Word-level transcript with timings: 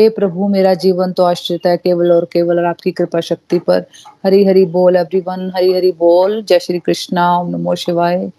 हे 0.00 0.08
प्रभु, 0.08 0.48
मेरा 0.48 0.74
जीवन 0.74 1.12
तो 1.12 1.22
आश्रित 1.22 1.66
है 1.66 1.76
केवल 1.76 2.12
और 2.12 2.24
केवल 2.24 2.58
आपकी 2.58 2.90
कृपा 2.90 3.20
शक्ति 3.20 3.58
पर। 3.58 3.86
हरी 4.24 4.44
हरी 4.44 4.64
बोल 4.64 4.96
एवरीवन 4.96 5.52
हरी 5.56 5.72
हरि 5.72 5.92
बोल। 5.92 6.42
जय 6.42 6.58
श्री 6.58 6.78
कृष्णा, 6.78 7.38
ओम 7.38 7.50
नमो 7.50 7.74
शिवाय। 7.74 8.30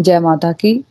जय 0.00 0.18
माता 0.20 0.52
की। 0.52 0.84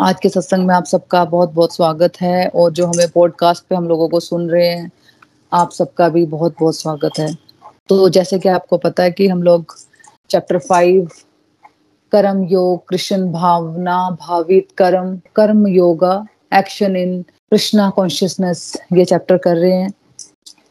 आज 0.00 0.16
के 0.22 0.28
सत्संग 0.28 0.66
में 0.66 0.74
आप 0.74 0.84
सबका 0.84 1.24
बहुत 1.24 1.52
बहुत 1.52 1.74
स्वागत 1.74 2.12
है 2.20 2.48
और 2.48 2.72
जो 2.72 2.86
हमें 2.86 3.08
पॉडकास्ट 3.10 3.64
पे 3.64 3.74
हम 3.74 3.88
लोगों 3.88 4.08
को 4.08 4.20
सुन 4.20 4.50
रहे 4.50 4.66
हैं, 4.66 4.90
आप 5.52 5.70
सबका 5.72 6.08
भी 6.08 6.26
बहुत 6.26 6.54
बहुत 6.60 6.76
स्वागत 6.76 7.18
है। 7.18 7.34
तो 7.88 8.08
जैसे 8.08 8.38
कि 8.38 8.48
आपको 8.48 8.78
पता 8.78 9.02
है 9.02 9.10
कि 9.10 9.28
हम 9.28 9.42
लोग 9.42 9.74
चैप्टर 10.30 10.58
फाइव 10.58 11.08
कर्म 12.12 12.44
योग, 12.44 12.88
कृष्ण 12.88 13.32
भावना, 13.32 14.10
भावित 14.10 14.68
कर्म 14.76 15.20
कर्म 15.36 15.66
yoga 15.66 16.26
action 16.52 16.96
in 16.96 17.20
Krishna 17.22 17.88
consciousness 17.90 18.72
ये 18.92 19.04
चैप्टर 19.04 19.36
कर 19.38 19.56
रहे 19.56 19.72
हैं। 19.72 19.92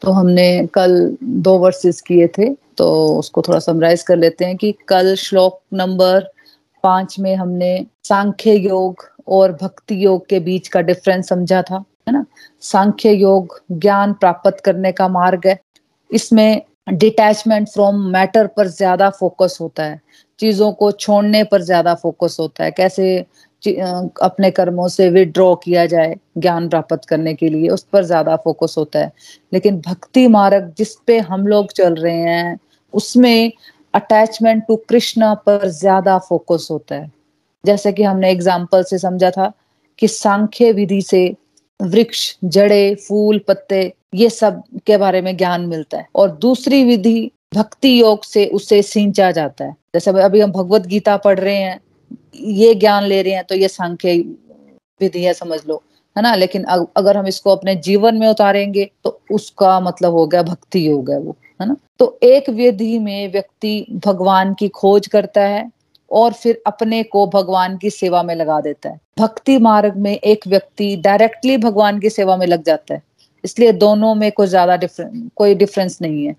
तो 0.02 0.10
हमने 0.12 0.66
कल 0.74 1.16
दो 1.22 1.56
वर्सेस 1.58 2.00
किए 2.00 2.26
थे 2.38 2.48
तो 2.78 2.86
उसको 3.18 3.42
थोड़ा 3.42 3.58
समराइज 3.60 4.02
कर 4.02 4.16
लेते 4.16 4.44
हैं 4.44 4.56
कि 4.56 4.72
कल 4.88 5.14
श्लोक 5.18 5.60
नंबर 5.74 6.28
पाँच 6.84 7.18
में 7.20 7.34
हमने 7.36 7.86
सांख्य 8.04 8.54
योग 8.54 9.04
और 9.28 9.52
भक्ति 9.52 10.04
योग 10.04 10.26
के 10.28 10.40
बीच 10.40 10.68
का 10.68 10.80
डिफरेंस 10.82 11.28
समझा 11.28 11.60
था, 11.62 11.84
है 12.08 12.12
ना? 12.12 12.24
सांख्य 12.62 13.12
योग 13.12 13.60
ज्ञान 13.72 14.12
प्राप्त 14.14 14.60
करने 14.64 14.92
का 14.92 15.08
मार्ग 15.08 15.46
है। 15.46 15.58
इसमें 16.10 16.62
डिटैचमेंट 16.90 17.68
फ्रॉम 17.68 18.00
मैटर 18.12 18.46
पर 18.46 18.66
ज़्यादा 18.68 19.10
फोकस 19.10 19.58
होता 19.60 19.82
है। 19.82 20.00
चीज़ों 20.40 20.72
को 20.72 20.90
छोड़ने 20.92 21.42
पर 21.44 21.62
ज़्यादा 21.62 21.94
फोकस 21.94 22.36
होता 22.40 22.64
है। 22.64 22.70
कैसे 22.70 23.24
अपने 23.68 24.50
कर्मों 24.50 24.86
से 24.88 25.08
विड्रॉ 25.10 25.54
किया 25.54 25.84
जाए 25.86 26.14
ज्ञान 26.38 26.68
प्राप्त 26.68 27.04
करने 27.08 27.34
के 27.34 27.48
लिए, 27.48 27.68
उस 27.68 27.82
पर 27.82 28.04
ज़्यादा 28.04 28.36
फोकस 28.36 28.74
होता 28.78 28.98
है। 28.98 29.12
लेकिन 29.52 29.80
भक्ति 29.80 30.26
मार्ग 30.28 30.72
जिस 30.78 30.94
पे 31.06 31.18
हम 31.20 31.46
लोग 31.46 31.72
चल 31.72 31.94
रहे 31.94 32.16
हैं, 32.16 32.58
उसमें 32.94 33.52
अटैचमेंट 33.94 34.62
टू 34.68 34.76
कृष्णा 34.88 35.32
पर 35.36 35.68
ज़्यादा 35.68 36.18
फोकस 36.18 36.68
होता 36.70 36.94
है। 36.94 37.10
जैसे 37.64 37.92
कि 37.92 38.02
हमने 38.02 38.30
एग्ज़ाम्पल 38.30 38.82
से 38.82 38.98
समझा 38.98 39.30
था 39.30 39.52
कि 39.98 40.08
सांख्य 40.08 40.72
विधि 40.72 41.00
से 41.02 41.34
वृक्ष, 41.80 42.36
जड़े, 42.44 42.94
फूल, 42.94 43.38
पत्ते, 43.48 43.92
ये 44.14 44.28
सब 44.30 44.62
के 44.86 44.96
बारे 44.96 45.20
में 45.22 45.36
ज्ञान 45.36 45.66
मिलता 45.66 45.98
है। 45.98 46.06
और 46.14 46.30
दूसरी 46.30 46.82
विधि 46.84 47.30
भक्ति 47.54 48.00
योग 48.00 48.24
से, 48.24 48.46
उसे 48.46 48.82
सिंचा 48.82 49.30
जाता 49.30 49.64
है। 49.64 49.76
जैसे 49.94 50.10
अभी 50.10 50.40
हम 50.40 50.52
भगवत 50.52 50.86
गीता 50.86 51.16
पढ़ 51.16 51.38
रहे 51.38 51.56
हैं 51.56 51.80
ये 52.34 52.74
ज्ञान 52.76 53.04
ले 53.04 53.20
रहे 53.22 53.32
हैं 53.34 53.44
तो 53.44 53.54
ये 53.54 53.68
सांख्य 53.68 54.16
विधि 55.00 55.22
है, 55.22 55.32
समझ 55.34 55.58
लो, 55.68 55.82
है 56.16 56.22
ना? 56.22 56.34
लेकिन 56.34 56.64
अगर 56.64 57.16
हम 57.16 57.26
इसको 57.26 57.50
अपने 57.50 57.74
जीवन 57.78 58.16
में 58.16 58.26
उतारेंगे 58.28 58.90
तो 59.04 59.20
उसका 59.32 59.78
मतलब 59.80 60.12
हो 60.12 60.26
गया 60.26 60.42
भक्ति 60.44 60.84
है 60.84 60.92
वो, 60.92 61.36
है 61.60 61.66
ना? 61.68 61.76
तो 61.98 62.18
एक 62.22 62.48
विधि 62.50 62.98
में 62.98 63.32
व्यक्ति 63.32 64.00
भगवान 64.06 64.54
की 64.54 64.68
खोज 64.70 65.06
करता 65.08 65.42
है 65.42 65.70
और 66.10 66.32
फिर 66.32 66.62
अपने 66.66 67.02
को 67.04 67.26
भगवान 67.28 67.76
की 67.78 67.90
सेवा 67.90 68.22
में 68.22 68.34
लगा 68.34 68.60
देता 68.60 68.88
है। 68.88 69.00
भक्ति 69.18 69.58
मार्ग 69.58 69.96
में 69.96 70.12
एक 70.12 70.46
व्यक्ति 70.46 70.94
डायरेक्टली 70.96 71.56
भगवान 71.58 71.98
की 72.00 72.10
सेवा 72.10 72.36
में 72.36 72.46
लग 72.46 72.62
जाता 72.64 72.94
है। 72.94 73.02
इसलिए 73.44 73.72
दोनों 73.74 74.14
में 74.14 74.30
कोई 74.32 74.46
ज़्यादा 74.46 74.76
डिफरेंस 74.76 75.28
कोई 75.36 75.54
डिफरेंस 75.54 75.98
नहीं 76.02 76.26
है। 76.26 76.34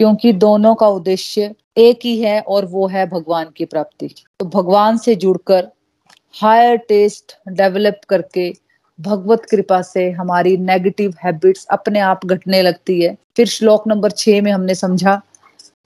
क्योंकि 0.00 0.32
दोनों 0.34 0.74
का 0.74 0.88
उद्देश्य 0.88 1.54
एक 1.78 1.98
ही 2.04 2.18
है 2.20 2.40
और 2.40 2.64
वो 2.66 2.86
है 2.86 3.06
भगवान 3.06 3.50
की 3.56 3.64
प्राप्ति। 3.64 4.08
तो 4.40 4.46
भगवान 4.46 4.98
से 4.98 5.14
जुड़कर 5.16 5.68
हायर 6.34 6.76
टेस्ट 6.78 7.36
डेवलप 7.50 8.00
करके 8.08 8.52
भगवत 8.98 9.44
कृपा 9.50 9.80
से 9.82 10.10
हमारी 10.10 10.56
नेगेटिव 10.56 11.14
हैबिट्स 11.24 11.66
अपने 11.70 12.00
आप 12.00 12.24
घटने 12.26 12.60
लगती 12.62 13.00
है। 13.00 13.16
फिर 13.36 13.46
श्लोक 13.46 13.88
नंबर 13.88 14.10
छह 14.12 14.40
में 14.42 14.50
हमने 14.52 14.74
समझा 14.74 15.20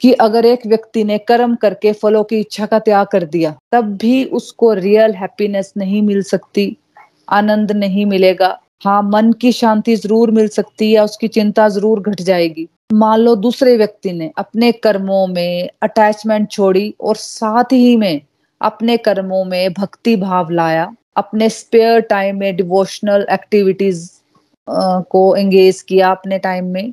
कि 0.02 0.12
अगर 0.20 0.46
एक 0.46 0.66
व्यक्ति 0.66 1.04
ने 1.04 1.18
कर्म 1.20 1.54
करके 1.54 1.92
फलों 1.92 2.22
की 2.24 2.38
इच्छा 2.40 2.66
का 2.66 2.78
त्याग 2.78 3.06
कर 3.06 3.24
दिया, 3.26 3.54
तब 3.72 3.96
भी 3.96 4.24
उसको 4.24 4.72
रियल 4.74 5.14
हैप्पीनेस 5.14 5.72
नहीं 5.76 6.02
मिल 6.02 6.22
सकती, 6.24 6.76
आनंद 7.30 7.72
नहीं 7.72 8.06
मिलेगा। 8.06 8.58
हाँ 8.84 9.02
मन 9.04 9.32
की 9.32 9.52
शांति 9.52 9.96
ज़रूर 9.96 10.30
मिल 10.30 10.48
सकती 10.50 10.92
है 10.92 11.04
उसकी 11.04 11.28
चिंता 11.28 11.68
ज़रूर 11.68 12.00
घट 12.00 12.20
जाएगी। 12.22 12.68
मान 12.90 13.20
लो 13.20 13.34
दूसरे 13.36 13.76
व्यक्ति 13.76 14.12
ने 14.12 14.30
अपने 14.38 14.70
कर्मों 14.74 15.26
में 15.26 15.68
अटैचमेंट 15.82 16.50
छोड़ी 16.50 16.94
और 17.00 17.16
साथ 17.16 17.72
ही 17.72 17.96
में 17.96 18.20
अपने 18.60 18.96
कर्मों 18.96 19.44
में 19.44 19.72
भक्ति 19.72 20.14
भाव 20.16 20.50
लाया, 20.50 20.92
अपने 21.16 21.48
स्पेयर 21.50 22.00
टाइम 22.00 22.38
में 22.38 22.56
डिवोशनल 22.56 23.26
एक्टिविटीज़ 23.30 24.08
को 24.68 25.34
एंगेज 25.36 25.80
किया 25.82 26.10
अपने 26.10 26.38
टाइम 26.38 26.66
में 26.66 26.92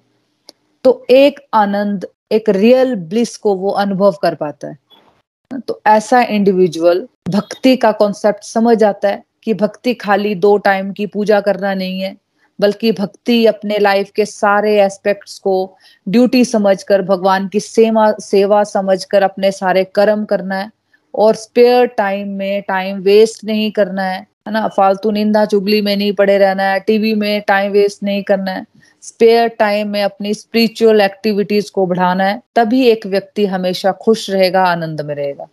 तो 0.83 1.05
एक 1.09 1.39
आनंद, 1.53 2.05
एक 2.31 2.49
रियल 2.49 2.95
ब्लिस 2.95 3.35
को 3.37 3.55
वो 3.55 3.69
अनुभव 3.71 4.15
कर 4.21 4.35
पाता 4.35 4.67
है। 4.67 5.59
तो 5.59 5.81
ऐसा 5.87 6.21
इंडिविजुअल 6.21 7.07
भक्ति 7.29 7.75
का 7.77 7.91
कॉन्सेप्ट 7.93 8.43
समझ 8.43 8.83
आता 8.83 9.09
है 9.09 9.23
कि 9.43 9.53
भक्ति 9.53 9.93
खाली 9.93 10.33
दो 10.35 10.57
टाइम 10.57 10.91
की 10.91 11.05
पूजा 11.07 11.39
करना 11.41 11.73
नहीं 11.73 11.99
है। 11.99 12.15
बल्कि 12.59 12.91
भक्ति 12.91 13.45
अपने 13.45 13.77
लाइफ 13.77 14.11
के 14.15 14.25
सारे 14.25 14.81
एस्पेक्ट्स 14.81 15.39
को 15.39 15.77
ड्यूटी 16.09 16.45
समझकर, 16.45 17.01
भगवान 17.01 17.47
की 17.47 17.59
सेवा 17.59 18.13
सेवा 18.19 18.63
समझकर 18.63 19.23
अपने 19.23 19.51
सारे 19.51 19.83
कर्म 19.83 20.25
करना 20.25 20.55
है। 20.55 20.71
और 21.15 21.35
स्पेयर 21.35 21.85
टाइम 21.85 22.27
में 22.27 22.61
टाइम 22.61 22.97
वेस्ट 22.97 23.43
नहीं 23.43 23.71
करना 23.71 24.03
है 24.03 24.27
है 24.47 24.53
ना? 24.53 24.67
फालतू 24.67 25.11
निंदा 25.11 25.45
चुगली 25.45 25.81
में 25.81 25.97
नहीं 25.97 26.13
पड़े 26.13 26.37
रहना 26.37 26.63
है 26.63 26.79
टीवी 26.79 27.15
में 27.15 27.41
टाइम 27.47 27.71
वेस्ट 27.71 28.03
नहीं 28.03 28.23
करना 28.23 28.51
है। 28.51 28.65
स्पेयर 29.01 29.47
टाइम 29.47 29.87
में 29.87 30.03
अपनी 30.03 30.33
स्पिरिचुअल 30.33 31.01
एक्टिविटीज़ 31.01 31.71
को 31.71 31.85
बढ़ाना 31.85 32.23
है, 32.23 32.41
तभी 32.55 32.87
एक 32.87 33.07
व्यक्ति 33.07 33.45
हमेशा 33.45 33.91
खुश 33.91 34.29
रहेगा, 34.29 34.63
आनंद 34.63 35.01
में 35.01 35.15
रहेगा। 35.15 35.47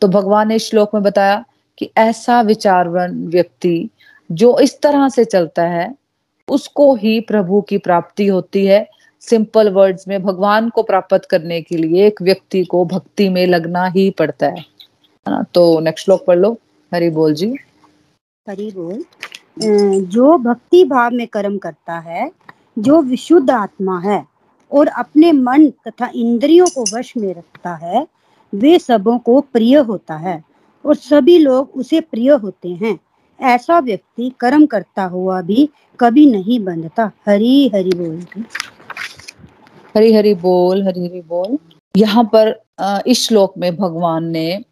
तो 0.00 0.08
भगवान 0.08 0.48
ने 0.48 0.58
श्लोक 0.58 0.94
में 0.94 1.02
बताया 1.02 1.44
कि 1.78 1.90
ऐसा 1.96 2.40
विचारवन 2.40 3.26
व्यक्ति 3.26 3.88
जो 4.32 4.58
इस 4.58 4.80
तरह 4.80 5.08
से 5.08 5.24
चलता 5.24 5.62
है 5.62 5.94
उसको 6.50 6.94
ही 6.94 7.20
प्रभु 7.20 7.60
की 7.60 7.78
प्राप्ति 7.78 8.26
होती 8.26 8.66
है। 8.66 8.88
सिंपल 9.20 9.70
वर्ड्स 9.70 10.08
में 10.08 10.22
भगवान 10.22 10.68
को 10.68 10.82
प्राप्त 10.82 11.24
करने 11.30 11.62
के 11.62 11.76
लिए 11.76 12.06
एक 12.06 12.22
व्यक्ति 12.22 12.64
को 12.64 12.84
भक्ति 12.84 13.28
में 13.28 13.46
लगना 13.46 13.86
ही 13.86 14.10
पड़ता 14.10 14.46
है। 14.46 14.64
ना? 15.28 15.42
तो 15.54 15.80
नेक्स्ट 15.80 16.04
श्लोक 16.04 16.24
पढ़ 16.26 16.38
लो। 16.38 16.58
हरि 16.94 17.10
बोल 17.10 17.34
जी। 17.34 17.56
हरि 18.48 18.72
बोल। 18.76 19.04
जो 20.00 20.38
भक्ति 20.38 20.84
भाव 20.84 21.10
में 21.12 21.26
कर्म 21.26 21.58
करता 21.58 21.98
है, 21.98 22.32
जो 22.78 23.02
विशुद्ध 23.02 23.50
आत्मा 23.50 24.00
है 24.00 24.26
और 24.72 24.86
अपने 24.86 25.32
मन 25.32 25.70
तथा 25.70 26.10
इंद्रियों 26.14 26.66
को 26.66 26.98
वश 26.98 27.16
में 27.16 27.34
रखता 27.34 27.74
है, 27.74 28.06
वे 28.54 28.78
सबों 28.78 29.18
को 29.18 29.40
प्रिय 29.40 29.78
होता 29.78 30.16
है 30.16 30.44
और 30.86 30.94
सभी 30.94 31.38
लोग 31.38 31.70
उसे 31.76 32.00
प्रिय 32.00 32.30
होते 32.30 32.68
हैं। 32.68 32.98
ऐसा 33.42 33.78
व्यक्ति 33.78 34.30
कर्म 34.40 34.66
करता 34.66 35.04
हुआ 35.04 35.40
भी 35.42 35.68
कभी 36.00 36.26
नहीं 36.26 36.58
बंधता। 36.64 37.10
हरी 37.28 37.68
हरी 37.74 37.90
बोल। 37.90 38.44
हरी 39.96 40.12
हरी 40.14 40.34
बोल, 40.34 40.82
हरी 40.86 41.06
हरी 41.06 41.20
बोल। 41.20 41.58
यहाँ 41.96 42.24
पर 42.34 42.54
इस 43.06 43.26
श्लोक 43.26 43.54
में 43.58 43.74
भगवान 43.76 44.24
ने 44.24 44.64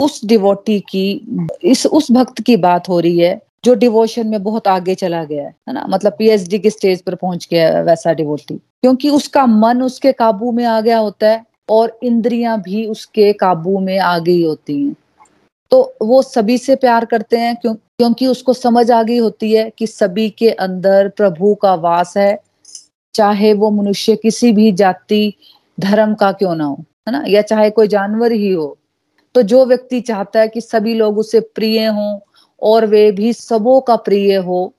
उस 0.00 0.24
डिवोटी 0.24 0.78
की, 0.80 1.26
इस, 1.62 1.86
उस 1.86 2.10
भक्त 2.12 2.40
की 2.42 2.56
बात 2.56 2.88
हो 2.88 3.00
रही 3.00 3.18
है, 3.18 3.40
जो 3.64 3.74
डिवोशन 3.74 4.26
में 4.26 4.42
बहुत 4.42 4.68
आगे 4.68 4.94
चला 4.94 5.22
गया 5.24 5.44
है 5.44 5.72
ना? 5.74 5.86
मतलब 5.88 6.12
पीएचडी 6.18 6.58
के 6.58 6.70
स्टेज 6.70 7.02
पर 7.02 7.14
पहुँच 7.14 7.48
गया 7.50 7.68
है 7.68 7.82
वैसा 7.84 8.12
डिवोटी 8.12 8.54
क्योंकि 8.54 9.10
उसका 9.10 9.46
मन 9.46 9.82
उसके 9.82 10.12
काबू 10.12 10.52
में 10.52 10.64
आ 10.64 10.80
गया 10.80 10.98
होता 10.98 11.28
है 11.28 11.44
और 11.68 11.98
इंद्रियाँ 12.02 12.60
भी 12.62 12.84
उसके 12.86 13.32
काबू 13.32 13.78
में 13.80 13.98
आ 13.98 14.18
गई 14.18 14.44
होती 14.44 14.80
हैं। 14.82 14.94
तो 15.70 15.96
वो 16.02 16.22
सभी 16.22 16.58
से 16.58 16.76
प्यार 16.76 17.04
करते 17.04 17.36
हैं, 17.36 17.56
क्यों, 17.56 17.74
क्योंकि 17.74 18.26
उसको 18.26 18.52
समझ 18.52 18.90
आ 18.90 19.02
गई 19.02 19.18
होती 19.18 19.52
है 19.52 19.70
कि 19.78 19.86
सभी 19.86 20.30
के 20.30 20.50
अंदर 20.50 21.08
प्रभु 21.08 21.54
का 21.54 21.74
वास 21.74 22.16
है, 22.16 22.38
चाहे 23.14 23.52
वो 23.52 23.70
मनुष्य 23.70 24.16
किसी 24.16 24.52
भी 24.52 24.72
जाति, 24.72 25.34
धर्म 25.80 26.14
का 26.14 26.32
क्यों 26.32 26.54
ना 26.54 26.64
हो, 26.64 26.84
है 27.08 27.12
ना? 27.12 27.24
या 27.28 27.42
चाहे 27.42 27.70
कोई 27.70 27.88
जानवर 27.88 28.32
ही 28.32 28.50
हो। 28.52 28.78
तो 29.34 29.42
जो 29.42 29.64
व्यक्ति 29.66 30.00
चाहता 30.00 30.40
है 30.40 30.48
कि 30.48 30.60
सभी 30.60 30.94
लोग 30.94 31.18
उसे 31.18 31.40
प्रिय 31.40 31.86
हों, 31.86 32.18
और 32.62 32.86
वे 32.86 33.12
भी 33.12 33.32
सबों 33.32 33.80
का 33.80 33.96
प्रिय 33.96 34.34
हो, 34.36 34.74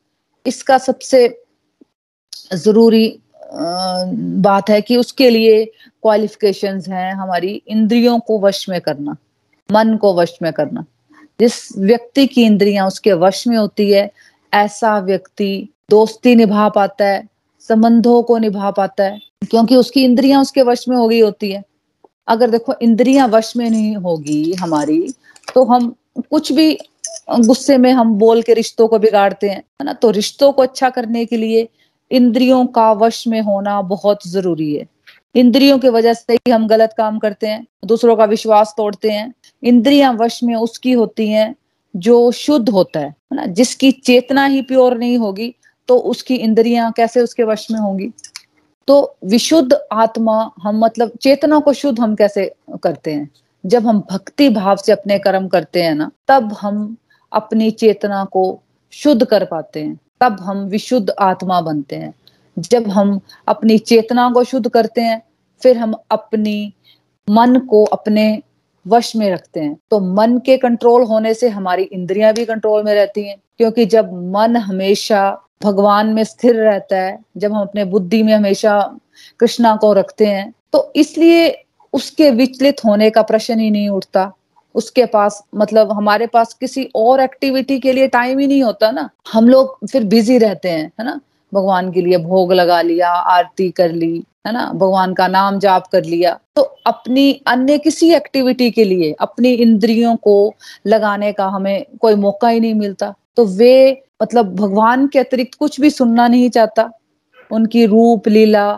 इसका 0.45 0.77
सबसे 0.77 1.43
ज़रूरी 2.53 3.19
बात 3.53 4.69
है 4.69 4.81
कि 4.81 4.97
उसके 4.97 5.29
लिए 5.29 5.65
क्वालिफिकेशंस 5.65 6.87
हैं 6.87 7.13
हमारी 7.13 7.61
इंद्रियों 7.67 8.19
को 8.19 8.39
वश 8.39 8.69
में 8.69 8.81
करना। 8.81 9.15
मन 9.71 9.95
को 9.97 10.13
वश 10.15 10.37
में 10.41 10.51
करना। 10.53 10.85
जिस 11.39 11.77
व्यक्ति 11.77 12.25
की 12.27 12.43
इंद्रियाँ 12.43 12.87
उसके 12.87 13.13
वश 13.13 13.47
में 13.47 13.57
होती 13.57 13.91
है, 13.91 14.11
ऐसा 14.53 14.97
व्यक्ति 14.99 15.69
दोस्ती 15.89 16.35
निभा 16.35 16.67
पाता 16.69 17.05
है, 17.05 17.27
संबंधों 17.69 18.21
को 18.23 18.37
निभा 18.37 18.71
पाता 18.71 19.03
है, 19.03 19.19
क्योंकि 19.51 19.75
उसकी 19.75 20.03
इंद्रियाँ 20.03 20.41
उसके 20.41 20.61
वश 20.61 20.87
में 20.87 20.97
हो 20.97 21.07
गई 21.07 21.19
होती 21.19 21.51
है। 21.51 21.63
अगर 22.27 22.49
देखो, 22.49 22.73
इंद्रियाँ 22.81 23.27
वश 23.27 23.55
में 23.57 23.69
नहीं 23.69 23.95
होगी 23.95 24.53
हमारी 24.53 25.13
तो 25.55 25.63
हम 25.65 25.93
कुछ 26.31 26.51
भी 26.51 26.77
गुस्से 27.29 27.77
में 27.77 27.91
हम 27.91 28.13
बोल 28.15 28.41
के 28.41 28.53
रिश्तों 28.53 28.87
को 28.87 28.99
बिगाड़ते 28.99 29.49
हैं, 29.49 29.57
है 29.57 29.83
ना? 29.83 29.93
तो 29.93 30.09
रिश्तों 30.11 30.51
को 30.51 30.61
अच्छा 30.61 30.89
करने 30.89 31.25
के 31.25 31.37
लिए 31.37 31.67
इंद्रियों 32.11 32.65
का 32.67 32.91
वश 32.93 33.27
में 33.27 33.41
होना 33.41 33.81
बहुत 33.83 34.27
ज़रूरी 34.27 34.73
है। 34.75 34.85
इंद्रियों 35.35 35.77
की 35.79 35.89
वजह 35.89 36.13
से 36.13 36.33
ही 36.33 36.51
हम 36.51 36.67
गलत 36.67 36.93
काम 36.97 37.17
करते 37.19 37.47
हैं, 37.47 37.65
दूसरों 37.85 38.15
का 38.15 38.25
विश्वास 38.25 38.73
तोड़ते 38.77 39.09
हैं 39.09 39.33
इंद्रियाँ 39.63 40.13
वश 40.13 40.43
में 40.43 40.55
उसकी 40.55 40.91
होती 40.91 41.27
हैं, 41.29 41.55
जो 41.95 42.31
शुद्ध 42.31 42.69
होता 42.69 42.99
है 42.99 43.15
ना? 43.33 43.45
जिसकी 43.45 43.91
चेतना 43.91 44.45
ही 44.45 44.61
प्योर 44.61 44.97
नहीं 44.97 45.17
होगी 45.17 45.53
तो 45.87 45.97
उसकी 45.97 46.35
इंद्रियाँ 46.35 46.91
कैसे 46.91 47.21
उसके 47.21 47.43
वश 47.43 47.67
में 47.71 47.79
होंगी? 47.79 48.11
तो 48.87 49.15
विशुद्ध 49.25 49.77
आत्मा, 49.91 50.51
हम 50.61 50.79
मतलब 50.79 51.11
चेतना 51.21 51.59
को 51.59 51.73
शुद्ध 51.73 51.99
हम 51.99 52.15
कैसे 52.15 52.51
करते 52.83 53.13
हैं? 53.13 53.29
जब 53.65 53.87
हम 53.87 54.03
भक्ति 54.11 54.49
भाव 54.49 54.75
से 54.75 54.91
अपने 54.91 55.19
कर्म 55.19 55.47
करते 55.47 55.83
हैं 55.83 55.95
ना, 55.95 56.11
तब 56.27 56.53
हम 56.53 56.97
अपनी 57.33 57.71
चेतना 57.71 58.23
को 58.25 58.61
शुद्ध 58.91 59.25
कर 59.25 59.45
पाते 59.45 59.83
हैं, 59.83 59.99
तब 60.21 60.37
हम 60.39 60.57
विशुद्ध 60.57 61.09
आत्मा 61.09 61.61
बनते 61.61 61.95
हैं। 61.95 62.13
जब 62.59 62.87
हम 62.87 63.19
अपनी 63.47 63.77
चेतना 63.77 64.31
को 64.31 64.43
शुद्ध 64.43 64.69
करते 64.69 65.01
हैं, 65.01 65.21
फिर 65.63 65.77
हम 65.77 65.95
अपनी 66.11 66.73
मन 67.29 67.59
को 67.59 67.83
अपने 67.85 68.41
वश 68.87 69.15
में 69.15 69.29
रखते 69.31 69.59
हैं। 69.59 69.77
तो 69.91 69.99
मन 70.15 70.37
के 70.37 70.57
कंट्रोल 70.57 71.03
होने 71.03 71.33
से 71.33 71.49
हमारी 71.49 71.83
इंद्रियाँ 71.83 72.33
भी 72.33 72.45
कंट्रोल 72.45 72.83
में 72.83 72.93
रहती 72.95 73.27
हैं। 73.27 73.37
क्योंकि 73.57 73.85
जब 73.85 74.13
मन 74.33 74.55
हमेशा 74.55 75.39
भगवान 75.63 76.07
में 76.07 76.23
स्थिर 76.23 76.55
रहता 76.55 76.97
है, 76.97 77.19
जब 77.37 77.53
हम 77.53 77.61
अपने 77.61 77.85
बुद्धि 77.85 78.23
में 78.23 78.33
हमेशा 78.33 78.79
कृष्णा 79.39 79.75
को 79.75 79.93
रखते 79.93 80.25
हैं 80.25 80.53
तो 80.73 80.91
इसलिए 80.95 81.65
उसके 81.93 82.29
विचलित 82.31 82.83
होने 82.85 83.09
का 83.09 83.21
प्रश्न 83.21 83.59
ही 83.59 83.69
नहीं 83.71 83.89
उठता। 83.89 84.31
उसके 84.75 85.05
पास 85.05 85.43
मतलब 85.55 85.91
हमारे 85.91 86.27
पास 86.27 86.53
किसी 86.53 86.89
और 86.95 87.19
एक्टिविटी 87.19 87.79
के 87.79 87.93
लिए 87.93 88.07
टाइम 88.07 88.39
ही 88.39 88.47
नहीं 88.47 88.63
होता 88.63 88.91
ना। 88.91 89.09
हम 89.33 89.47
लोग 89.49 89.77
फिर 89.91 90.03
बिज़ी 90.03 90.37
रहते 90.37 90.69
हैं, 90.69 90.91
है 90.99 91.05
ना? 91.05 91.19
भगवान 91.53 91.91
के 91.91 92.01
लिए 92.01 92.17
भोग 92.17 92.53
लगा 92.53 92.81
लिया, 92.81 93.09
आरती 93.09 93.69
कर 93.69 93.91
ली 93.91 94.23
है 94.47 94.53
ना? 94.53 94.71
भगवान 94.75 95.13
का 95.13 95.27
नाम 95.27 95.59
जाप 95.59 95.87
कर 95.87 96.03
लिया। 96.03 96.37
तो 96.55 96.61
अपनी 96.87 97.31
अन्य 97.47 97.77
किसी 97.77 98.11
एक्टिविटी 98.13 98.69
के 98.71 98.83
लिए, 98.83 99.15
अपनी 99.19 99.51
इंद्रियों 99.51 100.15
को 100.15 100.53
लगाने 100.87 101.31
का 101.31 101.45
हमें 101.45 101.85
कोई 102.01 102.15
मौका 102.15 102.49
ही 102.49 102.59
नहीं 102.59 102.73
मिलता। 102.73 103.13
तो 103.35 103.45
वे 103.45 104.03
मतलब 104.21 104.55
भगवान 104.55 105.07
के 105.07 105.19
अतिरिक्त 105.19 105.57
कुछ 105.59 105.79
भी 105.81 105.89
सुनना 105.89 106.27
नहीं 106.27 106.49
चाहता। 106.49 106.89
उनकी 107.51 107.85
रूप, 107.85 108.27
लीला 108.27 108.71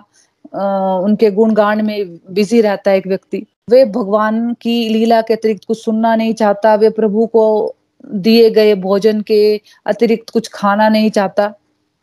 उनके 1.04 1.30
गुणगान 1.32 1.86
में 1.86 2.18
बिज़ी 2.32 2.62
रहता 2.62 2.92
है 2.92 2.98
एक 2.98 3.08
व्यक्ति। 3.08 3.46
वे 3.70 3.86
भगवान 3.86 4.54
की 4.54 4.90
लीला 4.90 5.22
के 5.22 5.34
अतिरिक्त 5.34 5.66
कुछ 5.66 5.84
सुनना 5.86 6.16
नहीं 6.16 6.34
चाहता। 6.34 6.76
वे 6.76 6.90
प्रभु 6.90 7.26
को 7.26 7.76
दिए 8.06 8.50
गए 8.50 8.76
भोजन 8.76 9.22
के 9.22 9.40
अतिरिक्त 9.86 10.30
कुछ 10.30 10.50
खाना 10.54 10.90
नहीं 10.90 11.10
चाहता। 11.10 11.54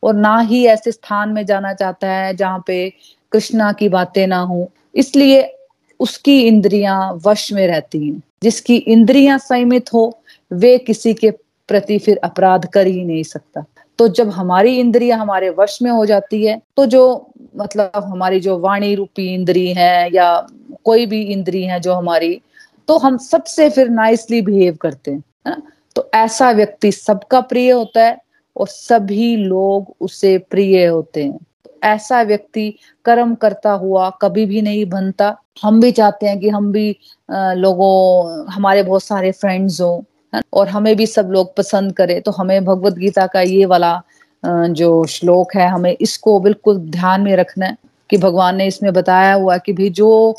और 0.03 0.15
ना 0.15 0.39
ही 0.41 0.65
ऐसे 0.67 0.93
स्थान 0.93 1.29
में 1.29 1.45
जाना 1.47 1.73
चाहता 1.75 2.09
है 2.09 2.35
जहाँ 2.37 2.62
पे 2.67 2.93
कृष्णा 3.37 3.73
की 3.73 3.88
बातें 3.88 4.27
ना 4.27 4.41
हो, 4.41 4.71
इसलिए 4.94 5.55
उसकी 6.00 6.41
इंद्रियाँ 6.43 7.21
वश 7.27 7.53
में 7.53 7.67
रहती 7.67 8.09
हैं। 8.09 8.23
जिसकी 8.43 8.77
इंद्रियाँ 8.77 9.38
संयमित 9.38 9.93
हो, 9.93 10.19
वे 10.53 10.79
किसी 10.79 11.15
के 11.15 11.31
प्रति 11.69 11.99
फिर 11.99 12.21
अपराध 12.25 12.67
कर 12.67 12.87
ही 12.87 13.05
नहीं 13.05 13.23
सकता। 13.23 13.65
तो 13.99 14.09
जब 14.09 14.31
हमारी 14.31 14.79
इंद्रिया 14.81 15.17
हमारे 15.17 15.50
वश 15.50 15.83
में 15.83 15.91
हो 15.91 16.06
जाती 16.06 16.47
है 16.47 16.61
तो 16.77 16.87
जो 16.87 17.31
मतलब 17.56 17.91
हमारी 17.97 18.41
जो 18.41 18.59
वाणी 18.59 18.94
रूपी 18.94 19.35
इंद्री 19.35 19.73
है 19.73 20.15
या 20.15 20.47
कोई 20.85 21.06
भी 21.06 21.23
इंद्री 21.23 21.62
है 21.62 21.81
जो 21.81 21.93
हमारी 21.93 22.41
तो 22.88 22.99
हम 22.99 23.19
सबसे 23.19 23.71
फिर 23.71 23.88
नाइसली 23.88 24.43
बिहेव 24.43 24.77
करते 24.77 25.11
हैं, 25.11 25.25
है 25.47 25.53
ना? 25.53 25.62
तो 25.97 26.11
ऐसा 26.15 26.50
व्यक्ति 26.50 26.93
सबका 26.93 27.41
प्रिय 27.41 27.71
होता 27.71 28.05
है 28.05 28.19
और 28.56 28.69
सभी 28.69 29.37
लोग 29.37 29.94
उसे 30.00 30.38
प्रिय 30.38 30.87
होते 30.87 31.25
हैं। 31.25 31.38
ऐसा 31.84 32.23
व्यक्ति 32.23 32.69
कर्म 33.05 33.34
करता 33.34 33.73
हुआ 33.73 34.08
कभी 34.23 34.44
भी 34.46 34.62
नहीं 34.62 34.84
बनता। 34.90 35.37
हम 35.62 35.81
भी 35.81 35.90
चाहते 35.93 36.26
हैं 36.26 36.38
कि 36.40 36.49
हम 36.49 36.70
भी 36.73 36.88
लोगों, 37.31 38.52
हमारे 38.52 38.82
बहुत 38.82 39.02
सारे 39.05 39.32
फ्रेंड्स 39.32 39.81
हों 39.81 40.40
और 40.52 40.69
हमें 40.69 40.94
भी 40.96 41.06
सब 41.06 41.28
लोग 41.32 41.55
पसंद 41.56 41.93
करें। 41.93 42.20
तो 42.23 42.31
हमें 42.31 42.64
भगवत 42.64 42.94
गीता 42.94 43.26
का 43.26 43.40
ये 43.40 43.64
वाला 43.67 44.00
जो 44.44 45.05
श्लोक 45.05 45.55
है, 45.56 45.69
हमें 45.69 45.96
इसको 46.00 46.38
बिल्कुल 46.40 46.78
ध्यान 46.90 47.23
में 47.23 47.34
रखना 47.37 47.67
है 47.67 47.76
कि 48.11 48.19
भगवान 48.19 48.56
ने 48.56 48.67
इसमें 48.67 48.93
बताया 48.93 49.32
हुआ 49.34 49.56
कि 49.58 49.73
भी 49.73 49.88
जो 49.90 50.37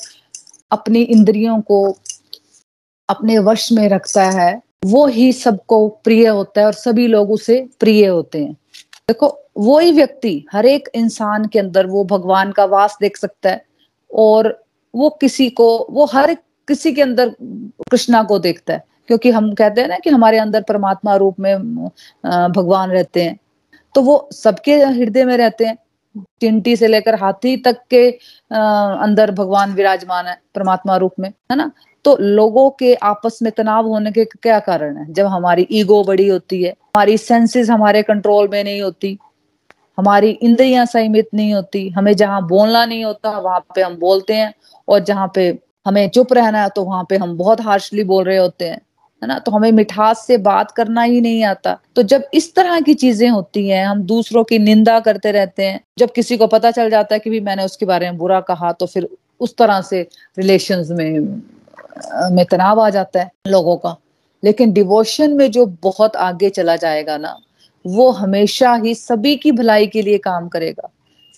अपनी 0.72 1.02
इंद्रियों 1.02 1.60
को 1.62 1.84
अपने 3.10 3.38
वश 3.40 3.72
में 3.72 3.88
रखता 3.90 4.24
है, 4.32 4.62
वो 4.86 5.06
ही 5.08 5.32
सबको 5.34 5.88
प्रिय 6.04 6.28
होता 6.28 6.62
है 6.62 6.68
और 6.68 6.74
सभी 6.74 7.08
लोग 7.08 7.32
उसे 7.32 7.60
प्रिय 7.80 8.06
होते 8.08 8.44
हैं। 8.44 8.56
देखो 9.10 9.28
वो 9.58 9.78
ही 9.80 9.92
व्यक्ति 9.92 10.46
हर 10.52 10.66
एक 10.66 10.90
इंसान 10.96 11.46
के 11.46 11.60
अंदर 11.60 11.86
वो 11.88 12.04
भगवान 12.06 12.52
का 12.52 12.66
वास 12.66 12.98
देख 13.02 13.18
सकता 13.18 13.50
है 13.50 13.66
और 14.12 14.48
वो 14.94 15.10
किसी 15.22 15.50
को, 15.50 15.88
वो 15.90 16.06
हर 16.06 16.34
किसी 16.68 16.92
के 16.94 17.02
अंदर 17.02 17.30
कृष्णा 17.92 18.24
को 18.24 18.40
देखता 18.40 18.74
है। 18.74 18.84
क्योंकि 19.08 19.32
हम 19.32 19.54
कहते 19.54 19.82
हैं 19.82 19.88
ना 19.88 19.98
कि 19.98 20.10
हमारे 20.10 20.38
अंदर 20.38 20.62
परमात्मा 20.62 21.16
रूप 21.16 21.40
में 21.40 21.76
भगवान 22.26 22.90
रहते 22.90 23.24
हैं। 23.24 23.38
तो 23.96 24.02
वो 24.02 24.30
सबके 24.34 24.76
हृदय 24.76 25.26
में 25.26 25.36
रहते 25.38 25.66
हैं। 25.66 25.78
चिंटी 26.42 26.76
से 26.76 26.88
लेकर 26.88 27.16
हाथी 27.16 27.56
तक 27.58 27.82
के 27.90 28.10
अंदर 28.52 29.32
भगवान 29.32 29.74
विराजमान 29.74 30.26
है, 30.26 30.40
परमात्मा 30.56 30.98
रूप 30.98 31.14
में, 31.20 31.30
है 31.30 31.56
ना? 31.58 31.72
तो 32.08 32.16
लोगों 32.18 32.70
के 32.70 32.94
आपस 32.96 33.40
में 33.42 33.52
तनाव 33.52 33.88
होने 33.88 34.12
के 34.12 34.24
क्या 34.26 34.60
कारण 34.60 34.98
है? 34.98 35.06
जब 35.14 35.26
हमारी 35.26 35.68
ईगो 35.72 36.04
बड़ी 36.04 36.28
होती 36.28 36.62
है, 36.64 36.70
हमारी 36.70 37.18
सेंसेस 37.18 37.70
हमारे 37.70 38.04
कंट्रोल 38.04 38.48
में 38.48 38.64
नहीं 38.64 38.82
होती, 38.82 39.18
हमारी 39.98 40.30
इंद्रियाँ 40.30 40.86
संयमित 40.86 41.28
नहीं 41.34 41.54
होती, 41.54 41.88
हमें 41.90 42.14
जहाँ 42.14 42.48
बोलना 42.48 42.86
नहीं 42.86 43.04
होता, 43.06 43.38
वहाँ 43.40 43.60
पे 43.76 43.82
हम 43.82 43.96
बोलते 43.96 44.34
हैं 44.34 44.54
और 44.88 45.00
जहाँ 45.00 45.32
पे 45.36 45.48
हमें 45.86 46.08
चुप 46.10 46.34
रहना 46.34 46.62
है 46.64 46.70
तो 46.70 46.84
वहाँ 46.84 47.06
पे 47.10 47.18
हम 47.18 47.36
बहुत 47.38 47.62
हार्शली 47.62 48.04
बोल 48.04 48.24
रहे 48.24 48.38
होते 48.38 48.66
हैं, 48.66 48.80
है 49.22 49.28
ना? 49.28 49.40
तो 49.40 49.52
हमें 49.52 49.72
मिठास 49.72 50.26
से 50.28 50.38
बात 50.38 50.72
करना 50.72 51.02
ही 51.02 51.22
नहीं 51.22 51.44
आता। 51.44 51.78
तो 51.96 52.04
जब 52.04 52.24
इस 52.34 52.54
तरह 52.56 52.80
की 52.80 52.94
चीज़ें 52.94 53.30
होती 53.30 53.68
हैं, 53.70 53.86
हम 53.86 54.02
दूसरों 54.06 54.44
की 54.44 54.60
निंदा 54.60 55.00
करते 55.00 55.32
रहते 55.32 55.66
हैं, 55.66 55.80
जब 56.00 56.12
किसी 56.12 56.38
को 56.38 56.48
पता 56.48 56.72
चल 56.72 56.90
जाता 56.90 57.16
है 57.16 57.20
कि 57.20 57.30
भी 57.30 57.40
मैंने 57.42 57.66
उसके 57.66 57.86
बारे 57.86 58.10
में 58.10 58.18
बुरा 58.18 58.40
कहा 58.44 58.72
तो 58.72 58.86
फिर 58.86 59.10
उस 59.42 59.56
तरह 59.58 59.82
से 59.82 60.08
रिलेशन 60.40 60.86
में 60.92 61.42
में 62.32 62.46
तनाव 62.46 62.82
आ 62.82 62.90
जाता 62.90 63.20
है 63.20 63.32
लोगों 63.48 63.78
का। 63.78 63.98
लेकिन 64.44 64.72
डिवोशन 64.72 65.34
में 65.34 65.52
जो 65.52 65.66
बहुत 65.66 66.16
आगे 66.16 66.50
चला 66.50 66.76
जाएगा 66.76 67.18
ना, 67.18 67.38
वो 67.88 68.12
हमेशा 68.12 68.74
ही 68.74 68.96
सभी 68.96 69.36
की 69.36 69.52
भलाई 69.52 69.88
के 69.88 70.02
लिए 70.02 70.18
काम 70.18 70.48
करेगा। 70.48 70.90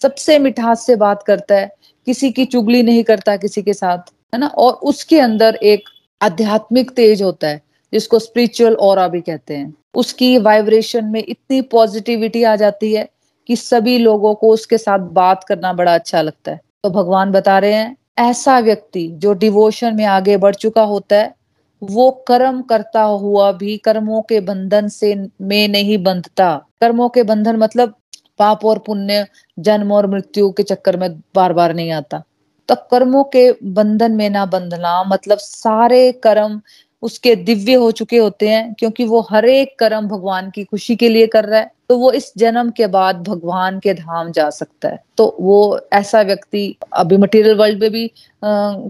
सबसे 0.01 0.39
मिठास 0.39 0.86
से 0.86 0.96
बात 0.96 1.24
करता 1.24 1.56
है, 1.56 1.72
किसी 2.06 2.32
की 2.32 2.46
चुगली 2.46 2.84
नहीं 2.84 3.04
करता 3.04 3.38
किसी 3.38 3.62
के 3.62 3.74
साथ, 3.74 3.98
है 4.34 4.38
ना? 4.38 4.48
और 4.48 4.74
उसके 4.74 5.20
अंदर 5.20 5.56
एक 5.56 5.84
आध्यात्मिक 6.22 6.92
तेज 6.92 7.22
होता 7.22 7.48
है, 7.48 7.62
जिसको 7.94 8.20
स्पिरिचुअल 8.20 8.74
और 8.74 9.10
भी 9.10 9.22
कहते 9.22 9.56
हैं। 9.56 9.74
उसकी 9.96 10.38
वाइब्रेशन 10.38 11.06
में 11.06 11.24
इतनी 11.30 11.62
पॉजिटिविटी 11.62 12.44
आ 12.44 12.56
जाती 12.56 12.94
है 12.94 13.10
कि 13.48 13.56
सभी 13.56 13.98
लोगों 13.98 14.36
को 14.36 14.50
उसके 14.50 14.78
साथ 14.78 15.00
बात 15.00 15.44
करना 15.44 15.74
बड़ा 15.74 15.96
अच्छा 15.96 16.22
लगता 16.22 16.51
है। 16.51 16.62
तो 16.84 16.89
भगवान 16.89 17.32
बता 17.32 17.60
रहे 17.60 17.74
हैं 17.74 17.98
ऐसा 18.20 18.60
व्यक्ति 18.60 19.08
जो 19.14 19.34
डिवोशन 19.34 19.96
में 19.96 20.06
आगे 20.06 20.38
बढ़ 20.38 20.56
चुका 20.56 20.82
होता 20.82 21.16
है, 21.16 21.34
वो 21.82 22.12
कर्म 22.28 22.62
करता 22.62 23.02
हुआ 23.02 23.52
भी 23.52 23.78
कर्मों 23.78 24.22
के 24.22 24.40
बंधन 24.40 24.88
से 24.88 25.16
में 25.42 25.68
नहीं 25.68 25.98
बंधता। 26.04 26.56
कर्मों 26.82 27.10
के 27.10 27.24
बंधन 27.24 27.56
मतलब 27.56 27.94
पाप 28.40 28.66
और 28.66 28.80
पुण्य, 28.80 29.26
जन्म 29.60 29.92
और 29.92 30.08
मृत्यु 30.08 30.52
के 30.52 30.64
चक्कर 30.64 30.98
में 30.98 31.10
बार 31.36 31.54
बार 31.54 31.74
नहीं 31.74 31.92
आता। 31.92 32.24
तो 32.70 32.76
कर्मों 32.92 33.24
के 33.24 33.52
बंधन 33.64 34.12
में 34.12 34.30
ना 34.30 34.46
बंधना 34.46 35.04
मतलब 35.04 35.38
सारे 35.38 36.12
कर्म 36.12 36.62
उसके 37.03 37.36
दिव्य 37.38 37.74
हो 37.74 37.89
चुके 37.91 38.18
होते 38.18 38.48
हैं, 38.50 38.74
क्योंकि 38.79 39.06
वो 39.06 39.20
हर 39.29 39.46
एक 39.46 39.77
कर्म 39.79 40.08
भगवान 40.08 40.50
की 40.51 40.63
खुशी 40.63 40.96
के 40.96 41.10
लिए 41.10 41.27
कर 41.27 41.46
रहा 41.46 41.60
है 41.60 41.72
तो 41.89 41.98
वो 41.98 42.12
इस 42.12 42.32
जन्म 42.38 42.70
के 42.72 42.88
बाद 42.88 43.22
भगवान 43.24 43.79
के 43.79 43.94
धाम 43.94 44.32
जा 44.32 44.50
सकता 44.50 44.89
है। 44.89 45.00
तो 45.18 45.36
वो 45.39 45.79
ऐसा 45.94 46.22
व्यक्ति 46.22 46.75
अभी 46.94 47.18
मटेरियल 47.18 47.56
वर्ल्ड 47.58 47.82
में 47.82 47.91
भी 47.91 48.08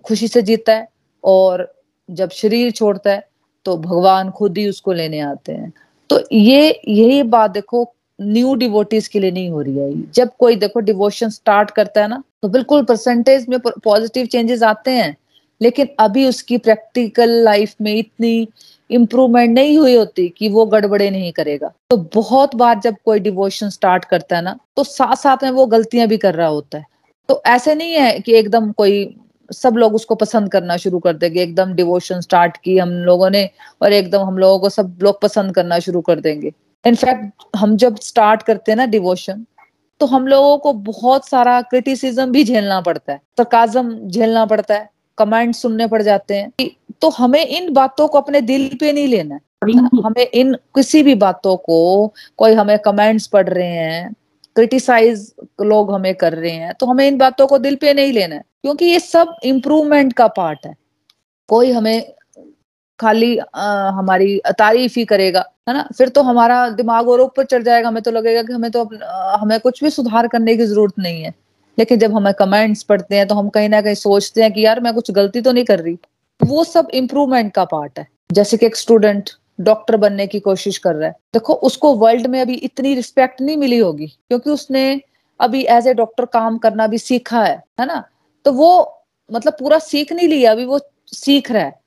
खुशी 0.06 0.28
से 0.28 0.42
जीता 0.42 0.74
है 0.74 0.88
और 1.24 1.72
जब 2.10 2.30
शरीर 2.32 2.72
छोड़ता 2.72 3.12
है 3.12 3.28
तो 3.66 3.78
भगवान 3.78 4.30
खुद 4.32 4.58
ही 4.58 4.68
उसको 4.70 4.94
लेने 4.94 5.20
आते 5.22 5.52
हैं। 5.52 5.72
तो 6.10 6.20
ये, 6.32 6.82
यही 6.88 7.24
बात 7.26 7.52
देखो 7.52 7.88
न्यू 8.20 8.54
डिवोटीज 8.56 9.08
के 9.08 9.20
लिए 9.20 9.32
नहीं 9.32 9.50
हो 9.50 9.62
रही 9.62 9.78
है 9.78 10.12
जब 10.14 10.30
कोई 10.40 10.56
देखो 10.56 10.80
डिवोशन 10.82 11.30
स्टार्ट 11.30 11.72
करता 11.72 12.02
है 12.02 12.08
ना 12.08 12.24
तो 12.42 12.48
बिल्कुल 12.50 12.84
परसेंटेज 12.84 13.46
में 13.50 13.58
पॉजिटिव 13.60 14.26
चेंजेस 14.26 14.64
आते 14.64 14.92
हैं। 14.92 15.16
लेकिन 15.62 15.88
अभी 16.00 16.26
उसकी 16.28 16.58
प्रैक्टिकल 16.60 17.30
लाइफ 17.44 17.74
में 17.82 17.94
इतनी 17.96 18.48
इम्प्रूवमेंट 18.90 19.54
नहीं 19.56 19.78
हुई 19.78 19.96
होती 19.96 20.28
कि 20.30 20.50
वो 20.50 20.66
गड़बड़े 20.66 21.10
नहीं 21.10 21.32
करेगा। 21.32 21.72
तो 21.90 21.98
बहुत 22.16 22.56
बार 22.56 22.80
जब 22.80 22.96
कोई 23.06 23.20
डिवोशन 23.20 23.70
स्टार्ट 23.70 24.06
करता 24.06 24.36
है 24.36 24.42
ना 24.42 24.58
तो 24.78 24.84
साथ 24.86 25.16
साथ 25.16 25.44
में 25.44 25.52
वो 25.52 25.66
गलतियाँ 25.68 26.08
भी 26.08 26.18
कर 26.18 26.36
रहा 26.36 26.48
होता 26.48 26.78
है। 26.78 26.86
तो 27.30 27.42
ऐसे 27.48 27.76
नहीं 27.76 27.94
है 27.94 28.20
कि 28.20 28.34
एकदम 28.34 28.72
कोई, 28.72 29.16
सब 29.50 29.78
लोग 29.78 29.96
उसको 29.96 30.16
पसंद 30.16 30.52
करना 30.52 30.78
शुरू 30.78 31.00
कर 31.00 31.14
देंगे, 31.14 31.42
एकदम 31.42 31.74
डिवोशन 31.74 32.22
स्टार्ट 32.22 32.58
की 32.58 32.78
हम 32.78 32.90
लोगों 33.04 33.30
ने 33.30 33.50
और 33.82 33.94
एकदम 33.94 34.22
हम 34.22 34.38
लोगों 34.38 34.60
को 34.60 34.70
सब 34.70 34.98
लोग 35.02 35.22
पसंद 35.22 35.56
करना 35.56 35.80
शुरू 35.80 36.02
कर 36.02 36.20
देंगे। 36.20 36.52
इनफैक्ट 36.86 37.46
हम 37.56 37.76
जब 37.78 37.96
स्टार्ट 38.00 38.44
करते 38.44 38.72
हैं 38.72 38.78
ना 38.78 38.86
डिवोशन 38.88 39.46
तो 40.02 40.06
हम 40.06 40.28
लोगों 40.28 40.58
को 40.58 40.74
बहुत 40.74 41.28
सारा 41.28 41.62
क्रिटिसिज्म 41.64 42.26
भी 42.32 42.44
झेलना 42.44 42.80
पड़ता 42.82 43.14
है 43.14 43.20
सरकाजम 43.38 43.90
झेलना 44.00 44.46
पड़ता 44.46 44.74
है। 44.74 44.90
कमेंट 45.20 45.56
सुनने 45.56 45.88
पड़ 45.88 46.02
जाते 46.02 46.36
हैं। 46.36 46.70
तो 47.02 47.10
हमें 47.10 47.46
इन 47.46 47.72
बातों 47.74 48.08
को 48.08 48.18
अपने 48.18 48.42
दिल 48.42 48.68
पे 48.80 48.92
नहीं 48.94 49.08
लेना 49.08 49.36
है। 49.36 49.42
हमें 50.06 50.26
इन 50.26 50.54
किसी 50.76 51.04
भी 51.04 51.16
बातों 51.18 51.56
को 51.58 51.80
कोई 52.38 52.54
हमें 52.54 52.78
कमेंट्स 52.80 53.28
पढ़ 53.28 53.50
रहे 53.50 53.68
हैं 53.68 54.14
क्रिटिसाइज 54.56 55.32
लोग 55.62 55.92
हमें 55.94 56.14
कर 56.16 56.34
रहे 56.34 56.52
हैं 56.52 56.74
तो 56.80 56.86
हमें 56.86 57.08
इन 57.08 57.18
बातों 57.18 57.48
को 57.48 57.58
दिल 57.58 57.76
पे 57.76 57.94
नहीं 57.94 58.14
लेना 58.14 58.36
है। 58.36 58.44
क्योंकि 58.64 58.86
ये 58.86 59.00
सब 59.00 59.36
इम्प्रूवमेंट 59.46 60.14
का 60.14 60.28
पार्ट 60.38 60.66
है। 60.66 60.76
कोई 61.50 61.72
हमें 61.72 62.14
खाली 63.00 63.38
आ, 63.38 63.90
हमारी 63.90 64.40
तारीफ़ 64.60 64.94
ही 65.00 65.06
करेगा 65.06 65.44
है 65.70 65.74
ना? 65.74 65.88
फिर 65.98 66.10
तो 66.10 66.22
हमारा 66.24 66.68
दिमाग 66.72 67.10
और 67.10 67.22
ऊपर 67.22 67.46
चढ़ 67.46 67.64
जाएगा। 67.64 67.88
हमें 67.88 68.02
तो 68.04 68.12
लगेगा 68.12 68.44
कि 68.44 68.54
हमें 68.54 68.72
तो 68.72 68.84
हमें 69.40 69.60
कुछ 69.60 69.84
भी 69.84 69.90
सुधार 69.90 70.28
करने 70.28 70.56
की 70.58 70.66
ज़रूरत 70.66 71.00
नहीं 71.00 71.24
है। 71.24 71.34
लेकिन 71.80 72.00
जब 72.00 72.14
हमें 72.14 72.34
कमेंट्स 72.34 72.84
पढ़ते 72.84 73.16
हैं 73.16 73.28
तो 73.28 73.36
हम 73.36 73.50
कहीं 73.50 73.70
ना 73.70 73.82
कहीं 73.82 73.96
सोचते 73.96 74.42
हैं 74.42 74.52
कि 74.54 74.66
यार 74.66 74.80
मैं 74.80 74.94
कुछ 74.94 75.12
गलती 75.12 75.42
तो 75.42 75.52
नहीं 75.52 75.66
कर 75.66 75.80
रही। 75.80 75.98
वो 76.44 76.64
सब 76.64 76.88
इम्प्रूवमेंट 76.94 77.54
का 77.54 77.66
पार्ट 77.66 78.00
है। 78.00 78.08
जैसे 78.32 78.58
कि 78.58 78.66
एक 78.66 78.76
स्टूडेंट 78.76 79.30
डॉक्टर 79.62 79.98
बनने 79.98 80.28
की 80.28 80.40
कोशिश 80.40 80.78
कर 80.78 80.96
रहा 80.96 81.08
है। 81.08 81.16
देखो, 81.34 81.54
उसको 81.54 81.94
वर्ल्ड 81.94 82.28
में 82.28 82.42
अभी 82.42 82.54
इतनी 82.54 82.94
रिस्पेक्ट 82.96 83.42
नहीं 83.42 83.58
मिली 83.58 83.78
होगी, 83.78 84.08
क्योंकि 84.08 84.50
उसने 84.50 85.02
अभी 85.40 85.64
एज 85.64 85.88
ए 85.88 85.94
डॉक्टर 85.94 86.26
काम 86.26 86.58
करना 86.58 86.88
भी 86.88 86.98
सीखा 86.98 87.44
है 87.44 87.64
है 87.80 87.86
ना? 87.86 88.04
तो 88.46 88.52
वो 88.52 89.02
मतलब 89.34 89.54
पूरा 89.54 89.80
सीख 89.80 90.14
नहीं 90.14 90.28
लिया, 90.28 90.52
अभी 90.52 90.66
वो 90.66 90.80
सीख 91.08 91.52
रहा 91.52 91.64
है। 91.64 91.80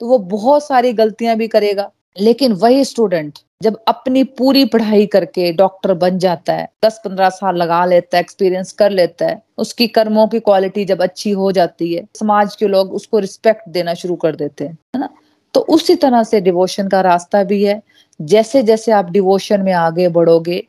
तो 0.00 0.06
वो 0.06 0.18
बहुत 0.18 0.66
सारी 0.66 0.92
गलतियाँ 0.92 1.36
भी 1.36 1.48
करेगा। 1.48 1.90
लेकिन 2.20 2.52
वही 2.52 2.84
स्टूडेंट 2.84 3.38
जब 3.60 3.76
अपनी 3.88 4.22
पूरी 4.24 4.64
पढ़ाई 4.64 5.06
करके 5.06 5.52
डॉक्टर 5.52 5.92
बन 5.94 6.18
जाता 6.18 6.52
है 6.52 6.68
दस 6.84 7.00
पंद्रह 7.04 7.28
साल 7.30 7.56
लगा 7.56 7.84
लेता 7.84 8.16
है 8.16 8.20
एक्सपीरियंस 8.20 8.72
कर 8.72 8.90
लेता 8.90 9.26
है, 9.26 9.42
उसकी 9.58 9.86
कर्मों 9.88 10.26
की 10.28 10.40
क्वालिटी 10.40 10.84
जब 10.84 11.02
अच्छी 11.02 11.30
हो 11.30 11.50
जाती 11.52 11.92
है, 11.94 12.06
समाज 12.18 12.56
के 12.56 12.66
लोग 12.66 12.92
उसको 12.94 13.18
रिस्पेक्ट 13.18 13.68
देना 13.68 13.94
शुरू 13.94 14.14
कर 14.16 14.36
देते 14.36 14.64
हैं, 14.64 14.72
है 14.94 15.00
ना? 15.00 15.08
तो 15.54 15.60
उसी 15.60 15.94
तरह 15.96 16.22
से 16.22 16.40
डिवोशन 16.40 16.88
का 16.88 17.00
रास्ता 17.00 17.42
भी 17.44 17.62
है। 17.64 17.80
जैसे 18.20 18.62
जैसे 18.62 18.92
आप 18.92 19.10
डिवोशन 19.10 19.60
में 19.60 19.72
आगे 19.72 20.08
बढ़ोगे 20.08 20.62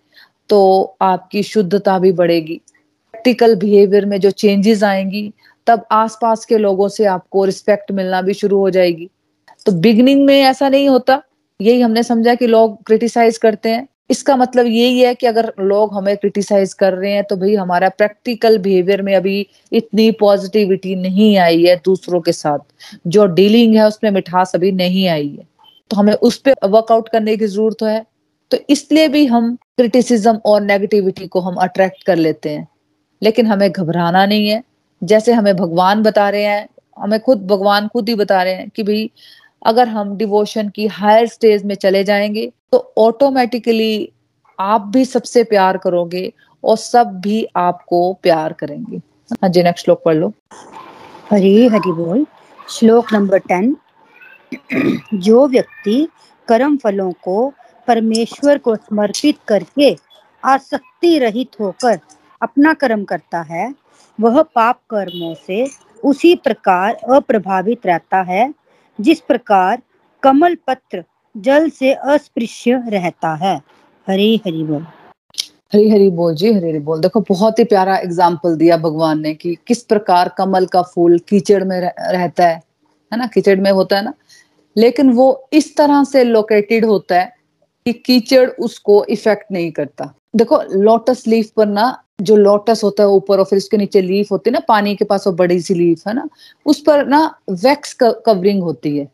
तो 0.49 0.59
आपकी 1.01 1.43
शुद्धता 1.43 1.97
भी 1.99 2.11
बढ़ेगी। 2.11 2.61
प्रैक्टिकल 3.13 3.55
बिहेवियर 3.55 4.05
में 4.05 4.19
जो 4.19 4.31
चेंजेस 4.31 4.83
आएँगी, 4.83 5.31
तब 5.67 5.85
आसपास 5.91 6.45
के 6.45 6.57
लोगों 6.57 6.87
से 6.89 7.05
आपको 7.05 7.45
रिस्पेक्ट 7.45 7.91
मिलना 7.91 8.21
भी 8.21 8.33
शुरू 8.33 8.59
हो 8.59 8.69
जाएगी। 8.69 9.09
तो 9.65 9.71
बिगनिंग 9.71 10.25
में 10.25 10.39
ऐसा 10.41 10.69
नहीं 10.69 10.89
होता। 10.89 11.21
यही 11.61 11.81
हमने 11.81 12.03
समझा 12.03 12.35
कि 12.35 12.47
लोग 12.47 12.83
क्रिटिसाइज 12.83 13.37
करते 13.37 13.69
हैं। 13.69 13.87
इसका 14.09 14.35
मतलब 14.35 14.65
यही 14.65 14.99
है 14.99 15.15
कि 15.15 15.27
अगर 15.27 15.53
लोग 15.59 15.93
हमें 15.93 16.17
क्रिटिसाइज 16.17 16.73
कर 16.73 16.93
रहे 16.93 17.11
हैं 17.11 17.23
तो 17.23 17.35
भाई 17.35 17.55
हमारा 17.55 17.89
प्रैक्टिकल 17.89 18.57
बिहेवियर 18.57 19.01
में 19.01 19.15
अभी 19.15 19.47
इतनी 19.73 20.11
पॉजिटिविटी 20.11 20.95
नहीं 20.95 21.37
आई 21.37 21.63
है 21.65 21.75
दूसरों 21.85 22.21
के 22.21 22.31
साथ। 22.31 22.59
जो 23.07 23.25
डीलिंग 23.25 23.75
है, 23.75 23.87
उसमें 23.87 24.11
मिठास 24.11 24.51
अभी 24.55 24.71
नहीं 24.71 25.07
आई 25.07 25.27
है। 25.27 25.47
तो 25.89 25.97
हमें 25.97 26.13
उस 26.13 26.37
पर 26.37 26.53
वर्कआउट 26.67 27.09
करने 27.09 27.37
की 27.37 27.45
ज़रूरत 27.45 27.83
है। 27.83 28.05
तो 28.51 28.57
इसलिए 28.69 29.07
भी 29.07 29.25
हम 29.25 29.55
क्रिटिसिज्म 29.55 30.39
और 30.45 30.61
नेगेटिविटी 30.61 31.27
को 31.27 31.39
हम 31.39 31.55
अट्रैक्ट 31.55 32.03
कर 32.03 32.15
लेते 32.15 32.49
हैं। 32.49 32.67
लेकिन 33.23 33.47
हमें 33.47 33.71
घबराना 33.71 34.25
नहीं 34.25 34.49
है। 34.49 34.63
जैसे 35.03 35.33
हमें 35.33 35.55
भगवान 35.55 36.03
बता 36.03 36.29
रहे 36.29 36.43
हैं, 36.43 36.67
हमें 36.99 37.19
खुद, 37.19 37.47
भगवान 37.47 37.87
खुद 37.87 38.09
ही 38.09 38.15
बता 38.15 38.43
रहे 38.43 38.53
हैं 38.53 38.69
कि 38.69 38.83
भाई 38.83 39.11
अगर 39.65 39.87
हम 39.87 40.15
डिवोशन 40.17 40.69
की 40.69 40.87
हायर 40.87 41.27
स्टेज 41.27 41.65
में 41.65 41.75
चले 41.75 42.03
जाएँगे 42.03 42.51
तो 42.71 42.93
ऑटोमेटिकली 42.97 44.11
आप 44.59 44.81
भी 44.81 45.05
सबसे 45.05 45.43
प्यार 45.43 45.77
करोगे 45.77 46.33
और 46.63 46.77
सब 46.77 47.19
भी 47.19 47.45
आपको 47.55 48.13
प्यार 48.13 48.53
करेंगे। 48.53 48.97
हाँ 49.31 49.49
जी 49.49 49.63
नेक्स्ट 49.63 49.85
श्लोक 49.85 50.01
पढ़ 50.05 50.15
लो। 50.15 50.33
हरी 51.31 51.67
हरि 51.67 51.91
बोल। 51.91 52.25
श्लोक 52.69 53.13
नंबर 53.13 53.37
टेन। 53.37 53.75
जो 55.13 55.47
व्यक्ति 55.47 56.07
कर्म 56.47 56.77
फलों 56.77 57.11
को 57.11 57.53
परमेश्वर 57.87 58.57
को 58.57 58.75
समर्पित 58.75 59.37
करके 59.47 59.95
आसक्ति 60.43 61.17
रहित 61.19 61.59
होकर 61.59 61.99
अपना 62.41 62.73
कर्म 62.73 63.03
करता 63.03 63.41
है, 63.41 63.75
वह 64.19 64.41
पाप 64.41 64.79
कर्मों 64.89 65.33
से 65.47 65.67
उसी 66.03 66.35
प्रकार 66.35 66.93
अप्रभावित 66.93 67.85
रहता 67.85 68.21
है 68.21 68.53
जिस 68.99 69.19
प्रकार 69.19 69.81
कमल 70.23 70.55
पत्र 70.67 71.03
जल 71.35 71.69
से 71.69 71.93
अस्पृश्य 71.93 72.83
रहता 72.87 73.33
है। 73.35 73.55
हरी 74.07 74.35
हरी 74.45 74.63
बोल। 74.63 74.85
हरी 75.73 75.89
हरी 75.89 76.09
बोल 76.09 76.35
जी, 76.35 76.53
हरी 76.53 76.69
हरी 76.69 76.79
बोल। 76.79 76.99
देखो, 77.01 77.19
बहुत 77.19 77.59
ही 77.59 77.63
प्यारा 77.63 77.95
एग्ज़ाम्पल 77.97 78.55
दिया 78.55 78.77
भगवान 78.77 79.19
ने 79.21 79.33
कि 79.33 79.55
किस 79.67 79.83
प्रकार 79.83 80.33
कमल 80.37 80.65
का 80.65 80.81
फूल 80.81 81.17
कीचड़ 81.19 81.63
में 81.63 81.79
रहता 81.79 82.47
है 82.47 82.61
है 83.11 83.17
ना? 83.17 83.27
कीचड़ 83.27 83.59
में 83.59 83.71
होता 83.71 83.97
है 83.97 84.03
ना? 84.03 84.13
लेकिन 84.75 85.09
वो 85.11 85.47
इस 85.53 85.75
तरह 85.77 86.03
से 86.03 86.23
लोकेटेड 86.23 86.85
होता 86.85 87.19
है 87.19 87.33
कि 87.85 87.93
कीचड़ 87.93 88.49
उसको 88.49 89.03
इफ़ेक्ट 89.05 89.51
नहीं 89.51 89.71
करता। 89.71 90.13
देखो 90.35 90.61
लोटस 90.73 91.23
लीफ 91.27 91.49
पर 91.49 91.67
ना 91.67 92.03
जो 92.21 92.35
लोटस 92.35 92.83
होता 92.83 93.03
है 93.03 93.09
ऊपर 93.09 93.39
और 93.39 93.45
फिर 93.45 93.57
उसके 93.57 93.77
नीचे 93.77 94.01
लीफ 94.01 94.31
होती 94.31 94.49
है 94.49 94.53
ना, 94.53 94.59
पानी 94.67 94.95
के 94.95 95.05
पास 95.05 95.27
वो 95.27 95.33
बड़ी 95.33 95.59
सी 95.61 95.73
लीफ 95.73 96.07
है 96.07 96.13
ना, 96.13 96.27
उस 96.65 96.81
पर 96.81 97.05
ना 97.07 97.23
वैक्स 97.49 97.93
कवरिंग 98.01 98.61
होती 98.63 98.97
है। 98.97 99.07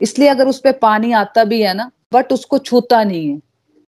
इसलिए 0.00 0.28
अगर 0.28 0.48
उस 0.48 0.60
पर 0.60 0.72
पानी 0.72 1.12
आता 1.12 1.44
भी 1.44 1.60
है 1.62 1.74
ना, 1.74 1.90
बट 2.14 2.32
उसको 2.32 2.58
छूता 2.58 3.02
नहीं 3.04 3.28
है। 3.28 3.40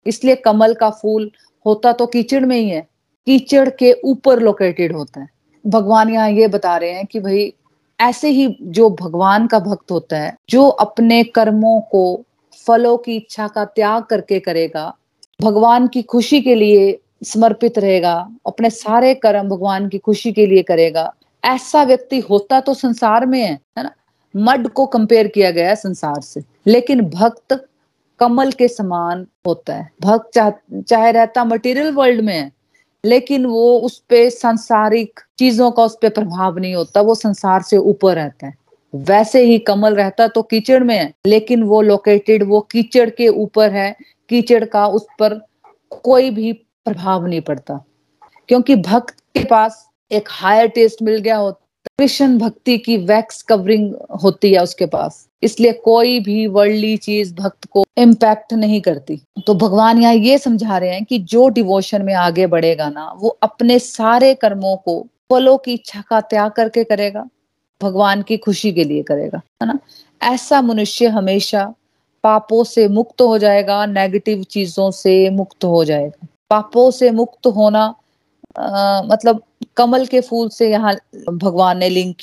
इसलिए 0.07 0.35
कमल 0.35 0.75
का 0.75 0.91
फूल 0.91 1.31
होता 1.67 1.93
तो 1.93 2.07
कीचड़ 2.07 2.45
में 2.45 2.57
ही 2.57 2.69
है, 2.69 2.81
कीचड़ 3.27 3.69
के 3.69 3.93
ऊपर 4.05 4.41
लोकेटेड 4.41 4.97
होता 4.97 5.21
है। 5.21 5.29
भगवान 5.65 6.11
यहाँ 6.11 6.31
ये 6.31 6.49
बता 6.49 6.77
रहे 6.77 6.91
हैं 6.91 7.07
कि 7.07 7.21
भाई, 7.21 7.53
ऐसे 7.99 8.29
ही 8.29 8.57
जो 8.63 8.89
भगवान 8.91 9.47
का 9.47 9.59
भक्त 9.59 9.91
होता 9.91 10.19
है, 10.19 10.37
जो 10.49 10.67
अपने 10.67 11.23
कर्मों 11.25 11.81
को, 11.81 12.25
फलों 12.67 12.97
की 12.97 13.17
इच्छा 13.17 13.49
का 13.49 13.65
त्याग 13.65 14.03
करके 14.03 14.39
करेगा, 14.41 14.93
भगवान 15.43 15.87
की 15.89 16.03
खुशी 16.03 16.41
के 16.41 16.55
लिए 16.55 16.99
समर्पित 17.23 17.79
रहेगा 17.79 18.15
अपने 18.47 18.71
सारे 18.71 19.15
कर्म 19.15 19.49
भगवान 19.49 19.89
की 19.89 19.99
खुशी 19.99 20.33
के 20.33 20.47
लिए 20.47 20.63
करेगा। 20.63 21.13
ऐसा 21.45 21.83
व्यक्ति 21.85 22.19
होता 22.21 22.61
तो 22.61 22.75
संसार 22.75 23.27
में 23.27 23.41
है 23.41 23.53
है 23.79 23.83
ना? 23.83 23.91
मड 24.35 24.69
को 24.69 24.87
कंपेयर 24.87 25.29
किया 25.29 25.51
गया 25.51 25.69
है 25.69 25.77
संसार 25.77 26.21
से। 26.21 26.43
लेकिन 26.67 27.01
भक्त 27.01 27.67
कमल 28.21 28.53
के 28.53 28.69
समान 28.69 29.27
होता 29.47 29.75
है। 29.75 29.91
भक्त 30.03 30.31
चाह, 30.35 30.51
चाहे 30.81 31.13
रहता 31.13 31.45
मटेरियल 31.45 31.93
वर्ल्ड 31.93 32.21
में 32.21 32.35
है 32.35 32.51
लेकिन 33.05 33.47
वो 33.47 33.79
उस 33.79 33.99
पे 34.09 34.29
सांसारिक 34.31 35.21
चीज़ों 35.39 35.71
का 35.71 35.85
उस 35.85 35.97
पर 36.03 36.09
प्रभाव 36.09 36.59
नहीं 36.59 36.75
होता 36.75 37.01
वो 37.01 37.15
संसार 37.15 37.63
से 37.63 37.77
ऊपर 37.77 38.15
रहता 38.15 38.47
है। 38.47 38.55
वैसे 38.95 39.43
ही 39.45 39.59
कमल 39.59 39.95
रहता 39.95 40.27
तो 40.29 40.43
कीचड़ 40.43 40.83
में 40.85 40.97
है 40.97 41.13
लेकिन 41.27 41.63
वो 41.63 41.81
लोकेटेड 41.83 42.43
वो 42.43 42.61
कीचड़ 42.61 43.09
के 43.11 43.29
ऊपर 43.29 43.71
है। 43.73 43.95
कीचड़ 44.29 44.65
का 44.65 44.87
उस 44.87 45.07
पर 45.19 45.41
कोई 46.03 46.31
भी 46.31 46.53
प्रभाव 46.85 47.27
नहीं 47.27 47.41
पड़ता। 47.41 47.85
क्योंकि 48.49 48.77
भक्त 48.77 49.21
के 49.21 49.45
पास 49.45 49.89
एक 50.13 50.25
हायर 50.31 50.67
टेस्ट 50.69 51.03
मिल 51.03 51.19
गया 51.19 51.37
होता। 51.37 51.67
कृष्ण 51.99 52.39
भक्ति 52.39 52.79
की 52.79 52.97
वैक्स 52.97 53.43
कवरिंग 53.43 53.95
होती 54.23 54.53
है 54.53 54.63
उसके 54.63 54.87
पास। 54.87 55.29
इसलिए 55.43 55.73
कोई 55.73 56.21
भी 56.21 56.47
वर्ल्डली 56.47 56.97
चीज़ 56.97 57.35
भक्त 57.35 57.65
को 57.65 57.85
इम्पैक्ट 57.97 58.53
नहीं 58.53 58.81
करती। 58.81 59.21
तो 59.47 59.55
भगवान 59.55 60.03
यहाँ 60.03 60.15
ये 60.15 60.39
समझा 60.39 60.79
रहे 60.79 60.91
हैं 60.91 61.05
कि 61.05 61.19
जो 61.19 61.49
डिवोशन 61.49 62.03
में 62.03 62.15
आगे 62.15 62.47
बढ़ेगा 62.47 62.89
ना, 62.91 63.15
वो 63.17 63.29
अपने 63.29 63.79
सारे 63.79 64.35
कर्मों 64.35 64.77
को, 64.77 65.07
फलों 65.31 65.59
की 65.59 65.75
इच्छा 65.75 66.03
का 66.09 66.21
त्याग 66.21 66.51
करके 66.51 66.85
करेगा। 66.85 67.29
भगवान 67.83 68.23
की 68.23 68.37
खुशी 68.37 68.73
के 68.73 68.85
लिए 68.85 69.03
करेगा, 69.03 69.41
है 69.63 69.69
ना? 69.69 69.79
ऐसा 70.23 70.63
मनुष्य 70.63 71.07
हमेशा 71.07 71.75
पापों 72.25 72.65
से 72.65 72.89
मुक्त 72.89 73.23
हो 73.23 73.39
जाएगा 73.39 73.87
नेगेटिव 73.87 74.43
चीज़ों 74.43 74.91
से 74.91 75.31
मुक्त 75.31 75.65
हो 75.65 75.85
जाएगा। 75.85 76.27
पापों 76.51 76.91
से 76.91 77.11
मुक्त 77.13 77.47
होना 77.47 77.83
आ, 78.59 79.03
मतलब 79.03 79.43
कमल 79.77 80.07
के 80.07 80.21
फूल 80.21 80.49
से 80.49 80.71
यहाँ 80.71 80.95
भगवान 81.31 81.79
ने 81.79 81.89
लिंक 81.89 82.17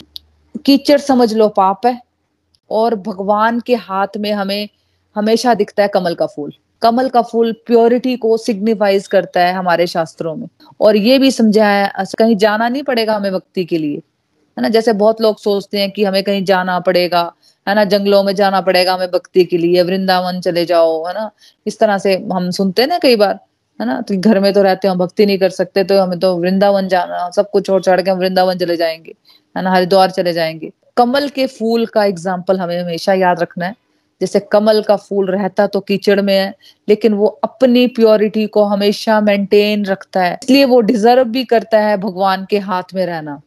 कीचड़ 0.66 0.98
समझ 1.00 1.34
लो 1.34 1.48
पाप 1.50 1.86
है। 1.86 2.02
और 2.72 2.96
भगवान 2.96 3.60
के 3.60 3.76
हाथ 3.76 4.18
में 4.18 4.32
हमें 4.34 4.68
हमेशा 5.16 5.54
दिखता 5.54 5.84
है 5.84 5.90
कमल 5.90 6.16
का 6.16 6.26
फूल। 6.26 6.52
कमल 6.82 7.10
का 7.10 7.22
फूल 7.22 7.52
प्योरिटी 7.68 8.16
को 8.18 8.36
सिग्निफाइज 8.38 9.08
करता 9.08 9.42
है 9.42 9.54
हमारे 9.54 9.88
शास्त्रों 9.88 10.36
में। 10.36 10.48
और 10.82 10.96
ये 10.96 11.18
भी 11.20 11.32
समझाया 11.32 12.06
कहीं 12.20 12.36
जाना 12.38 12.70
नहीं 12.70 12.84
पड़ेगा 12.84 13.16
हमें 13.16 13.32
भक्ति 13.34 13.66
के 13.66 13.78
लिए। 13.78 13.98
है 14.58 14.62
ना 14.62 14.70
जैसे 14.70 14.94
बहुत 14.96 15.22
लोग 15.22 15.40
सोचते 15.40 15.80
हैं 15.80 15.92
कि 15.92 16.04
हमें 16.04 16.24
कहीं 16.24 16.44
जाना 16.46 16.80
पड़ेगा 16.80 17.32
है 17.68 17.76
ना 17.76 17.84
जंगलों 17.86 18.24
में 18.24 18.34
जाना 18.36 18.62
पड़ेगा 18.62 18.94
हमें 18.94 19.12
भक्ति 19.12 19.44
के 19.46 19.58
लिए 19.58 19.82
वृंदावन 19.84 20.40
चले 20.42 20.66
जाओ 20.66 21.04
है 21.06 21.14
ना। 21.14 21.30
इस 21.66 21.80
तरह 21.80 21.98
से 21.98 22.16
हम 22.34 22.50
सुनते 22.52 22.82
हैं 22.82 22.90
ना 22.90 22.98
कई 22.98 23.16
बार 23.16 23.40
है 23.80 23.86
ना? 23.88 24.00
तो 24.02 24.20
घर 24.20 24.40
में 24.40 24.52
तो 24.54 24.62
रहते 24.62 24.88
हो 24.88 24.96
भक्ति 24.96 25.26
नहीं 25.26 25.38
कर 25.38 25.50
सकते 25.52 25.84
तो 25.84 26.02
हमें 26.02 26.20
तो 26.20 26.36
वृंदावन 26.38 26.88
जाना, 26.88 27.30
सब 27.32 27.50
कुछ 27.52 27.66
छोड़ 27.68 27.82
छाड़ 27.82 28.02
के 28.02 28.12
हम 28.12 28.18
वृंदावन 28.18 28.58
चले 28.58 28.78
जाएँगे, 28.78 29.14
है 29.56 29.64
ना? 29.64 29.72
हरिद्वार 29.72 30.12
चले 30.12 30.34
जाएँगे। 30.34 30.72
कमल 30.98 31.28
के 31.30 31.46
फूल 31.48 31.86
का 31.86 32.04
एग्ज़ाम्पल 32.06 32.60
हमें 32.60 32.80
हमेशा 32.82 33.14
याद 33.14 33.42
रखना 33.42 33.66
है। 33.66 33.76
जैसे 34.22 34.40
कमल 34.52 34.82
का 34.82 34.96
फूल 34.96 35.28
रहता 35.28 35.66
तो 35.68 35.80
कीचड़ 35.80 36.22
में 36.22 36.34
है, 36.34 36.54
लेकिन 36.88 37.14
वो 37.14 37.28
अपनी 37.44 37.86
प्योरिटी 37.88 38.46
को 38.48 38.64
हमेशा 38.64 39.20
मेंटेन 39.22 39.86
रखता 39.86 40.24
है। 40.24 40.38
इसलिए 40.44 40.66
वो 40.66 40.80
डिजर्व 40.82 41.24
भी 41.24 41.44
करता 41.46 41.80
है 41.80 41.98
भगवान 41.98 42.46
के 42.50 42.60
हाथ 42.60 42.96
में 42.96 43.06
रहना। 43.06 43.42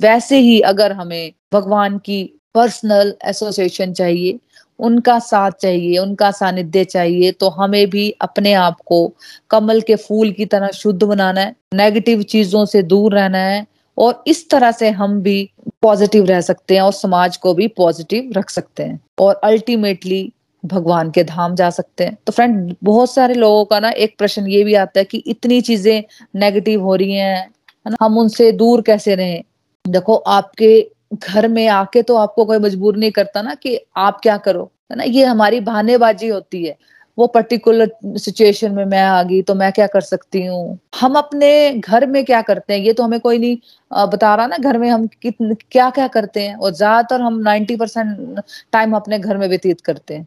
वैसे 0.00 0.38
ही 0.38 0.60
अगर 0.60 0.92
हमें 0.92 1.32
भगवान 1.52 1.98
की 1.98 2.22
पर्सनल 2.54 3.14
एसोसिएशन 3.24 3.92
चाहिए 3.92 4.38
उनका 4.78 5.18
साथ 5.20 5.50
चाहिए, 5.52 5.96
उनका 5.98 6.30
सानिध्य 6.32 6.84
चाहिए 6.86 7.32
तो 7.32 7.48
हमें 7.50 7.88
भी 7.90 8.10
अपने 8.20 8.52
आप 8.54 8.76
को 8.86 9.06
कमल 9.50 9.80
के 9.80 9.96
फूल 9.98 10.30
की 10.32 10.46
तरह 10.46 10.68
शुद्ध 10.74 11.02
बनाना 11.02 11.40
है 11.40 11.54
नेगेटिव 11.74 12.22
चीज़ों 12.24 12.64
से 12.66 12.82
दूर 12.84 13.14
रहना 13.14 13.38
है, 13.38 13.66
और 13.96 14.22
इस 14.26 14.48
तरह 14.50 14.72
से 14.72 14.90
हम 14.92 15.20
भी 15.22 15.50
पॉजिटिव 15.82 16.24
रह 16.26 16.40
सकते 16.42 16.74
हैं 16.74 16.82
और 16.82 16.92
समाज 16.94 17.36
को 17.36 17.54
भी 17.54 17.68
पॉजिटिव 17.76 18.32
रख 18.36 18.50
सकते 18.50 18.82
हैं, 18.82 19.00
और 19.18 19.40
अल्टीमेटली 19.44 20.32
भगवान 20.64 21.10
के 21.10 21.24
धाम 21.24 21.54
जा 21.54 21.68
सकते 21.70 22.04
हैं। 22.04 22.16
तो 22.26 22.32
फ्रेंड 22.32 22.74
बहुत 22.84 23.10
सारे 23.10 23.34
लोगों 23.34 23.64
का 23.64 23.80
ना 23.80 23.90
एक 23.90 24.14
प्रश्न 24.18 24.46
ये 24.48 24.62
भी 24.64 24.74
आता 24.76 24.98
है 25.00 25.04
कि 25.04 25.18
इतनी 25.26 25.60
चीज़ें 25.60 26.02
नेगेटिव 26.36 26.82
हो 26.82 26.94
रही 26.94 27.12
हैं, 27.12 27.38
है 27.38 27.90
ना? 27.90 27.96
हम 28.00 28.18
उनसे 28.18 28.50
दूर 28.54 28.82
कैसे 28.82 29.14
रहें? 29.14 29.42
देखो, 29.84 30.14
आपके 30.16 30.90
घर 31.12 31.48
में 31.48 31.66
आके 31.68 32.02
तो 32.02 32.16
आपको 32.16 32.44
कोई 32.44 32.58
मजबूर 32.58 32.96
नहीं 32.96 33.10
करता 33.12 33.42
ना 33.42 33.54
कि 33.54 33.78
आप 33.98 34.20
क्या 34.22 34.36
करो, 34.38 34.70
है 34.92 34.96
ना? 34.98 35.04
ये 35.04 35.24
हमारी 35.24 35.60
बहानेबाजी 35.62 36.28
होती 36.28 36.64
है। 36.64 36.76
वो 37.18 37.26
पर्टिकुलर 37.28 37.90
सिचुएशन 38.18 38.72
में 38.72 38.84
मैं 38.86 39.02
आ 39.02 39.22
गई 39.22 39.40
तो 39.42 39.54
मैं 39.54 39.70
क्या 39.72 39.86
कर 39.86 40.00
सकती 40.00 40.44
हूँ? 40.46 40.78
हम 41.00 41.14
अपने 41.18 41.72
घर 41.74 42.06
में 42.06 42.24
क्या 42.24 42.40
करते 42.42 42.74
हैं? 42.74 42.80
ये 42.80 42.92
तो 42.92 43.02
हमें 43.02 43.20
कोई 43.20 43.38
नहीं 43.38 44.06
बता 44.06 44.34
रहा 44.34 44.46
ना 44.46 44.56
घर 44.58 44.78
में 44.78 44.88
हम 44.90 45.06
कितने 45.22 45.54
क्या 45.70 45.88
क्या 45.90 46.08
करते 46.08 46.40
हैं? 46.40 46.54
और 46.56 46.72
ज़्यादातर 46.72 47.20
हम 47.22 47.38
नाइन्टी 47.40 47.76
परसेंट 47.76 48.40
टाइम 48.72 48.96
अपने 48.96 49.18
घर 49.18 49.36
में 49.36 49.48
व्यतीत 49.48 49.80
करते 49.82 50.14
हैं। 50.14 50.26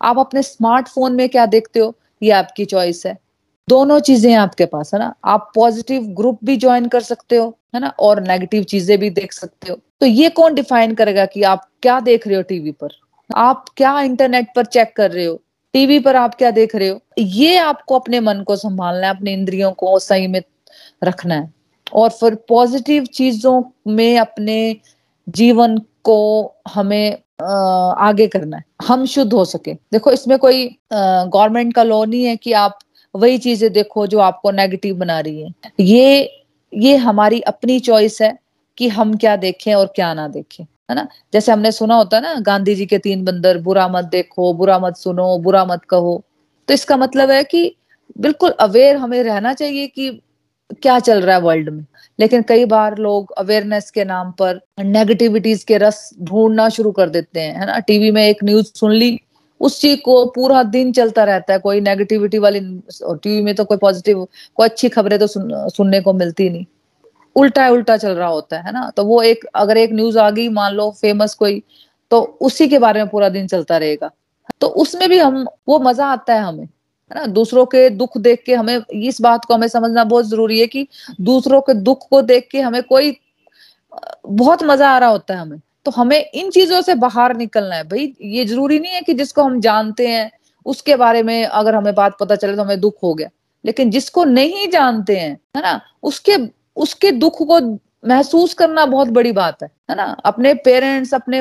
आप 0.00 0.18
अपने 0.18 0.42
स्मार्टफ़ोन 0.42 1.14
में 1.16 1.28
क्या 1.28 1.46
देखते 1.48 1.80
हो? 1.80 1.94
ये 2.22 2.30
आपकी 2.32 2.64
चॉइस 2.66 3.04
है। 3.06 3.16
दोनों 3.68 3.98
चीज़ें 4.00 4.34
आपके 4.34 4.66
पास, 4.66 4.90
है 4.94 4.98
ना? 5.00 5.14
आप 5.24 5.50
पॉजिटिव 5.54 6.02
ग्रुप 6.16 6.38
भी 6.44 6.56
ज्वाइन 6.56 6.86
कर 6.88 7.00
सकते 7.00 7.36
हो, 7.36 7.48
है 7.74 7.80
ना? 7.80 7.88
और 8.00 8.20
नेगेटिव 8.22 8.62
चीज़ें 8.64 8.98
भी 8.98 9.10
देख 9.10 9.32
सकते 9.32 9.70
हो। 9.72 9.78
तो 10.00 10.06
ये 10.06 10.28
कौन 10.30 10.54
डिफाइन 10.54 10.94
करेगा 10.94 11.24
कि 11.26 11.42
आप 11.44 11.68
क्या 11.82 11.98
देख 12.00 12.26
रहे 12.26 12.36
हो 12.36 12.42
टीवी 12.42 12.70
पर? 12.72 12.88
आप 13.30 13.64
क्या 13.76 14.00
इंटरनेट 14.00 14.48
पर 14.56 14.64
चेक 14.66 14.92
कर 14.96 15.10
रहे 15.10 15.24
हो? 15.24 15.40
टीवी 15.74 15.98
पर 16.00 16.16
आप 16.16 16.34
क्या 16.34 16.50
देख 16.50 16.74
रहे 16.76 16.88
हो? 16.88 17.00
ये 17.18 17.56
आपको 17.58 17.98
अपने 17.98 18.20
मन 18.20 18.42
को 18.46 18.56
संभालना 18.56 19.06
है, 19.06 19.14
अपने 19.14 19.32
इंद्रियों 19.32 19.72
को 19.72 19.98
सही 19.98 20.26
में 20.26 20.42
रखना 21.04 21.34
है। 21.34 21.52
और 21.92 22.10
फिर 22.10 22.34
पॉजिटिव 22.48 23.04
चीज़ों 23.14 23.62
में 23.88 24.18
अपने 24.18 24.76
जीवन 25.26 25.78
को 26.04 26.54
हमें 26.68 27.18
आगे 27.42 28.26
करना 28.26 28.56
है। 28.56 28.64
हम 28.86 29.04
शुद्ध 29.06 29.32
हो 29.32 29.44
सके। 29.44 29.74
देखो, 29.74 30.10
इसमें 30.10 30.38
कोई 30.38 30.66
गवर्नमेंट 30.92 31.74
का 31.74 31.82
लॉ 31.82 32.04
नहीं 32.04 32.24
है 32.24 32.36
कि 32.36 32.52
आप 32.54 32.78
वही 33.16 33.38
चीज़ें 33.38 33.72
देखो 33.72 34.06
जो 34.06 34.18
आपको 34.20 34.50
नेगेटिव 34.50 34.96
बना 34.96 35.18
रही 35.20 35.42
है। 35.42 35.52
ये 35.80 36.30
ये 36.72 36.96
हमारी 36.96 37.40
अपनी 37.42 37.78
चॉइस 37.80 38.20
है 38.22 38.36
कि 38.78 38.88
हम 38.88 39.16
क्या 39.16 39.36
देखें 39.36 39.74
और 39.74 39.86
क्या 39.96 40.12
ना 40.14 40.26
देखें, 40.28 40.64
है 40.64 40.94
ना? 40.94 41.06
जैसे 41.32 41.52
हमने 41.52 41.72
सुना 41.72 41.94
होता 41.94 42.20
ना, 42.20 42.34
गांधी 42.40 42.74
जी 42.74 42.86
के 42.86 42.98
तीन 42.98 43.24
बंदर, 43.24 43.58
बुरा 43.58 43.86
मत 43.88 44.04
देखो, 44.04 44.52
बुरा 44.54 44.78
मत 44.78 44.96
सुनो, 44.96 45.36
बुरा 45.38 45.64
मत 45.64 45.84
कहो। 45.84 46.22
तो 46.68 46.74
इसका 46.74 46.96
मतलब 46.96 47.30
है 47.30 47.42
कि 47.44 47.74
बिल्कुल 48.18 48.50
अवेयर 48.60 48.96
हमें 48.96 49.22
रहना 49.22 49.52
चाहिए 49.54 49.86
कि 49.86 50.10
क्या 50.82 50.98
चल 50.98 51.20
रहा 51.22 51.36
है 51.36 51.42
वर्ल्ड 51.42 51.68
में। 51.68 51.84
लेकिन 52.18 52.42
कई 52.42 52.64
बार 52.64 52.96
लोग 52.98 53.32
अवेयरनेस 53.38 53.90
के 53.90 54.04
नाम 54.04 54.30
पर 54.32 54.60
नेगेटिविटीज 54.80 55.62
के 55.64 55.78
रस 55.78 56.10
ढूंढना 56.22 56.68
शुरू 56.68 56.92
कर 56.92 57.08
देते 57.08 57.40
हैं, 57.40 57.54
है 57.54 57.66
ना? 57.66 57.78
टीवी 57.80 58.10
में 58.10 58.22
एक 58.24 58.44
न्यूज़ 58.44 58.72
सुन 58.74 58.92
ली 58.92 59.18
उस 59.60 59.80
को 60.04 60.24
पूरा 60.26 60.62
दिन 60.62 60.92
चलता 60.92 61.24
रहता 61.24 61.52
है 61.52 61.58
कोई 61.58 61.80
नेगेटिविटी 61.80 62.38
वाली 62.38 62.60
टीवी 62.60 63.40
में 63.42 63.54
तो 63.54 63.64
कोई 63.64 63.76
पॉजिटिव 63.78 64.26
कोई 64.56 64.68
अच्छी 64.68 64.88
खबरें 64.88 65.18
तो 65.18 65.26
सुन, 65.26 65.68
सुनने 65.68 66.00
को 66.00 66.12
मिलती 66.12 66.48
नहीं। 66.50 66.64
उल्टा 67.36 67.68
उल्टा 67.70 67.96
चल 67.96 68.12
रहा 68.12 68.28
होता 68.28 68.58
है 68.58 68.72
ना? 68.72 68.90
तो 68.96 69.04
वो 69.04 69.22
एक 69.22 69.44
अगर 69.54 69.76
एक 69.76 69.92
न्यूज़ 69.92 70.18
आ 70.18 70.30
गई 70.30 70.48
मान 70.50 70.74
लो 70.74 70.90
फ़ेमस 71.00 71.34
कोई 71.34 71.62
तो 72.10 72.20
उसी 72.40 72.68
के 72.68 72.78
बारे 72.78 73.00
में 73.00 73.08
पूरा 73.10 73.28
दिन 73.28 73.46
चलता 73.46 73.76
रहेगा। 73.76 74.10
तो 74.60 74.66
उसमें 74.66 75.08
भी 75.08 75.18
हम 75.18 75.46
वो 75.68 75.78
मज़ा 75.80 76.06
आता 76.06 76.34
है 76.34 76.40
हमें 76.40 76.64
है 76.64 77.14
ना? 77.14 77.26
दूसरों 77.26 77.64
के 77.66 77.88
दुख 77.90 78.16
देख 78.18 78.42
के 78.46 78.54
हमें 78.54 78.80
इस 78.92 79.20
बात 79.20 79.44
को 79.44 79.54
हमें 79.54 79.68
समझना 79.68 80.04
बहुत 80.04 80.26
ज़रूरी 80.26 80.60
है 80.60 80.66
कि 80.66 80.86
दूसरों 81.20 81.60
के 81.60 81.74
दुख 81.74 82.08
को 82.10 82.22
देख 82.22 82.48
के 82.52 82.60
हमें 82.60 82.82
कोई 82.82 83.16
बहुत 84.26 84.62
मज़ा 84.64 84.90
आ 84.90 84.98
रहा 84.98 85.08
होता 85.08 85.34
है 85.34 85.40
हमें। 85.40 85.60
तो 85.86 85.90
हमें 85.92 86.18
इन 86.18 86.50
चीज़ों 86.50 86.80
से 86.82 86.94
बाहर 86.96 87.36
निकलना 87.36 87.74
है। 87.76 87.84
भाई 87.84 88.12
ये 88.22 88.44
ज़रूरी 88.44 88.78
नहीं 88.80 88.92
है 88.92 89.00
कि 89.02 89.14
जिसको 89.14 89.42
हम 89.42 89.60
जानते 89.60 90.06
हैं 90.08 90.30
उसके 90.66 90.96
बारे 90.96 91.22
में 91.22 91.44
अगर 91.44 91.74
हमें 91.74 91.94
बात 91.94 92.16
पता 92.20 92.36
चले 92.36 92.56
तो 92.56 92.62
हमें 92.62 92.80
दुख 92.80 93.02
हो 93.02 93.14
गया। 93.14 93.28
लेकिन 93.64 93.90
जिसको 93.90 94.24
नहीं 94.26 94.68
जानते 94.70 95.16
हैं 95.16 95.30
है 95.56 95.62
ना 95.62 95.80
उसके 96.02 96.36
उसके 96.76 97.10
दुख 97.14 97.42
को 97.42 97.60
महसूस 98.08 98.54
करना 98.54 98.84
बहुत 98.86 99.08
बड़ी 99.10 99.32
बात 99.32 99.62
है 99.62 99.68
है 99.90 99.96
ना। 99.96 100.04
अपने 100.24 100.54
पेरेंट्स 100.64 101.14
अपने 101.14 101.40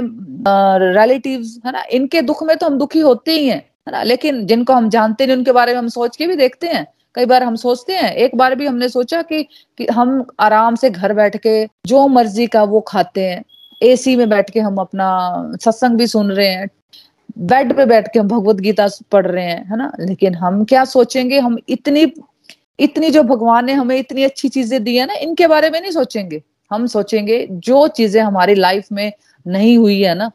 रिलेटिव्स 0.95 1.59
है 1.65 1.71
ना 1.71 1.83
इनके 1.91 2.21
दुख 2.21 2.43
में 2.43 2.55
तो 2.57 2.65
हम 2.65 2.77
दुखी 2.77 2.99
होते 2.99 3.31
ही 3.31 3.47
हैं 3.47 3.57
है 3.57 3.91
ना। 3.91 4.03
लेकिन 4.03 4.45
जिनको 4.45 4.73
हम 4.73 4.89
जानते 4.89 5.25
नहीं 5.25 5.37
उनके 5.37 5.51
बारे 5.51 5.73
में 5.73 5.79
हम 5.79 5.87
सोच 5.89 6.17
के 6.17 6.27
भी 6.27 6.35
देखते 6.35 6.67
हैं। 6.67 6.85
कई 7.15 7.25
बार 7.25 7.43
हम 7.43 7.55
सोचते 7.55 7.93
हैं 7.93 8.13
एक 8.13 8.35
बार 8.35 8.55
भी 8.55 8.65
हमने 8.67 8.89
सोचा 8.89 9.21
कि, 9.21 9.43
कि 9.43 9.85
हम 9.87 10.25
आराम 10.39 10.75
से 10.75 10.89
घर 10.89 11.13
बैठ 11.13 11.37
के 11.37 11.65
जो 11.87 12.07
मर्ज़ी 12.07 12.47
का 12.47 12.63
वो 12.65 12.81
खाते 12.87 13.21
हैं 13.21 13.43
एसी 13.85 14.15
में 14.15 14.29
बैठ 14.29 14.49
के 14.49 14.59
हम 14.59 14.77
अपना 14.77 15.07
सत्संग 15.63 15.97
भी 15.97 16.07
सुन 16.07 16.31
रहे 16.31 16.47
हैं। 16.47 16.69
बेड 17.39 17.75
पे 17.77 17.85
बैठ 17.85 18.07
के 18.13 18.19
हम 18.19 18.27
भगवत 18.27 18.55
गीता 18.55 18.87
पढ़ 19.11 19.27
रहे 19.27 19.45
हैं, 19.45 19.65
है 19.65 19.77
ना? 19.77 19.91
लेकिन 19.99 20.35
हम 20.35 20.63
क्या 20.63 20.85
सोचेंगे? 20.85 21.39
हम 21.39 21.57
इतनी 21.69 22.11
इतनी 22.79 23.09
जो 23.09 23.23
भगवान 23.23 23.65
ने 23.65 23.73
हमें 23.73 23.97
इतनी 23.97 24.23
अच्छी 24.23 24.49
चीज़ें 24.49 24.83
दी 24.83 24.95
है 24.95 25.05
ना, 25.05 25.13
इनके 25.13 25.47
बारे 25.47 25.69
में 25.69 25.79
नहीं 25.81 25.91
सोचेंगे। 25.91 26.41
हम 26.71 26.87
सोचेंगे 26.87 27.47
जो 27.51 27.87
चीज़ें 27.87 28.21
हमारी 28.21 28.55
लाइफ 28.55 28.87
में 28.91 29.11
नहीं 29.45 29.77
हुई 29.77 30.01
है 30.01 30.15
ना, 30.15 30.31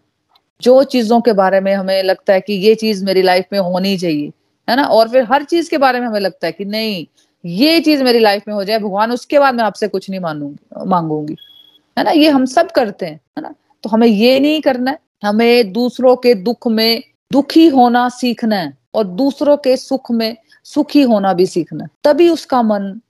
जो 0.62 0.82
चीज़ों 0.84 1.20
के 1.20 1.32
बारे 1.32 1.60
में 1.60 1.72
हमें 1.74 2.02
लगता 2.02 2.32
है 2.32 2.40
कि 2.40 2.52
ये 2.52 2.74
चीज़ 2.74 3.04
मेरी 3.04 3.22
लाइफ 3.22 3.46
में 3.52 3.60
होनी 3.60 3.96
चाहिए, 3.98 4.32
है 4.68 4.76
ना? 4.76 4.84
और 4.84 5.08
फिर 5.08 5.24
हर 5.24 5.44
चीज़ 5.44 5.70
के 5.70 5.78
बारे 5.78 6.00
में 6.00 6.06
हमें 6.06 6.20
लगता 6.20 6.46
है 6.46 6.52
कि 6.52 6.64
नहीं, 6.64 7.06
ये 7.44 7.80
चीज़ 7.80 8.04
मेरी 8.04 8.18
लाइफ 8.18 8.42
में 8.48 8.54
हो 8.54 8.64
जाए, 8.64 8.78
भगवान 8.78 9.12
उसके 9.12 9.38
बाद 9.38 9.54
मैं 9.54 9.64
आपसे 9.64 9.88
कुछ 9.88 10.10
नहीं 10.10 10.20
मानूँगी, 10.20 10.84
मांगूँगी। 10.86 11.36
है 12.00 12.04
ना? 12.04 12.10
ये 12.10 12.28
हम 12.30 12.44
सब 12.46 12.70
करते 12.70 13.06
हैं, 13.06 13.20
है 13.38 13.42
ना? 13.42 13.54
तो 13.84 13.90
हमें 13.90 14.06
ये 14.06 14.38
नहीं 14.40 14.60
करना 14.60 14.90
है। 14.90 14.98
हमें 15.24 15.72
दूसरों 15.72 16.16
के 16.16 16.34
दुख 16.34 16.68
में 16.68 17.02
दुखी 17.32 17.66
होना 17.68 18.08
सीखना 18.08 18.56
है 18.56 18.72
और 18.94 19.04
दूसरों 19.04 19.56
के 19.56 19.76
सुख 19.76 20.10
में 20.10 20.36
सुखी 20.64 21.02
होना 21.02 21.32
भी 21.32 21.46
सीखना 21.46 21.84
है। 21.84 21.90
तभी 22.04 22.28
उसका 22.28 22.62
मन, 22.62 23.00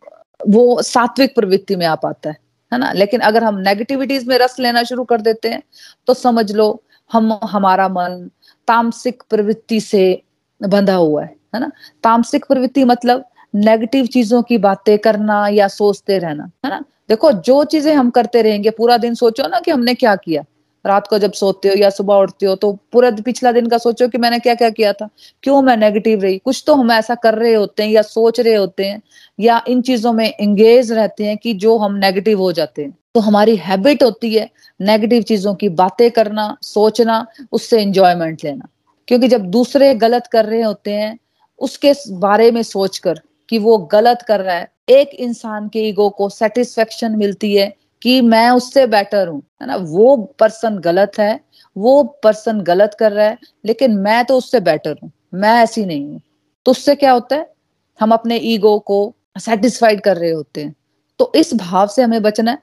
वो 0.48 0.82
सात्विक 0.82 1.34
प्रवृत्ति 1.34 1.76
में 1.76 1.86
आ 1.86 1.94
पाता 1.94 2.30
है 2.30 2.36
है 2.72 2.78
ना? 2.78 2.92
लेकिन 2.92 3.20
अगर 3.20 3.44
हम 3.44 3.58
नेगेटिविटीज 3.58 4.26
में 4.26 4.36
रस 4.38 4.58
लेना 4.60 4.82
शुरू 4.82 5.04
कर 5.04 5.20
देते 5.20 5.48
हैं 5.48 5.62
तो 6.06 6.14
समझ 6.14 6.52
लो 6.52 6.82
हम, 7.12 7.38
हमारा 7.44 7.88
मन 7.88 8.30
तामसिक 8.68 9.22
प्रवृत्ति 9.30 9.80
से 9.80 10.22
बंधा 10.62 10.94
हुआ 10.94 11.22
है 11.22 11.36
है 11.54 11.60
ना? 11.60 11.70
तामसिक 12.02 12.46
प्रवृत्ति 12.46 12.84
मतलब 12.84 13.24
नेगेटिव 13.54 14.06
चीज़ों 14.06 14.42
की 14.42 14.58
बातें 14.58 14.98
करना 14.98 15.48
या 15.48 15.68
सोचते 15.68 16.18
रहना, 16.18 16.50
है 16.64 16.70
ना? 16.70 16.84
देखो, 17.10 17.30
जो 17.32 17.62
चीज़ें 17.64 17.94
हम 17.94 18.10
करते 18.10 18.42
रहेंगे, 18.42 18.70
पूरा 18.70 18.96
दिन 18.96 19.14
सोचो 19.14 19.46
ना 19.48 19.60
कि 19.60 19.70
हमने 19.70 19.94
क्या 19.94 20.14
किया। 20.16 20.44
रात 20.84 21.06
को 21.06 21.18
जब 21.18 21.32
सोते 21.32 21.68
हो 21.68 21.74
या 21.74 21.88
सुबह 21.90 22.14
उठते 22.14 22.46
हो 22.46 22.54
तो 22.54 22.72
पूरा 22.92 23.10
पिछला 23.24 23.52
दिन 23.52 23.66
का 23.66 23.78
सोचो 23.78 24.08
कि 24.08 24.18
मैंने 24.18 24.38
क्या 24.38 24.54
क्या 24.54 24.70
किया 24.70 24.92
था। 24.92 25.08
क्यों 25.42 25.60
मैं 25.62 25.76
नेगेटिव 25.76 26.22
रही? 26.22 26.38
कुछ 26.38 26.62
तो 26.66 26.74
हम 26.74 26.92
ऐसा 26.92 27.14
कर 27.14 27.34
रहे 27.34 27.54
होते 27.54 27.82
हैं 27.82 27.90
या 27.90 28.02
सोच 28.02 28.40
रहे 28.40 28.54
होते 28.54 28.84
हैं 28.84 29.02
या 29.40 29.60
इन 29.68 29.82
चीज़ों 29.82 30.12
में 30.12 30.26
एंगेज 30.40 30.92
रहते 30.92 31.24
हैं 31.24 31.36
कि 31.38 31.54
जो 31.54 31.76
हम 31.78 31.94
नेगेटिव 31.94 32.40
हो 32.40 32.52
जाते 32.52 32.82
हैं। 32.82 32.96
तो 33.14 33.20
हमारी 33.20 33.56
हैबिट 33.56 34.02
होती 34.02 34.34
है 34.34 34.48
नेगेटिव 34.80 35.22
चीज़ों 35.22 35.54
की 35.54 35.68
बातें 35.68 36.10
करना, 36.10 36.56
सोचना, 36.62 37.26
उससे 37.52 37.82
इंजॉयमेंट 37.82 38.44
लेना। 38.44 38.68
क्योंकि 39.08 39.28
जब 39.28 39.44
दूसरे 39.50 39.94
गलत 39.94 40.26
कर 40.26 40.44
रहे 40.44 40.62
होते 40.62 40.90
हैं, 40.90 41.18
उसके 41.58 41.92
बारे 42.10 42.50
में 42.50 42.62
सोचकर 42.62 43.20
कि 43.48 43.58
वो 43.58 43.78
गलत 43.78 44.22
कर 44.28 44.40
रहा 44.40 44.56
है 44.56 44.68
एक 44.90 45.14
इंसान 45.14 45.68
के 45.68 45.80
ईगो 45.80 46.08
को 46.10 46.28
सेटिस्फेक्शन 46.28 47.16
मिलती 47.16 47.54
है 47.56 47.74
कि 48.02 48.20
मैं 48.20 48.50
उससे 48.50 48.86
बेटर 48.86 49.28
हूँ, 49.28 49.42
है 49.62 49.66
ना? 49.66 49.76
वो 49.76 50.16
पर्सन 50.38 50.78
गलत 50.78 51.18
है, 51.18 51.40
वो 51.76 52.02
पर्सन 52.22 52.60
गलत 52.60 52.96
कर 52.98 53.12
रहा 53.12 53.26
है, 53.26 53.38
लेकिन 53.66 53.96
मैं 53.96 54.24
तो 54.24 54.36
उससे 54.38 54.60
बेटर 54.60 54.96
हूँ, 55.02 55.10
मैं 55.34 55.54
ऐसी 55.62 55.84
नहीं 55.84 56.06
हूँ। 56.06 56.20
तो 56.66 56.70
उससे 56.70 56.94
क्या 56.94 57.12
होता 57.12 57.36
है? 57.36 57.52
हम 58.00 58.12
अपने 58.12 58.36
ईगो 58.36 58.78
को 58.78 59.14
सेटिस्फाइड 59.38 60.00
कर 60.00 60.16
रहे 60.16 60.30
होते 60.30 60.62
हैं। 60.64 60.74
तो 61.18 61.32
इस 61.34 61.54
भाव 61.54 61.86
से 61.86 62.02
हमें 62.02 62.22
बचना 62.22 62.50
है। 62.50 62.58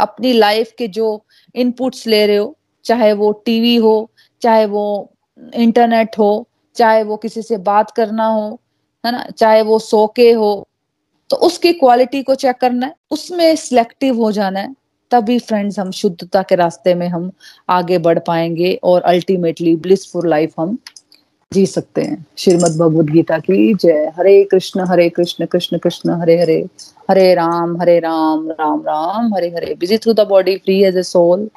अपनी 0.00 0.32
लाइफ 0.32 0.72
के 0.78 0.88
जो 0.88 1.24
इनपुट्स 1.54 2.06
ले 2.06 2.26
रहे 2.26 2.36
हो, 2.36 2.56
चाहे 2.84 3.12
वो 3.12 3.32
टीवी 3.32 3.76
हो, 3.76 4.10
चाहे 4.42 4.66
वो 4.66 5.12
इंटरनेट 5.54 6.18
हो, 6.18 6.48
चाहे 6.76 7.02
वो 7.02 7.16
किसी 7.16 7.42
से 7.42 7.56
बात 7.56 7.90
करना 7.90 8.26
हो, 8.26 8.60
है 9.04 9.12
ना? 9.12 9.24
चाहे 9.38 9.62
वो 9.62 9.78
सोके 9.78 10.30
हो 10.32 10.68
तो 11.30 11.36
उसकी 11.36 11.72
क्वालिटी 11.72 12.22
को 12.22 12.34
चेक 12.34 12.56
करना 12.56 12.86
है, 12.86 12.94
उसमें 13.10 13.54
सिलेक्टिव 13.56 14.16
हो 14.16 14.32
जाना 14.32 14.60
है, 14.60 14.74
तभी 15.10 15.38
फ्रेंड्स 15.38 15.78
हम 15.78 15.90
शुद्धता 15.90 16.42
के 16.42 16.54
रास्ते 16.54 16.94
में 16.94 17.06
हम 17.08 17.30
आगे 17.68 17.98
बढ़ 17.98 18.18
पाएँगे 18.18 18.78
और 18.82 19.02
अल्टीमेटली 19.02 19.74
ब्लिसफुल 19.76 20.28
लाइफ 20.30 20.52
हम 20.58 20.78
जी 21.52 21.64
सकते 21.66 22.02
हैं। 22.02 22.24
श्रीमद 22.38 22.76
भगवद 22.78 23.10
गीता 23.10 23.38
की 23.38 23.74
जय। 23.74 24.12
Hare 24.16 24.42
Krishna 24.44 24.84
Hare 24.88 25.08
Krishna 25.08 25.46
Krishna 25.46 25.78
Krishna, 25.78 26.20
Hare 26.20 26.40
Hare. 26.40 26.56
Hare 27.10 27.34
Ram 27.34 27.80
Hare 27.80 27.98
Ram 28.00 28.50
Ram 28.50 28.80
Ram, 28.80 29.34
Hare 29.34 29.48
Hare. 29.48 29.74
Busy 29.80 29.98
through 29.98 30.12
the 30.12 30.26
body 30.28 30.56
free 30.56 30.82
as 30.84 30.96
a 30.96 31.02
soul 31.02 31.48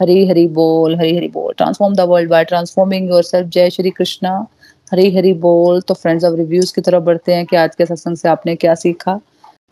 Hari 0.00 0.26
Hari 0.28 0.46
बोल, 0.48 0.96
हरी 0.96 1.16
हरी 1.16 1.28
बोल। 1.28 1.52
Transform 1.56 1.94
the 1.94 2.00
world 2.00 2.30
by 2.30 2.44
transforming 2.44 3.08
yourself 3.22 3.48
जय 3.48 3.70
श्री 3.70 3.90
कृष्णा। 3.90 4.46
हरी 4.92 5.14
हरी 5.16 5.32
बोल 5.34 5.80
तो 5.80 5.94
friends 5.94 6.24
अब 6.24 6.34
reviews 6.34 6.74
की 6.74 6.80
तरफ़ 6.80 7.02
बढ़ते 7.02 7.34
हैं 7.34 7.46
कि 7.46 7.56
आज 7.56 7.74
के 7.74 7.86
सत्संग 7.86 8.16
से 8.16 8.28
आपने 8.28 8.54
क्या 8.56 8.74
सीखा? 8.74 9.18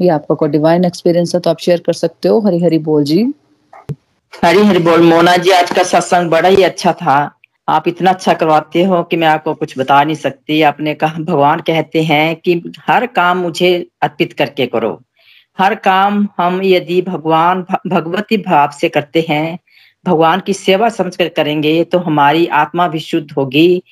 ये 0.00 0.08
आपका 0.08 0.34
कोई 0.34 0.48
डिवाइन 0.48 0.84
एक्सपीरियंस 0.84 1.34
है 1.34 1.40
तो 1.40 1.50
आप 1.50 1.58
शेयर 1.58 1.82
कर 1.86 1.92
सकते 1.92 2.28
हो। 2.28 2.40
हरी 2.40 2.58
हरी 2.58 2.78
बोल 2.78 3.04
जी। 3.04 3.22
हरी 4.44 4.64
हरी 4.64 4.78
बोल, 4.78 5.02
मोना 5.02 5.36
जी, 5.36 5.50
आज 5.50 5.70
का 5.70 5.82
सत्संग 5.82 6.30
बड़ा 6.30 6.48
ही 6.48 6.62
अच्छा 6.62 6.92
था। 6.92 7.38
आप 7.68 7.88
इतना 7.88 8.10
अच्छा 8.10 8.34
करवाते 8.34 8.82
हो 8.82 9.02
कि 9.02 9.16
मैं 9.16 9.28
आपको 9.28 9.54
कुछ 9.54 9.78
बता 9.78 10.02
नहीं 10.04 10.16
सकती। 10.16 10.60
आपने 10.62 10.94
कहा, 10.94 11.18
भगवान 11.18 11.60
कहते 11.60 12.02
हैं 12.02 12.36
कि 12.36 12.62
हर 12.88 13.06
काम 13.06 13.38
मुझे 13.38 13.86
अर्पित 14.02 14.32
करके 14.32 14.66
करो। 14.66 15.00
हर 15.58 15.74
काम 15.74 16.28
हम 16.38 16.60
यदि 16.62 17.00
भगवान, 17.02 17.64
भगवती 17.86 18.36
भाव 18.36 18.70
से 18.70 18.88
करते 18.88 19.24
हैं, 19.28 19.58
भगवान 20.06 20.40
की 20.40 20.52
सेवा 20.52 20.88
समझ 20.88 21.16
कर 21.16 21.28
करेंगे 21.28 21.82
तो 21.84 21.98
हमारी 21.98 22.46
आत्मा 22.46 22.88
भी 22.88 22.98
शुद्ध 22.98 23.30
होगी। 23.32 23.82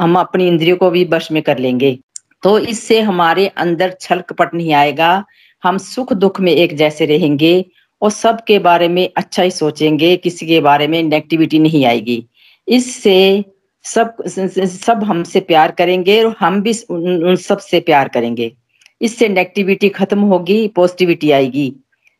हम 0.00 0.18
अपनी 0.18 0.48
इंद्रियों 0.48 0.76
को 0.76 0.90
भी 0.90 1.04
वश 1.04 1.30
में 1.32 1.42
कर 1.42 1.58
लेंगे। 1.58 1.98
तो 2.42 2.58
इससे 2.58 3.00
हमारे 3.00 3.46
अंदर 3.48 3.96
छल 4.00 4.20
कपट 4.20 4.54
नहीं 4.54 4.72
आएगा। 4.74 5.24
हम 5.62 5.78
सुख 5.78 6.12
दुख 6.12 6.40
में 6.40 6.52
एक 6.52 6.76
जैसे 6.76 7.06
रहेंगे 7.06 7.64
और 8.02 8.10
सबके 8.10 8.58
बारे 8.58 8.88
में 8.88 9.08
अच्छा 9.16 9.42
ही 9.42 9.50
सोचेंगे, 9.50 10.16
किसी 10.16 10.46
के 10.46 10.60
बारे 10.60 10.86
में 10.86 11.02
नेगेटिविटी 11.02 11.58
नहीं 11.58 11.84
आएगी। 11.86 12.24
इससे 12.68 13.44
सब 13.84 14.16
सब 14.26 15.02
हमसे 15.04 15.40
प्यार 15.42 15.70
करेंगे 15.70 16.22
और 16.24 16.34
हम 16.40 16.60
भी 16.62 16.72
उन 16.90 17.36
सबसे 17.36 17.80
प्यार 17.80 18.08
करेंगे। 18.08 18.52
इससे 19.00 19.28
नेगेटिविटी 19.28 19.88
खत्म 19.88 20.20
होगी 20.22 20.66
पॉजिटिविटी 20.68 21.30
आएगी। 21.30 21.72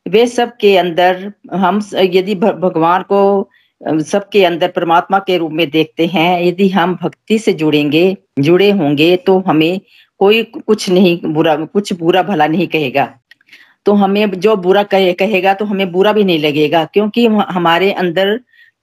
वे 0.07 0.27
सब 0.27 0.57
के 0.61 0.77
अंदर 0.77 1.33
हम 1.55 1.81
यदि 1.95 2.35
भगवान 2.35 3.03
को 3.03 3.21
सबके 3.85 4.45
अंदर 4.45 4.69
परमात्मा 4.69 5.19
के 5.19 5.37
रूप 5.39 5.53
में 5.53 5.69
देखते 5.71 6.07
हैं। 6.07 6.43
यदि 6.43 6.69
हम 6.69 6.95
भक्ति 7.03 7.39
से 7.39 7.53
जुड़ेंगे, 7.53 8.17
जुड़े 8.39 8.71
होंगे 8.71 9.17
तो 9.17 9.39
हमें 9.39 9.81
कोई 10.19 10.43
कुछ 10.43 10.89
नहीं 10.91 11.21
बुरा, 11.25 11.57
कुछ 11.57 11.93
बुरा 11.93 12.23
भला 12.23 12.47
नहीं 12.47 12.67
कहेगा। 12.69 13.09
तो 13.87 13.93
हमें 13.93 14.31
जो 14.31 14.57
बुरा 14.57 14.83
कहे, 14.83 15.13
कहेगा 15.13 15.55
तो 15.55 15.65
हमें 15.65 15.91
बुरा 15.93 16.13
भी 16.13 16.25
नहीं 16.25 16.39
लगेगा, 16.39 16.85
क्योंकि 16.85 17.27
हमारे 17.27 17.93
अंदर 17.93 18.37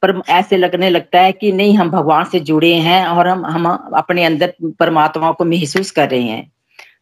पर 0.04 0.22
ऐसे 0.30 0.58
लगने 0.58 0.90
लगता 0.90 1.22
है 1.22 1.32
कि 1.32 1.52
नहीं, 1.52 1.76
हम 1.78 1.90
भगवान 1.90 2.26
से 2.26 2.40
जुड़े 2.40 2.74
हैं 2.76 3.06
और 3.08 3.28
हम 3.28 3.46
हम 3.46 3.66
अपने 3.96 4.24
अंदर 4.26 4.54
परमात्मा 4.80 5.32
को 5.32 5.46
महसूस 5.46 5.92
कर 5.92 6.10
रहे 6.10 6.22
हैं। 6.22 6.52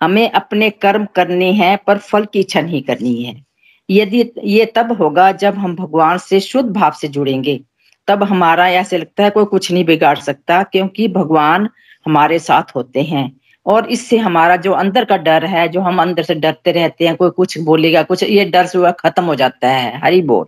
हमें 0.03 0.29
अपने 0.31 0.69
कर्म 0.69 1.05
करने 1.15 1.51
हैं, 1.51 1.77
पर 1.87 1.97
फल 1.97 2.25
की 2.25 2.39
इच्छा 2.39 2.61
नहीं 2.61 2.81
करनी 2.81 3.23
है। 3.23 3.35
यदि 3.89 4.23
ये 4.43 4.65
तब 4.65 4.91
होगा 4.91 5.31
जब 5.31 5.55
हम 5.55 5.75
भगवान 5.75 6.17
से 6.17 6.39
शुद्ध 6.39 6.69
भाव 6.69 6.91
से 6.91 7.07
जुड़ेंगे। 7.07 7.59
तब 8.09 8.23
हमारा 8.23 8.69
ऐसे 8.69 8.97
लगता 8.97 9.23
है 9.23 9.29
कोई 9.29 9.45
कुछ 9.45 9.71
नहीं 9.71 9.85
बिगाड़ 9.85 10.17
सकता, 10.17 10.63
क्योंकि 10.63 11.07
भगवान 11.07 11.69
हमारे 12.05 12.39
साथ 12.39 12.75
होते 12.75 13.01
हैं। 13.01 13.31
और 13.65 13.89
इससे 13.89 14.17
हमारा 14.17 14.55
जो 14.55 14.71
अंदर 14.73 15.05
का 15.05 15.17
डर 15.17 15.45
है, 15.45 15.67
जो 15.67 15.81
हम 15.81 16.01
अंदर 16.01 16.23
से 16.23 16.35
डरते 16.35 16.71
रहते 16.71 17.07
हैं, 17.07 17.15
कोई 17.15 17.29
कुछ 17.29 17.57
बोलेगा, 17.59 18.03
कुछ 18.03 18.23
ये 18.23 18.45
डर 18.45 18.65
से 18.65 18.91
खत्म 18.99 19.23
हो 19.23 19.35
जाता 19.35 19.67
है। 19.67 19.99
हरी 19.99 20.21
बोल। 20.21 20.45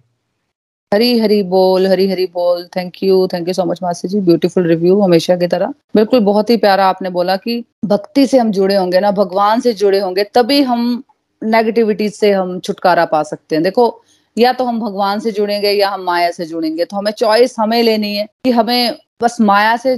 हरी 0.91 1.19
हरी 1.19 1.41
बोल, 1.43 1.88
हरी 1.88 2.10
हरी 2.12 2.26
बोल। 2.26 2.65
Thank 2.76 3.04
you 3.04 3.28
thank 3.28 3.47
you 3.47 3.54
so 3.54 3.65
much 3.65 3.80
मासी 3.84 4.08
जी। 4.08 4.19
ब्यूटीफुल 4.19 4.67
रिव्यू 4.67 5.00
हमेशा 5.02 5.36
की 5.36 5.47
तरह। 5.47 5.74
बिल्कुल 5.95 6.19
बहुत 6.19 6.50
ही 6.50 6.58
प्यारा 6.58 6.86
आपने 6.86 7.10
बोला 7.10 7.36
कि 7.36 7.63
भक्ति 7.86 8.26
से 8.28 8.38
हम 8.38 8.52
जुड़े 8.52 8.76
होंगे 8.76 9.00
ना, 9.00 9.12
भगवान 9.12 9.60
से 9.60 9.74
जुड़े 9.74 10.00
होंगे, 10.00 10.24
तभी 10.24 10.62
हम 10.62 11.04
नेगेटिविटी 11.41 12.10
से 12.10 12.32
हम 12.32 12.60
छुटकारा 12.60 13.06
पा 13.06 13.24
सकते 13.24 13.56
हैं। 13.56 13.63
देखो 13.63 14.04
या 14.38 14.54
तो 14.54 14.63
हम 14.65 14.80
भगवान 14.80 15.20
से 15.20 15.32
जुड़ेंगे 15.32 15.72
या 15.72 15.89
हम 15.89 16.02
माया 16.04 16.30
से 16.32 16.46
जुड़ेंगे। 16.46 16.86
तो 16.86 16.98
हमें 16.98 17.12
चॉइस 17.12 17.56
हमें 17.60 17.82
लेनी 17.84 18.15
है 18.15 18.26
कि 18.44 18.52
हमें 18.52 18.98
बस 19.22 19.38
माया 19.41 19.76
से 19.78 19.96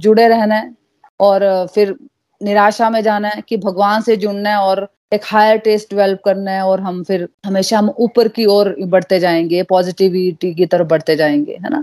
जुड़े 0.00 0.28
रहना 0.28 0.54
है 0.54 0.72
और 1.20 1.42
फिर 1.74 1.94
निराशा 2.40 2.88
में 2.90 3.00
जाना 3.02 3.28
है 3.28 3.42
कि 3.48 3.56
भगवान 3.56 4.02
से 4.02 4.16
जुड़ना 4.16 4.50
है 4.50 4.56
और 4.58 4.88
एक 5.12 5.20
हायर 5.24 5.56
टेस्ट 5.58 5.90
डेवलप 5.94 6.20
करना 6.24 6.50
है 6.50 6.62
और 6.62 6.80
हम 6.80 7.02
फिर 7.04 7.28
हमेशा 7.46 7.78
हम 7.78 7.88
ऊपर 7.98 8.28
की 8.28 8.44
ओर 8.46 8.74
बढ़ते 8.88 9.18
जाएँगे 9.20 9.62
पॉजिटिविटी 9.62 10.52
की 10.54 10.66
तरफ़ 10.66 10.86
बढ़ते 10.88 11.16
जाएँगे, 11.16 11.52
है 11.52 11.70
ना? 11.70 11.82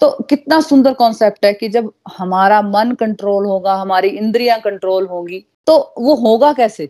तो 0.00 0.10
कितना 0.30 0.60
सुंदर 0.60 0.94
कॉन्सेप्ट 0.94 1.44
है 1.44 1.52
कि 1.54 1.68
जब 1.68 1.90
हमारा 2.18 2.60
मन 2.62 2.92
कंट्रोल 3.00 3.46
होगा, 3.46 3.74
हमारी 3.74 4.08
इंद्रियाँ 4.08 4.58
कंट्रोल 4.60 5.06
होगी 5.06 5.44
तो 5.66 5.76
वो 5.98 6.14
होगा 6.16 6.52
कैसे? 6.52 6.88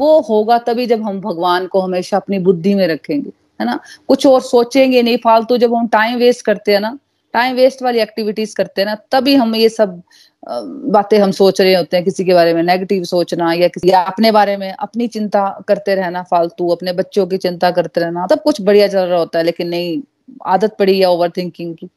वो 0.00 0.20
होगा 0.20 0.58
तभी 0.58 0.86
जब 0.86 1.02
हम 1.02 1.20
भगवान 1.20 1.66
को 1.66 1.80
हमेशा 1.80 2.16
अपनी 2.16 2.38
बुद्धि 2.40 2.74
में 2.74 2.86
रखेंगे। 2.88 3.30
है 3.60 3.66
ना? 3.66 3.78
कुछ 4.08 4.26
और 4.26 4.40
सोचेंगे 4.42 5.02
नहीं, 5.02 5.16
फालतू 5.16 5.56
जब 5.58 5.74
हम 5.74 5.88
टाइम 5.88 6.18
वेस्ट 6.18 6.44
करते 6.46 6.72
हैं 6.72 6.80
ना 6.80 6.98
टाइम 7.34 7.54
वेस्ट 7.56 7.82
वाली 7.82 7.98
एक्टिविटीज़ 7.98 8.54
करते 8.56 8.80
हैं 8.80 8.86
ना, 8.86 8.94
तभी 9.12 9.34
हम 9.34 9.54
ये 9.56 9.68
सब 9.68 10.02
बातें 10.42 11.18
हम 11.18 11.30
सोच 11.30 11.60
रहे 11.60 11.74
होते 11.74 11.96
हैं 11.96 12.04
किसी 12.04 12.24
के 12.24 12.34
बारे 12.34 12.54
में 12.54 12.62
नेगेटिव 12.62 13.04
सोचना 13.04 13.52
या 13.52 13.68
किसी, 13.68 13.90
या 13.90 14.00
अपने 14.02 14.30
बारे 14.32 14.56
में, 14.56 14.72
अपनी 14.72 15.06
चिंता 15.08 15.48
करते 15.68 15.94
रहना 15.94 16.22
फालतू, 16.22 16.68
अपने 16.68 16.92
बच्चों 16.92 17.26
की 17.26 17.36
चिंता 17.36 17.70
करते 17.70 18.00
रहना, 18.00 18.26
सब 18.26 18.42
कुछ 18.42 18.60
बढ़िया 18.60 18.88
चल 18.88 19.06
रहा 19.06 19.18
होता 19.18 19.38
है, 19.38 19.44
लेकिन 19.44 19.68
नहीं, 19.68 20.00
आदत 20.46 20.76
पड़ी 20.78 20.98
है 21.00 21.06
ओवर 21.06 21.30
थिंकिंग 21.30 21.74
की, 21.76 21.88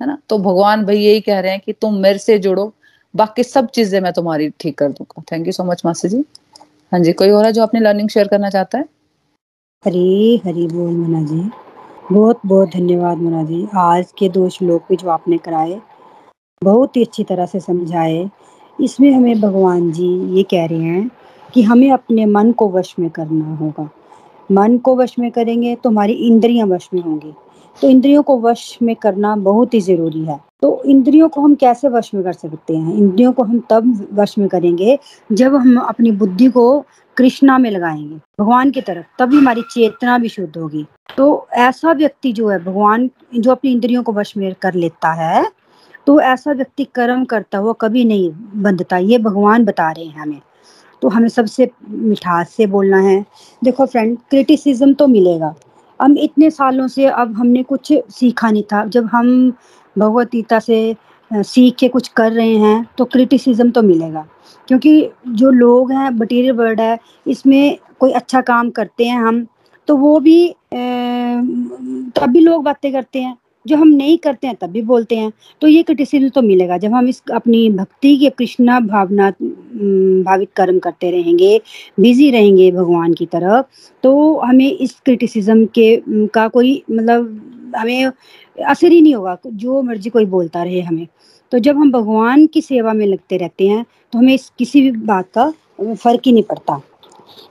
है 0.00 0.06
ना? 0.06 0.18
तो 0.28 0.38
भगवान 0.38 0.84
भाई 0.84 0.98
यही 0.98 1.20
कह 1.20 1.40
रहे 1.40 1.52
हैं 1.52 1.60
कि 1.60 1.72
तुम 1.72 1.94
मेरे 1.94 2.18
से 2.18 2.38
जुड़ो, 2.38 2.72
बाकी 3.14 3.42
सब 3.42 3.68
चीज़ें 3.70 4.00
मैं 4.00 4.12
तुम्हारी 4.12 4.48
ठीक 4.60 4.78
कर 4.78 4.88
दूँगा। 4.88 5.22
थैंक 5.32 5.46
यू 5.46 5.52
सो 5.52 5.64
मच 5.64 5.82
मासी 5.84 6.08
जी। 6.08 6.24
हाँ 6.92 7.00
जी, 7.00 7.12
कोई 7.12 7.30
और 7.30 7.44
है 7.44 7.52
जो 7.52 7.62
अपनी 7.62 7.80
लर्निंग 7.80 8.08
शेयर 8.08 8.28
करना 8.28 8.50
चाहता 8.50 8.78
है? 8.78 8.84
हरी 9.86 10.36
हरी 10.46 10.66
बोल 10.66 10.90
मुना 10.90 11.22
जी। 11.22 11.50
बहुत 12.12 12.40
बहुत 12.46 12.68
धन्यवाद 12.68 13.18
मुना 13.18 13.44
जी। 13.44 13.66
आज 13.76 14.12
के 14.18 14.28
दो 14.28 14.48
श्लोक 14.48 14.82
भी 14.88 14.96
जो 14.96 15.08
आपने 15.08 15.38
कराए, 15.38 15.80
बहुत 16.62 16.96
ही 16.96 17.04
अच्छी 17.04 17.24
तरह 17.24 17.46
से 17.46 17.60
समझाए। 17.60 18.30
इसमें 18.78 19.10
हमें 19.12 19.40
भगवान 19.40 19.90
जी 19.92 20.08
ये 20.36 20.42
कह 20.42 20.66
रहे 20.66 20.78
हैं 20.78 21.10
कि 21.54 21.62
हमें 21.62 21.90
अपने 21.90 22.26
मन 22.26 22.52
को 22.52 22.68
वश 22.68 22.94
में 22.98 23.10
करना 23.10 23.56
होगा। 23.56 23.88
मन 24.52 24.78
को 24.78 24.96
वश 24.96 25.18
में 25.18 25.30
करेंगे 25.30 25.74
तो 25.74 25.90
हमारी 25.90 26.12
इंद्रियाँ 26.12 26.66
वश 26.66 26.88
में 26.94 27.00
होंगी। 27.02 27.34
तो 27.76 27.88
इंद्रियों 27.88 28.22
को 28.22 28.38
वश 28.40 28.78
में 28.82 28.94
करना 28.96 29.34
बहुत 29.38 29.74
ही 29.74 29.80
ज़रूरी 29.80 30.24
है। 30.24 30.38
तो 30.62 30.82
इंद्रियों 30.84 31.28
को 31.28 31.40
हम 31.40 31.54
कैसे 31.54 31.88
वश 31.88 32.10
में 32.14 32.22
कर 32.24 32.32
सकते 32.32 32.76
हैं? 32.76 32.94
इंद्रियों 32.94 33.32
को 33.32 33.42
हम 33.42 33.62
तब 33.70 34.08
वश 34.14 34.36
में 34.38 34.48
करेंगे 34.48 34.98
जब 35.32 35.54
हम 35.54 35.76
अपनी 35.78 36.10
बुद्धि 36.12 36.48
को 36.48 36.84
कृष्णा 37.16 37.56
में 37.58 37.70
लगाएँगे, 37.70 38.16
भगवान 38.40 38.70
की 38.70 38.80
तरफ़ 38.80 39.06
तभी 39.18 39.36
हमारी 39.38 39.62
चेतना 39.72 40.18
भी 40.18 40.28
शुद्ध 40.28 40.56
होगी। 40.56 40.86
तो 41.16 41.46
ऐसा 41.52 41.92
व्यक्ति 41.92 42.32
जो 42.32 42.48
है, 42.48 42.58
भगवान 42.58 43.10
जो 43.34 43.50
अपनी 43.50 43.72
इंद्रियों 43.72 44.02
को 44.02 44.12
वश 44.12 44.36
में 44.36 44.52
कर 44.62 44.74
लेता 44.74 45.12
है 45.14 45.44
तो 46.06 46.20
ऐसा 46.20 46.52
व्यक्ति 46.52 46.84
कर्म 46.84 47.24
करता 47.24 47.58
हुआ 47.58 47.72
कभी 47.72 48.04
नहीं 48.04 48.30
बंधता। 48.62 48.96
ये 48.98 49.18
भगवान 49.18 49.64
बता 49.64 49.90
रहे 49.90 50.04
हैं 50.04 50.20
हमें। 50.20 50.40
तो 51.02 51.08
हमें 51.08 51.28
सबसे 51.28 51.68
मिठास 51.88 52.50
से 52.50 52.66
बोलना 52.66 52.98
है। 52.98 53.24
देखो 53.64 53.86
फ्रेंड, 53.86 54.16
क्रिटिसिज्म 54.30 54.92
तो 54.94 55.06
मिलेगा। 55.06 55.54
हम 56.00 56.16
इतने 56.18 56.50
सालों 56.50 56.86
से 56.88 57.06
अब 57.06 57.36
हमने 57.38 57.62
कुछ 57.62 57.92
सीखा 58.10 58.50
नहीं 58.50 58.62
था। 58.62 58.84
जब 58.86 59.06
हम 59.12 59.50
भगवत 59.96 60.30
गीता 60.32 60.58
से 60.60 60.96
सीख 61.30 61.74
के 61.78 61.88
कुछ 61.88 62.08
कर 62.08 62.32
रहे 62.32 62.54
हैं 62.56 62.86
तो 62.98 63.04
क्रिटिसिज्म 63.04 63.70
तो 63.70 63.82
मिलेगा। 63.82 64.26
क्योंकि 64.68 65.10
जो 65.28 65.50
लोग 65.50 65.92
हैं 65.92 66.08
मटीरियल 66.10 66.52
वर्ड 66.56 66.80
है, 66.80 66.98
इसमें 67.26 67.78
कोई 68.00 68.12
अच्छा 68.12 68.40
काम 68.42 68.70
करते 68.70 69.04
हैं 69.04 69.20
हम 69.20 69.46
तो 69.88 69.96
वो 69.96 70.18
भी 70.20 70.48
तब 70.72 72.26
भी 72.28 72.40
लोग 72.40 72.62
बातें 72.64 72.92
करते 72.92 73.20
हैं। 73.20 73.36
जो 73.66 73.76
हम 73.76 73.88
नहीं 73.88 74.16
करते 74.18 74.46
हैं, 74.46 74.56
तब 74.60 74.70
भी 74.70 74.82
बोलते 74.82 75.16
हैं। 75.16 75.32
तो 75.62 75.66
ये 75.68 75.82
क्रिटिसिज्म 75.82 76.28
तो 76.28 76.42
मिलेगा। 76.42 76.78
जब 76.78 76.94
हम 76.94 77.08
इस 77.08 77.22
अपनी 77.34 77.68
भक्ति 77.70 78.16
के 78.18 78.30
कृष्णा 78.30 78.78
भावना 78.80 79.30
भावित 79.30 80.50
कर्म 80.56 80.78
करते 80.78 81.10
रहेंगे, 81.10 81.60
बिज़ी 82.00 82.30
रहेंगे 82.30 82.70
भगवान 82.72 83.14
की 83.14 83.26
तरफ़ 83.26 83.66
तो 84.04 84.38
हमें 84.38 84.70
इस 84.70 84.94
क्रिटिसिज्म 85.04 85.64
के 85.78 85.96
का 86.34 86.46
कोई 86.48 86.82
मतलब 86.90 87.72
हमें 87.76 88.04
असर 88.04 88.92
ही 88.92 89.00
नहीं 89.00 89.14
होगा, 89.14 89.36
जो 89.46 89.82
मर्ज़ी 89.82 90.10
कोई 90.10 90.24
बोलता 90.26 90.62
रहे 90.62 90.80
हमें। 90.80 91.06
तो 91.52 91.58
जब 91.58 91.76
हम 91.76 91.90
भगवान 91.92 92.46
की 92.46 92.60
सेवा 92.62 92.92
में 92.92 93.06
लगते 93.06 93.36
रहते 93.36 93.68
हैं 93.68 93.84
तो 94.12 94.18
हमें 94.18 94.34
इस 94.34 94.50
किसी 94.58 94.80
भी 94.82 94.90
बात 95.06 95.28
का, 95.38 95.52
फ़र्क 95.82 96.20
ही 96.26 96.32
नहीं 96.32 96.42
पड़ता। 96.42 96.80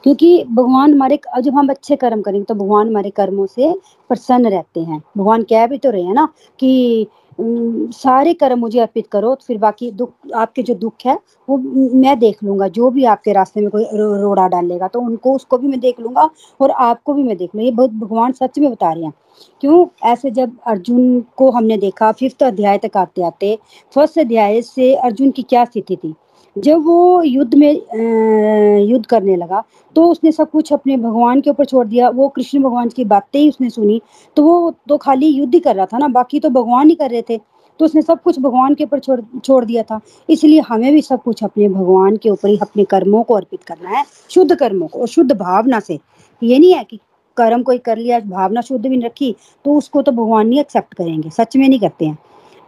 क्योंकि 0.03 0.43
भगवान 0.49 0.93
हमारे 0.93 1.19
जब 1.41 1.55
हम 1.57 1.69
अच्छे 1.69 1.95
कर्म 1.95 2.21
करेंगे 2.21 2.43
तो 2.45 2.55
भगवान 2.55 2.87
हमारे 2.87 3.09
कर्मों 3.11 3.45
से 3.47 3.73
प्रसन्न 4.09 4.49
रहते 4.49 4.79
हैं। 4.81 5.01
भगवान 5.17 5.43
कह 5.43 5.65
भी 5.67 5.77
तो 5.77 5.89
रहे 5.89 6.03
हैं 6.03 6.13
ना 6.13 6.27
कि 6.59 7.07
सारे 7.37 8.33
कर्म 8.33 8.59
मुझे 8.59 8.79
अर्पित 8.79 9.07
करो 9.11 9.33
तो 9.35 9.45
फिर 9.47 9.57
बाकी 9.57 9.89
दुख, 9.91 10.11
आपके 10.35 10.63
जो 10.63 10.73
दुख 10.75 11.05
है, 11.05 11.17
वो 11.47 11.57
मैं 11.95 12.17
देख 12.19 12.43
लूँगा। 12.43 12.67
जो 12.69 12.89
भी 12.91 13.05
आपके 13.05 13.33
रास्ते 13.33 13.61
में 13.61 13.69
कोई 13.69 13.83
रोड़ा 13.93 14.47
डालेगा 14.47 14.87
तो 14.87 15.01
उनको, 15.01 15.33
उसको 15.35 15.57
भी 15.57 15.67
मैं 15.67 15.79
देख 15.79 15.99
लूँगा 15.99 16.29
और 16.59 16.71
आपको 16.71 17.13
भी 17.13 17.23
मैं 17.23 17.37
देख 17.37 17.55
लूँगा। 17.55 17.65
ये 17.65 17.71
बहुत 17.71 17.91
भगवान 17.93 18.31
सच 18.33 18.59
में 18.59 18.69
बता 18.71 18.91
रहे 18.93 19.03
हैं। 19.05 19.13
क्यों? 19.61 19.85
ऐसे 20.05 20.31
जब 20.31 20.57
अर्जुन 20.67 21.19
को 21.37 21.49
हमने 21.51 21.77
देखा, 21.77 22.11
फिफ्थ 22.11 22.43
अध्याय 22.43 22.77
तक 22.77 22.97
आते 22.97 23.23
आते 23.23 23.57
फ़र्स्ट 23.93 24.19
अध्याय 24.19 24.61
से 24.61 24.93
अर्जुन 24.95 25.31
की 25.31 25.41
क्या 25.43 25.63
स्थिति 25.65 25.95
थी? 25.95 26.13
जब 26.59 26.85
वो 26.85 27.21
युद्ध 27.23 27.55
में 27.55 28.81
युद्ध 28.81 29.05
करने 29.05 29.35
लगा 29.35 29.63
तो 29.95 30.03
उसने 30.05 30.31
सब 30.31 30.49
कुछ 30.51 30.71
अपने 30.73 30.97
भगवान 30.97 31.41
के 31.41 31.49
ऊपर 31.49 31.65
छोड़ 31.65 31.85
दिया। 31.87 32.09
वो 32.09 32.27
कृष्ण 32.29 32.61
भगवान 32.61 32.89
की 32.89 33.05
बातें 33.05 33.39
ही 33.39 33.49
उसने 33.49 33.69
सुनी। 33.69 34.01
तो 34.37 34.43
वो 34.43 34.73
तो 34.89 34.97
खाली 34.97 35.27
युद्ध 35.27 35.53
ही 35.53 35.59
कर 35.59 35.75
रहा 35.75 35.85
था 35.85 35.97
ना, 35.97 36.07
बाकी 36.09 36.39
तो 36.39 36.49
भगवान 36.49 36.89
ही 36.89 36.95
कर 36.95 37.09
रहे 37.11 37.21
थे। 37.29 37.37
तो 37.79 37.85
उसने 37.85 38.01
सब 38.01 38.21
कुछ 38.21 38.39
भगवान 38.39 38.73
के 38.75 38.83
ऊपर 38.83 38.99
छोड़ 38.99 39.19
छोड़ 39.39 39.63
दिया 39.65 39.83
था। 39.83 39.99
इसलिए 40.29 40.59
हमें 40.59 40.91
भी 40.93 41.01
सब 41.01 41.21
कुछ 41.23 41.43
अपने 41.43 41.67
भगवान 41.69 42.17
के 42.17 42.29
ऊपर 42.29 42.49
ही, 42.49 42.57
अपने 42.61 42.83
कर्मों 42.85 43.23
को 43.23 43.33
अर्पित 43.33 43.63
करना 43.63 43.89
है, 43.89 44.03
शुद्ध 44.29 44.55
कर्मों 44.55 44.87
को, 44.87 44.99
और 44.99 45.07
शुद्ध 45.07 45.31
भावना 45.33 45.79
से। 45.79 45.99
ये 46.41 46.59
नहीं 46.59 46.73
है 46.73 46.83
कि 46.83 46.99
कर्म 47.37 47.63
कोई 47.63 47.77
कर 47.77 47.97
लिया, 47.97 48.19
भावना 48.19 48.61
शुद्ध 48.61 48.85
भी 48.85 48.99
रखी 48.99 49.35
तो 49.65 49.77
उसको 49.77 50.01
तो 50.01 50.11
भगवान 50.11 50.47
नहीं 50.47 50.59
एक्सेप्ट 50.59 50.93
करेंगे। 50.93 51.29
सच 51.31 51.57
में 51.57 51.67
नहीं 51.69 51.79
करते 51.79 52.05
हैं। 52.05 52.17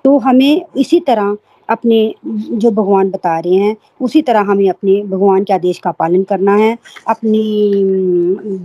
तो 0.06 0.17
हमें 0.19 0.62
इसी 0.77 0.99
तरह 0.99 1.36
अपने 1.71 2.13
जो 2.25 2.71
भगवान 2.71 3.10
बता 3.12 3.38
रहे 3.39 3.53
हैं, 3.53 3.75
उसी 4.01 4.21
तरह 4.21 4.41
हमें 4.41 4.69
अपने 4.69 5.01
भगवान 5.03 5.43
के 5.43 5.53
आदेश 5.53 5.79
का 5.79 5.91
पालन 5.91 6.23
करना 6.23 6.55
है, 6.55 6.77
अपनी 7.07 7.43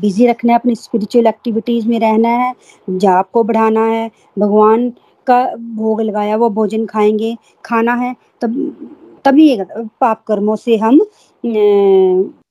बिज़ी 0.00 0.26
रखना 0.26 0.52
है, 0.52 0.58
अपनी 0.58 0.74
स्पिरिचुअल 0.74 1.26
एक्टिविटीज़ 1.26 1.88
में 1.88 1.98
रहना 2.00 2.28
है, 2.28 2.52
जाप 2.90 3.30
को 3.32 3.44
बढ़ाना 3.44 3.84
है, 3.86 4.10
भगवान 4.38 4.90
का 5.26 5.44
भोग 5.56 6.00
लगाया, 6.00 6.36
वो 6.36 6.50
भोजन 6.50 6.86
खाएँगे, 6.86 7.36
खाना 7.64 7.94
है, 7.94 8.14
तब, 8.40 8.54
तभी 9.24 9.56
पाप 10.00 10.22
कर्मों 10.28 10.56
से 10.56 10.76
हम 10.76 11.00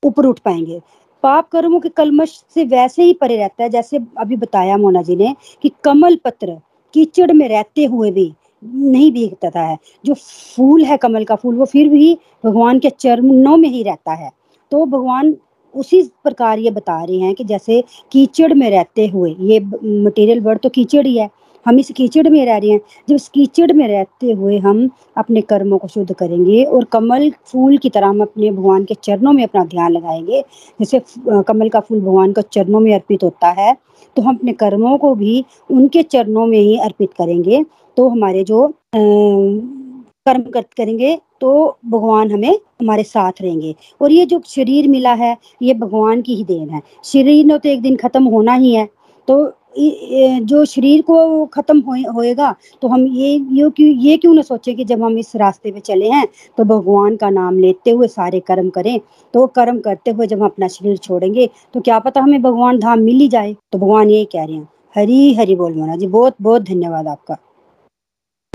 ऊपर 0.05 0.25
उठ 0.25 0.39
पाएँगे। 0.39 0.81
पाप 1.23 1.47
कर्मों 1.49 1.79
के 1.79 1.89
कलमश 1.89 2.29
से 2.53 2.63
वैसे 2.65 3.03
ही 3.03 3.13
परे 3.13 3.37
रहता 3.37 3.63
है, 3.63 3.69
जैसे 3.69 3.99
अभी 4.19 4.35
बताया 4.35 4.77
मोना 4.77 5.01
जी 5.01 5.15
ने 5.15 5.35
कि 5.61 5.71
कमल 5.83 6.15
पत्र 6.25 6.57
कीचड़ 6.93 7.31
में 7.31 7.47
रहते 7.49 7.85
हुए 7.85 8.11
भी 8.11 8.33
नहीं 8.65 9.11
भीगता 9.11 9.59
है। 9.59 9.77
जो 10.05 10.13
फूल 10.13 10.83
है 10.85 10.97
कमल 10.97 11.23
का 11.23 11.35
फूल, 11.35 11.55
वो 11.55 11.65
फिर 11.65 11.89
भी 11.89 12.17
भगवान 12.45 12.79
के 12.79 12.89
चरणों 12.89 13.57
में 13.57 13.69
ही 13.69 13.83
रहता 13.83 14.13
है। 14.13 14.31
तो 14.71 14.85
भगवान 14.85 15.35
उसी 15.73 16.01
प्रकार 16.23 16.59
ये 16.59 16.71
बता 16.71 17.03
रहे 17.03 17.17
हैं 17.17 17.33
कि 17.35 17.43
जैसे 17.43 17.83
कीचड़ 18.11 18.53
में 18.53 18.69
रहते 18.69 19.07
हुए, 19.07 19.35
ये 19.39 19.59
मटेरियल 20.03 20.39
वर्ड 20.41 20.59
तो 20.59 20.69
कीचड़ 20.69 21.05
ही 21.07 21.17
है। 21.17 21.29
हम 21.65 21.79
इस 21.79 21.89
कीचड़ 21.95 22.27
में 22.29 22.45
रह 22.45 22.57
रहे 22.57 22.69
हैं। 22.69 22.79
जब 23.09 23.15
इस 23.15 23.27
कीचड़ 23.29 23.71
में 23.73 23.87
रहते 23.87 24.31
हुए 24.31 24.57
हम 24.57 24.89
अपने 25.17 25.41
कर्मों 25.41 25.77
को 25.77 25.87
शुद्ध 25.87 26.13
करेंगे 26.13 26.63
और 26.63 26.83
कमल 26.83 27.29
फूल 27.45 27.77
की 27.77 27.89
तरह 27.89 28.07
हम 28.07 28.21
अपने 28.21 28.51
भगवान 28.51 28.83
के 28.85 28.95
चरणों 29.03 29.31
में 29.33 29.43
अपना 29.43 29.63
ध्यान 29.65 29.91
लगाएँगे, 29.91 30.41
जैसे 30.81 31.01
कमल 31.27 31.69
का 31.69 31.79
फूल 31.79 32.01
भगवान 32.01 32.31
के 32.33 32.41
चरणों 32.53 32.79
में 32.79 32.93
अर्पित 32.93 33.23
होता 33.23 33.49
है 33.51 33.75
तो 34.15 34.21
हम 34.21 34.35
अपने 34.35 34.53
कर्मों 34.53 34.97
को 34.97 35.13
भी 35.15 35.43
उनके 35.69 36.01
चरणों 36.03 36.45
में 36.47 36.57
ही 36.57 36.77
अर्पित 36.79 37.13
करेंगे। 37.13 37.63
तो 37.97 38.07
हमारे 38.09 38.43
जो 38.43 38.67
कर्म 38.95 40.41
करेंगे 40.53 41.17
तो 41.41 41.77
भगवान 41.85 42.31
हमें 42.31 42.53
हमारे 42.81 43.03
साथ 43.05 43.41
रहेंगे। 43.41 43.75
और 44.01 44.11
ये 44.11 44.25
जो 44.25 44.41
शरीर 44.47 44.87
मिला 44.87 45.13
है, 45.13 45.35
ये 45.61 45.73
भगवान 45.75 46.21
की 46.21 46.35
ही 46.35 46.43
देन 46.45 46.69
है। 46.69 46.81
शरीर 47.05 47.45
ने 47.45 47.57
तो 47.57 47.69
एक 47.69 47.81
दिन 47.81 47.95
खत्म 47.97 48.23
होना 48.25 48.53
ही 48.55 48.73
है। 48.75 48.87
तो 49.27 49.53
जो 49.77 50.63
शरीर 50.65 51.01
को 51.01 51.45
खत्म 51.45 51.79
होएगा 52.09 52.53
तो 52.81 52.87
हम 52.87 53.05
ये 53.07 53.29
ये 53.51 53.69
क्यों 53.69 53.89
ये 54.01 54.15
क्यों 54.17 54.33
ना 54.33 54.41
सोचे 54.41 54.73
कि 54.73 54.83
जब 54.85 55.03
हम 55.03 55.17
इस 55.19 55.35
रास्ते 55.35 55.71
पे 55.71 55.79
चले 55.81 56.09
हैं 56.09 56.25
तो 56.57 56.63
भगवान 56.65 57.15
का 57.15 57.29
नाम 57.31 57.57
लेते 57.59 57.91
हुए 57.91 58.07
सारे 58.09 58.39
कर्म 58.41 58.69
करें। 58.69 58.99
तो 59.33 59.45
कर्म 59.49 59.79
करते 59.79 60.11
हुए 60.11 60.27
जब 60.27 60.39
हम 60.39 60.45
अपना 60.45 60.67
शरीर 60.69 60.97
छोड़ेंगे 60.99 61.49
तो 61.73 61.81
क्या 61.81 61.99
पता 61.99 62.21
हमें 62.21 62.41
भगवान 62.41 62.79
धाम 62.79 62.99
मिल 63.01 63.19
ही 63.19 63.27
जाए। 63.27 63.55
तो 63.71 63.77
भगवान 63.77 64.09
यही 64.09 64.25
कह 64.25 64.43
रहे 64.45 64.55
हैं, 64.55 64.67
हरी 64.95 65.33
हरी 65.35 65.55
बोल 65.55 65.73
मोना 65.73 65.95
जी, 65.95 66.07
बहुत 66.07 66.35
बहुत 66.41 66.61
धन्यवाद 66.63 67.07
आपका। 67.07 67.37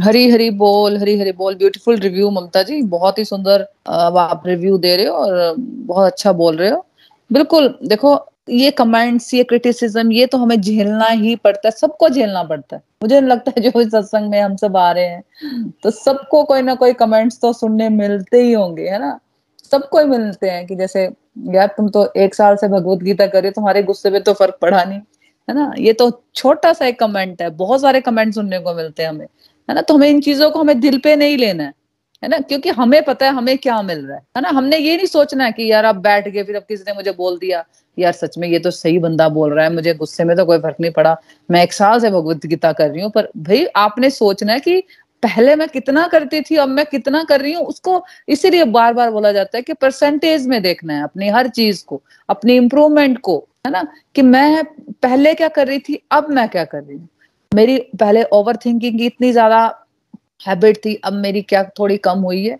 हरी 0.00 0.28
हरी 0.30 0.50
बोल, 0.52 0.96
हरी 0.96 1.18
हरी 1.20 1.32
बोल 1.32 1.54
ब्यूटीफुल 1.54 1.96
रिव्यू 1.98 2.30
ममता 2.30 2.62
जी। 2.62 2.80
बहुत 2.84 3.18
ही 3.18 3.24
सुंदर 3.24 3.66
आप 3.88 4.42
रिव्यू 4.46 4.78
दे 4.78 4.96
रहे 4.96 5.06
हो 5.06 5.14
और 5.14 5.54
बहुत 5.58 6.12
अच्छा 6.12 6.32
बोल 6.32 6.56
रहे 6.56 6.70
हो। 6.70 6.84
बिल्कुल, 7.30 7.68
देखो, 7.84 8.18
ये 8.50 8.70
कमेंट्स 8.70 9.32
ये 9.34 9.42
क्रिटिसिज्म 9.44 10.12
ये 10.12 10.26
तो 10.26 10.38
हमें 10.38 10.60
झेलना 10.60 11.06
ही 11.06 11.34
पड़ता 11.36 11.68
है, 11.68 11.70
सबको 11.72 12.08
झेलना 12.08 12.42
पड़ता 12.44 12.76
है। 12.76 12.82
मुझे 13.02 13.20
लगता 13.20 13.52
है 13.56 13.62
जो 13.62 13.82
सत्संग 13.84 14.30
में 14.30 14.40
हम 14.40 14.56
सब 14.56 14.76
आ 14.76 14.90
रहे 14.92 15.04
हैं 15.04 15.72
तो 15.82 15.90
सबको 15.90 16.42
कोई 16.44 16.62
ना 16.62 16.74
कोई 16.74 16.92
कमेंट्स 16.94 17.40
तो 17.40 17.52
सुनने 17.52 17.88
मिलते 17.90 18.42
ही 18.42 18.52
होंगे, 18.52 18.88
है 18.88 18.98
ना? 18.98 19.18
सबको 19.72 19.98
ही 19.98 20.04
मिलते 20.06 20.50
हैं 20.50 20.66
कि 20.66 20.76
जैसे, 20.76 21.02
यार, 21.48 21.66
तुम 21.68 21.88
तो 21.88 22.06
एक 22.16 22.34
साल 22.34 22.56
से 22.56 22.68
भगवत 22.68 23.02
गीता 23.02 23.26
करे 23.26 23.50
तुम्हारे 23.50 23.82
गुस्से 23.82 24.10
पे 24.10 24.20
तो 24.20 24.32
फ़र्क 24.32 24.58
पड़ा 24.62 24.82
नहीं। 24.84 25.00
है 25.48 25.54
ना? 25.54 25.72
ये 25.78 25.92
तो 25.92 26.10
छोटा 26.34 26.72
सा 26.72 26.86
एक 26.86 26.98
कमेंट 27.00 27.42
है, 27.42 27.50
बहुत 27.50 27.80
सारे 27.80 28.00
कमेंट 28.00 28.34
सुनने 28.34 28.58
को 28.58 28.74
मिलते 28.74 29.02
हैं 29.02 29.10
हमें। 29.10 29.26
है 29.70 29.74
ना? 29.74 29.80
तो 29.80 29.94
हमें 29.94 30.08
इन 30.08 30.20
चीज़ों 30.20 30.50
को 30.50 30.60
हमें 30.60 30.80
दिल 30.80 30.98
पे 30.98 31.16
नहीं 31.16 31.36
लेना 31.38 31.64
है 31.64 31.72
है 32.22 32.28
ना? 32.28 32.38
क्योंकि 32.38 32.68
हमें 32.70 33.02
पता 33.04 33.26
है 33.26 33.32
हमें 33.32 33.56
क्या 33.58 33.80
मिल 33.82 33.98
रहा 34.06 34.16
है 34.16 34.22
है 34.36 34.42
ना? 34.42 34.48
हमने 34.48 34.78
ये 34.78 34.96
नहीं 34.96 35.06
सोचना 35.06 35.44
है 35.44 35.52
कि 35.52 35.70
यार 35.72 35.84
अब 35.84 35.96
बैठ 35.96 36.28
गए, 36.28 36.42
फिर 36.44 36.56
अब 36.56 36.62
किसी 36.68 36.84
ने 36.88 36.92
मुझे 36.94 37.12
बोल 37.12 37.38
दिया, 37.38 37.64
यार 37.98 38.12
सच 38.12 38.38
में 38.38 38.48
ये 38.48 38.58
तो 38.58 38.70
सही 38.70 38.98
बंदा 38.98 39.28
बोल 39.28 39.52
रहा 39.54 39.64
है, 39.64 39.72
मुझे 39.74 39.94
गुस्से 39.94 40.24
में 40.24 40.36
तो 40.36 40.44
कोई 40.44 40.58
फ़र्क 40.58 40.76
नहीं 40.80 40.92
पड़ा, 40.92 41.16
मैं 41.50 41.62
एक 41.62 41.72
साल 41.72 42.00
से 42.00 42.10
भगवत 42.10 42.46
गीता 42.46 42.72
कर 42.72 42.90
रही 42.90 43.02
हूँ, 43.02 43.10
पर 43.10 43.28
भाई 43.36 43.64
आपने 43.76 44.10
सोचना 44.10 44.52
है 44.52 44.60
कि 44.60 44.82
पहले 45.22 45.54
मैं 45.56 45.68
कितना 45.68 46.06
करती 46.08 46.40
थी, 46.40 46.56
अब 46.56 46.68
मैं 46.68 46.86
कितना 46.86 47.22
कर 47.24 47.40
रही 47.40 47.52
हूँ, 47.52 47.64
उसको 47.64 48.04
इसीलिए 48.28 48.64
बार 48.64 48.94
बार 48.94 49.10
बोला 49.10 49.32
जाता 49.32 49.58
है 49.58 49.62
कि 49.62 49.72
परसेंटेज 49.72 50.46
में 50.46 50.62
देखना 50.62 50.94
है 50.94 51.02
अपनी 51.02 51.28
हर 51.28 51.48
चीज़ 51.48 51.84
को, 51.84 52.02
अपनी 52.28 52.56
इम्प्रूवमेंट 52.56 53.18
को, 53.18 53.48
है 53.66 53.72
ना? 53.72 53.86
कि 54.14 54.22
मैं 54.22 54.64
पहले 55.02 55.34
क्या 55.34 55.48
कर 55.48 55.66
रही 55.66 55.78
थी, 55.78 56.02
अब 56.12 56.30
मैं 56.30 56.48
क्या 56.48 56.64
कर 56.64 56.82
रही 56.82 56.96
हूँ। 56.96 57.08
मेरी 57.52 57.76
पहले 58.00 58.22
ओवर 58.32 58.56
थिंकिंग 58.56 58.98
की 58.98 59.06
इतनी 59.06 59.30
ज़्यादा 59.32 59.58
हैबिट 60.46 60.76
थी, 60.84 60.94
अब 60.96 61.12
मेरी 61.14 61.40
क्या 61.42 61.62
थोड़ी 61.78 61.96
कम 61.98 62.18
हुई 62.20 62.44
है 62.44 62.52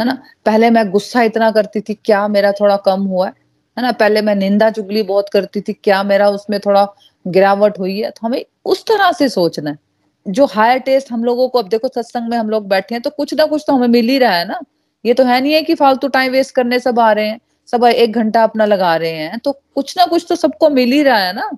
है 0.00 0.04
ना? 0.06 0.12
पहले 0.46 0.70
मैं 0.70 0.90
गुस्सा 0.90 1.22
इतना 1.22 1.50
करती 1.50 1.80
थी, 1.80 1.94
क्या 1.96 2.26
मेरा 2.28 2.52
थोड़ा 2.52 2.76
कम 2.86 3.00
हुआ 3.04 3.26
है 3.26 3.32
है 3.76 3.82
ना? 3.82 3.92
पहले 3.92 4.22
मैं 4.22 4.34
निंदा 4.36 4.70
चुगली 4.70 5.02
बहुत 5.04 5.28
करती 5.32 5.60
थी, 5.60 5.72
क्या 5.74 6.02
मेरा 6.04 6.28
उसमें 6.30 6.58
थोड़ा 6.60 6.86
गिरावट 7.26 7.78
हुई 7.78 7.98
है? 8.00 8.10
तो 8.10 8.26
हमें 8.26 8.44
उस 8.64 8.84
तरह 8.86 9.12
से 9.12 9.28
सोचना 9.28 9.70
है। 9.70 9.78
जो 10.26 10.46
हायर 10.46 10.78
टेस्ट 10.80 11.12
हम 11.12 11.24
लोगों 11.24 11.48
को, 11.48 11.58
अब 11.58 11.68
देखो 11.68 11.88
सत्संग 11.88 12.28
में 12.30 12.36
हम 12.38 12.50
लोग 12.50 12.68
बैठे 12.68 12.94
हैं 12.94 13.02
तो 13.02 13.10
कुछ 13.10 13.34
ना 13.34 13.44
कुछ 13.46 13.64
तो 13.66 13.72
हमें 13.72 13.88
मिल 13.88 14.08
ही 14.08 14.18
रहा 14.18 14.34
है 14.34 14.46
ना? 14.48 14.60
ये 15.04 15.14
तो 15.14 15.24
है 15.24 15.40
नहीं 15.40 15.52
है 15.52 15.62
कि 15.62 15.74
फालतू 15.74 16.08
टाइम 16.08 16.32
वेस्ट 16.32 16.54
करने 16.54 16.78
सब 16.80 17.00
आ 17.00 17.12
रहे 17.12 17.28
हैं, 17.28 17.40
सब 17.68 17.84
एक 17.86 18.12
घंटा 18.12 18.42
अपना 18.44 18.64
लगा 18.66 18.96
रहे 18.96 19.10
हैं 19.12 19.38
तो 19.38 19.52
कुछ 19.74 19.96
ना 19.98 20.04
कुछ 20.06 20.26
तो 20.28 20.34
सबको 20.36 20.70
मिल 20.70 20.92
ही 20.92 21.02
रहा 21.02 21.18
है 21.18 21.32
ना? 21.32 21.50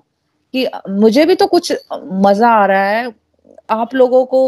कि 0.53 0.67
मुझे 0.91 1.25
भी 1.25 1.35
तो 1.35 1.47
कुछ 1.47 1.73
मज़ा 1.93 2.49
आ 2.51 2.65
रहा 2.65 2.85
है 2.85 3.13
आप 3.69 3.93
लोगों 3.95 4.23
को 4.25 4.47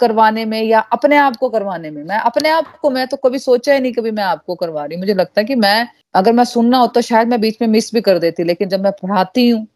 करवाने 0.00 0.44
में 0.44 0.62
या 0.62 0.80
अपने 0.92 1.16
आप 1.16 1.36
को 1.36 1.48
करवाने 1.48 1.90
में। 1.90 2.02
मैं 2.04 2.18
अपने 2.18 2.48
आप 2.50 2.76
को, 2.78 2.90
मैं 2.90 3.06
तो 3.06 3.16
कभी 3.18 3.38
सोचा 3.38 3.74
ही 3.74 3.80
नहीं 3.80 3.92
कभी 3.92 4.10
मैं 4.10 4.22
आपको 4.24 4.54
करवा 4.54 4.84
रही 4.84 4.98
मुझे 4.98 5.14
लगता 5.14 5.40
है 5.40 5.44
कि 5.46 5.54
मैं, 5.56 5.86
अगर 6.14 6.32
मैं 6.32 6.44
सुनना 6.46 6.78
हो 6.78 6.86
तो 6.86 7.00
शायद 7.02 7.28
मैं 7.28 7.40
बीच 7.40 7.58
में 7.62 7.68
मिस 7.68 7.92
भी 7.94 8.00
कर 8.00 8.18
देती, 8.18 8.44
लेकिन 8.44 8.68
जब 8.68 8.82
मैं 8.82 8.92
पढ़ाती 8.94 9.48
हूँ 9.48 9.66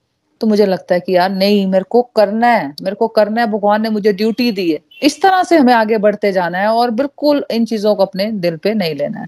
तो 0.40 0.46
मुझे 0.46 0.66
लगता 0.66 0.94
है 0.94 1.00
कि 1.00 1.16
यार 1.16 1.31
नहीं, 1.31 1.66
मेरे 1.66 1.85
को 1.90 2.02
करना 2.16 2.46
है, 2.46 2.66
मेरे 2.83 2.96
को 2.96 3.09
करना 3.11 3.40
है, 3.40 3.46
भगवान 3.48 3.83
ने 3.83 3.90
मुझे 3.90 4.12
ड्यूटी 4.12 4.50
दी 4.52 4.70
है। 4.72 4.78
इस 5.02 5.20
तरह 5.22 5.42
से 5.42 5.57
हमें 5.59 5.72
आगे 5.74 5.98
बढ़ते 5.98 6.33
जाना 6.33 6.59
है 6.59 6.68
और 6.68 6.90
बिल्कुल 6.92 7.44
इन 7.50 7.64
चीज़ों 7.64 7.94
को 7.94 8.02
अपने 8.02 8.31
दिल 8.35 8.57
पे 8.57 8.74
नहीं 8.74 8.94
लेना 8.94 9.20
है। 9.20 9.26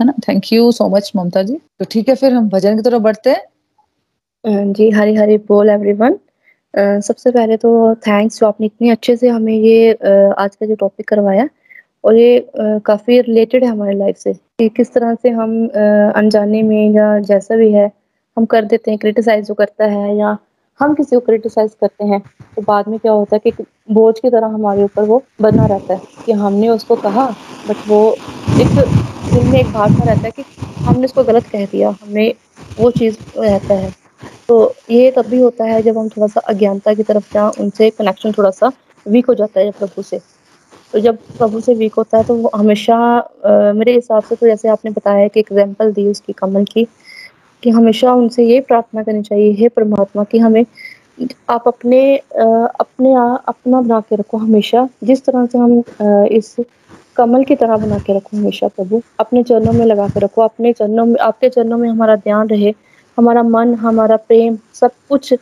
है 0.00 0.06
ना? 0.06 0.12
Thank 0.28 0.52
you 0.52 0.70
so 0.72 0.88
much 0.88 1.10
Mamta 1.16 1.42
ji. 1.42 1.54
तो 1.78 1.84
ठीक 1.90 2.08
है, 2.08 2.14
फिर 2.14 2.32
हम 2.34 2.48
भजन 2.48 2.76
की 2.76 2.82
तरफ़ 2.82 3.02
बढ़ते 3.02 3.30
हैं। 3.30 3.42
जी 4.44 4.88
हरी 4.90 5.14
हरी 5.14 5.36
बोल 5.48 5.68
एवरीवन 5.70 6.18
सबसे 7.00 7.30
पहले 7.30 7.56
तो 7.56 7.70
थैंक्स 8.06 8.38
जो 8.40 8.46
आपने 8.46 8.66
इतने 8.66 8.90
अच्छे 8.90 9.16
से 9.16 9.28
हमें 9.28 9.52
ये 9.54 9.92
आज 10.38 10.56
का 10.56 10.66
जो 10.66 10.74
टॉपिक 10.74 11.08
करवाया 11.08 11.48
और 12.04 12.16
ये 12.16 12.50
काफ़ी 12.86 13.20
रिलेटेड 13.20 13.64
है 13.64 13.70
हमारी 13.70 13.96
लाइफ 13.98 14.16
से 14.16 14.32
कि 14.34 14.68
किस 14.68 14.92
तरह 14.94 15.14
से 15.14 15.30
हम 15.30 15.52
अनजाने 16.16 16.62
में 16.62 16.90
या 16.94 17.18
जैसा 17.20 17.56
भी 17.56 17.70
है, 17.72 17.90
हम 18.36 18.44
कर 18.46 18.64
देते 18.64 18.90
हैं 18.90 18.98
क्रिटिसाइज 18.98 19.46
जो 19.48 19.54
करता 19.54 19.84
है 19.86 20.16
या 20.16 20.36
हम 20.80 20.94
किसी 20.94 21.16
को 21.16 21.20
क्रिटिसाइज 21.20 21.74
करते 21.80 22.04
हैं 22.04 22.20
तो 22.56 22.62
बाद 22.62 22.88
में 22.88 22.98
क्या 22.98 23.12
होता 23.12 23.36
है 23.36 23.50
कि 23.50 23.64
बोझ 23.92 24.18
की 24.20 24.30
तरह 24.30 24.46
हमारे 24.48 24.82
ऊपर 24.84 25.04
वो 25.04 25.22
बना 25.42 25.66
रहता 25.66 25.94
है 25.94 26.00
कि 26.26 26.32
हमने 26.34 26.68
उसको 26.68 26.96
कहा 26.98 27.26
बट 27.68 27.88
वो 27.88 28.04
एक 28.60 28.74
दिल 29.32 29.50
में 29.50 29.58
एक 29.60 29.72
भाग 29.72 30.00
रहता 30.00 30.20
है 30.20 30.30
कि 30.30 30.44
हमने 30.84 31.04
उसको 31.04 31.24
गलत 31.24 31.46
कह 31.46 31.66
दिया, 31.66 31.94
हमें 32.02 32.32
वो 32.80 32.90
चीज़ 32.90 33.16
रहता 33.38 33.74
है। 33.74 33.92
तो 34.48 34.74
ये 34.90 35.10
तब 35.16 35.26
भी 35.26 35.40
होता 35.40 35.64
है 35.64 35.82
जब 35.82 35.98
हम 35.98 36.08
थोड़ा-सा 36.08 36.40
अज्ञानता 36.48 36.94
की 36.94 37.02
तरफ़ 37.02 37.24
जाएँ, 37.34 37.50
उनसे 37.60 37.90
कनेक्शन 37.90 38.32
थोड़ा-सा 38.38 38.70
वीक 39.06 39.26
हो 39.26 39.34
जाता 39.34 39.60
है 39.60 39.70
प्रभु 39.72 40.02
से। 40.02 40.18
तो 40.92 41.00
जब 41.00 41.16
प्रभु 41.38 41.60
से 41.60 41.74
वीक 41.74 41.94
होता 41.94 42.18
है 42.18 42.24
तो 42.24 42.34
वो 42.36 42.50
हमेशा 42.56 42.96
अ, 43.18 43.72
मेरे 43.74 43.94
हिसाब 43.94 44.22
से 44.24 44.36
तो 44.36 44.46
जैसे 44.46 44.68
आपने 44.68 44.90
बताया 44.92 45.28
कि 45.28 45.40
एग्ज़ाम्पल 45.40 45.92
दी 45.92 46.06
उसकी 46.08 46.32
कमल 46.34 46.64
की, 46.72 46.84
कि 47.62 47.70
हमेशा 47.70 48.12
उनसे 48.14 48.44
ये 48.46 48.60
प्रार्थना 48.62 49.02
करनी 49.02 49.22
चाहिए, 49.22 49.52
हे 49.54 49.68
परमात्मा 49.70 50.24
कि 50.24 50.38
हमें 50.40 50.64
आप 51.50 51.68
अपने 51.68 52.02
अ, 52.16 52.44
अपने 52.80 53.14
आ 53.16 53.26
अपना 53.48 53.80
बना 53.82 54.00
के 54.08 54.16
रखो 54.16 54.38
हमेशा, 54.38 54.88
जिस 55.04 55.24
तरह 55.26 55.46
से 55.46 55.58
हम 55.58 55.80
अ, 55.80 56.26
इस 56.32 56.56
कमल 57.16 57.44
की 57.44 57.54
तरह 57.56 57.76
बना 57.78 57.98
के 58.00 58.16
रखो 58.16 58.36
हमेशा 58.36 58.68
प्रभु, 58.68 59.02
अपने 59.20 59.42
चरणों 59.44 59.72
में 59.72 59.84
लगा 59.86 60.08
के 60.08 60.20
रखो, 60.20 60.42
अपने 60.42 60.72
चरणों 60.72 61.06
में 61.06 61.18
आपके 61.22 61.48
चरणों 61.50 61.78
में 61.78 61.88
हमारा 61.90 62.16
ध्यान 62.18 62.48
रहे, 62.48 62.72
हमारा 63.18 63.42
मन, 63.42 63.74
हमारा 63.74 64.16
प्रेम, 64.16 64.56
सब 64.74 64.90
कुछ 65.08 65.34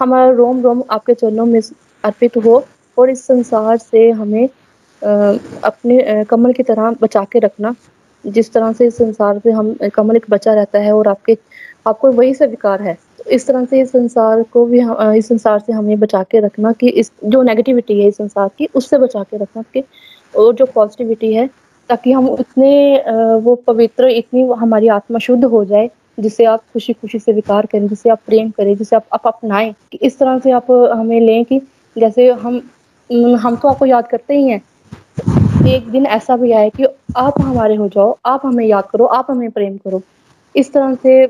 हमारा 0.00 0.28
रोम-रोम 0.30 0.82
आपके 0.90 1.14
चरणों 1.14 1.46
में 1.46 1.60
अर्पित 2.04 2.36
हो 2.44 2.64
और 2.96 3.10
इस 3.10 3.26
संसार 3.26 3.76
से 3.78 4.08
हमें 4.10 4.48
अपने 5.02 6.24
कमल 6.30 6.52
की 6.52 6.62
तरह 6.62 6.90
बचा 7.02 7.24
के 7.32 7.38
रखना, 7.38 7.74
जिस 8.24 8.52
तरह 8.52 8.72
से 8.72 8.86
इस 8.86 8.96
संसार 8.98 9.38
से 9.38 9.50
हम 9.52 9.74
कमल 9.94 10.16
एक 10.16 10.26
बचा 10.30 10.54
रहता 10.54 10.78
है 10.78 10.92
और 10.92 11.08
आपके 11.08 11.36
आपको 11.86 12.10
वही 12.12 12.34
स्वीकार 12.34 12.82
है। 12.82 12.94
तो 13.18 13.30
इस 13.30 13.46
तरह 13.46 13.64
से 13.64 13.80
इस 13.80 13.92
संसार 13.92 14.42
को 14.52 14.64
भी 14.66 14.80
ह 14.80 14.92
अ, 14.94 15.12
इस 15.14 15.28
संसार 15.28 15.58
से 15.60 15.72
हमें 15.72 15.98
बचा 16.00 16.22
के 16.30 16.40
रखना 16.40 16.72
कि 16.72 16.88
इस 16.90 17.10
जो 17.24 17.42
नेगेटिविटी 17.42 18.00
है 18.02 18.08
इस 18.08 18.16
संसार 18.16 18.48
की, 18.58 18.68
उससे 18.74 18.98
बचा 18.98 19.22
के 19.22 19.36
रखना 19.36 19.62
कि 19.74 19.82
और 20.34 20.54
जो 20.54 20.66
पॉज़िटिविटी 20.74 21.32
है, 21.34 21.46
ताकि 21.90 22.12
हम 22.12 22.28
उतने 22.30 22.70
वो 23.44 23.54
पवित्र 23.66 24.08
इतनी 24.10 24.42
हमारी 24.58 24.88
आत्मा 24.88 25.18
शुद्ध 25.18 25.44
हो 25.44 25.64
जाए, 25.64 25.88
जिसे 26.18 26.44
आप 26.44 26.60
खुशी-खुशी 26.60 27.18
स्वीकार 27.18 27.66
करें, 27.66 27.88
जिसे 27.88 28.10
आप 28.10 28.20
प्रेम 28.26 28.50
करें, 28.50 28.76
जिसे 28.76 28.96
आप 28.96 29.04
आप 29.12 29.26
अपनाएँ। 29.26 29.74
कि 29.92 29.98
इस 30.02 30.18
तरह 30.18 30.38
से 30.38 30.50
आप 30.50 30.70
हमें 30.70 31.20
लें 31.20 31.44
कि 31.44 31.58
जैसे 31.98 32.30
हम 32.30 32.70
हम 33.36 33.56
तो 33.56 33.68
आपको 33.68 33.86
याद 33.86 34.08
करते 34.08 34.34
ही 34.34 34.48
हैं। 34.48 34.62
एक 35.68 35.88
दिन 35.88 36.06
ऐसा 36.06 36.36
भी 36.36 36.52
आए 36.52 36.70
कि 36.70 36.84
आप 37.16 37.34
हमारे 37.40 37.74
हो 37.74 37.88
जाओ, 37.88 38.16
आप 38.26 38.42
हमें 38.44 38.66
याद 38.66 38.84
करो, 38.84 39.04
आप 39.04 39.26
हमें 39.30 39.50
प्रेम 39.50 39.76
करो। 39.76 40.02
इस 40.56 40.72
तरह 40.72 40.94
से 40.94 41.26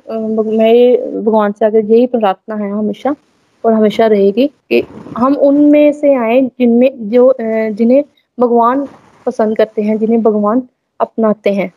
मैं 0.58 0.96
भगवान 1.24 1.52
से 1.52 1.66
आगे 1.66 1.80
यही 1.80 2.06
प्रार्थना 2.06 2.54
है 2.54 2.70
हमेशा 2.70 3.16
और 3.64 3.72
हमेशा 3.72 4.06
रहेगी 4.06 4.46
कि 4.46 4.86
हम 5.18 5.36
उनमें 5.36 5.92
से 5.92 6.14
आए 6.14 6.40
जिनमें 6.40 7.10
जो 7.10 7.36
जिन्हें 7.70 8.04
भगवान 8.40 8.88
पसंद 9.26 9.56
करते 9.56 9.82
हैं, 9.82 9.98
जिन्हें 9.98 10.22
भगवान 10.22 10.62
अपनाते 11.00 11.50
हैं, 11.50 11.72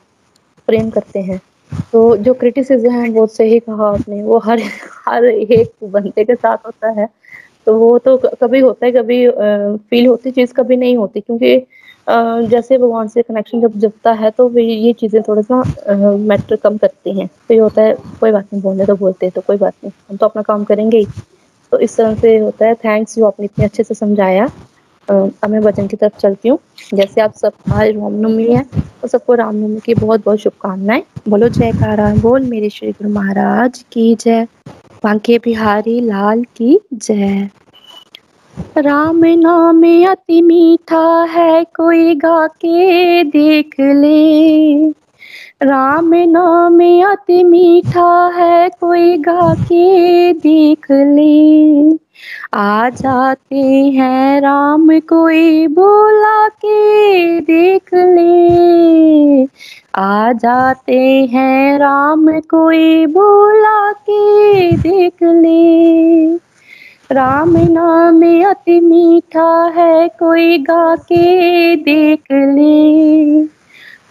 प्रेम 0.67 0.89
करते 0.89 1.19
हैं। 1.19 1.41
तो 1.91 2.15
जो 2.17 2.34
क्रिटिसिज़्म 2.36 2.91
है 2.91 3.10
बहुत 3.12 3.34
सही 3.36 3.60
कहा 3.60 3.88
आपने, 3.89 4.21
वो 4.23 4.38
हर 4.39 4.60
हर 5.07 5.25
एक 5.25 5.71
बंदे 5.86 6.23
के 6.25 6.36
साथ 6.36 6.57
होता 6.65 6.89
है। 6.99 7.07
तो 7.67 7.77
वो 7.77 7.97
तो 7.99 8.17
कभी 8.41 8.60
होता 8.60 8.86
है, 8.86 8.91
कभी 8.91 9.27
फ़ील 9.29 10.07
होती 10.07 10.31
चीज़ 10.31 10.53
कभी 10.53 10.75
नहीं 10.77 10.97
होती 10.97 11.21
क्योंकि 11.21 11.57
जैसे 12.49 12.77
भगवान 12.77 13.07
से 13.07 13.21
कनेक्शन 13.21 13.62
जब 13.62 13.73
जुड़ता 13.79 14.12
है 14.13 14.31
तो 14.31 14.47
वे 14.49 14.63
ये 14.63 14.93
चीज़ें 14.93 15.21
थोड़ा-सा 15.23 15.63
मैटर 16.17 16.55
कम 16.55 16.77
करती 16.77 17.19
हैं। 17.19 17.27
तो 17.47 17.53
ये 17.53 17.60
होता 17.60 17.81
है 17.81 17.93
कोई 18.19 18.31
बात 18.31 18.47
नहीं 18.53 18.62
बोलने 18.63 18.86
तो 18.86 18.95
बोलते 18.95 19.25
हैं 19.25 19.34
तो 19.36 19.41
कोई 19.41 19.57
बात 19.57 19.73
नहीं, 19.84 19.91
हम 20.10 20.17
तो 20.17 20.25
अपना 20.25 20.41
काम 20.41 20.63
करेंगे 20.63 20.97
ही। 20.97 21.05
तो 21.71 21.79
इस 21.79 21.97
तरह 21.97 22.15
से 22.15 22.38
होता 22.38 22.65
है, 22.65 22.73
थैंक्स 22.75 23.15
जो 23.15 23.25
आपने 23.25 23.45
इतने 23.45 23.65
अच्छे 23.65 23.84
से 23.84 23.93
समझाया। 23.93 24.47
अब 25.09 25.49
मैं 25.49 25.59
वचन 25.59 25.87
की 25.87 25.95
तरफ़ 25.95 26.19
चलती 26.19 26.49
हूँ। 26.49 26.59
जैसे 26.93 27.21
आप 27.21 27.33
सब 27.33 27.51
आज 27.73 27.87
रामनवमी 27.89 28.43
है, 28.43 28.65
तो 29.01 29.07
सबको 29.07 29.33
रामनवमी 29.33 29.79
की 29.85 29.93
बहुत-बहुत 29.93 30.39
शुभकामनाएँ 30.39 31.03
बोलो 31.29 31.49
जयकारा 31.49 32.15
बोल 32.15 32.41
मेरे 32.41 32.69
श्री 32.69 32.91
गुरु 32.91 33.13
महाराज 33.13 33.85
की 33.91 34.15
जय। 34.15 34.47
बांके 35.03 35.37
बिहारी 35.37 36.01
लाल 36.01 36.43
की 36.43 36.79
जय। 36.93 37.49
राम 38.77 39.25
नाम 39.25 40.07
अति 40.11 40.41
मीठा 40.41 41.23
है, 41.23 41.63
कोई 41.63 42.15
गा 42.15 42.47
के 42.47 43.23
देख 43.23 43.75
ले। 43.79 44.89
राम 45.63 46.11
नाम 46.13 46.79
अति 47.11 47.43
मीठा 47.43 48.27
है, 48.27 48.69
कोई 48.69 49.17
गा 49.17 49.53
के 49.53 50.33
देख 50.33 50.87
ले। 50.91 52.00
आ 52.53 52.89
जाते 52.89 53.61
हैं 53.95 54.41
राम 54.41 54.99
कोई 54.99 55.67
बोला 55.67 56.47
के 56.47 57.39
देख 57.39 57.93
ले। 57.93 59.43
आ 59.95 60.33
जाते 60.33 61.29
हैं 61.33 61.79
राम 61.79 62.39
कोई 62.39 63.05
बोला 63.05 63.91
के 63.91 64.71
देख 64.71 65.13
ले। 65.23 66.35
राम 67.11 67.53
नाम 67.57 68.49
अति 68.49 68.79
मीठा 68.79 69.73
है, 69.75 70.07
कोई 70.07 70.57
गा 70.57 70.95
के 70.95 71.75
देख 71.75 72.23
ले। 72.31 73.43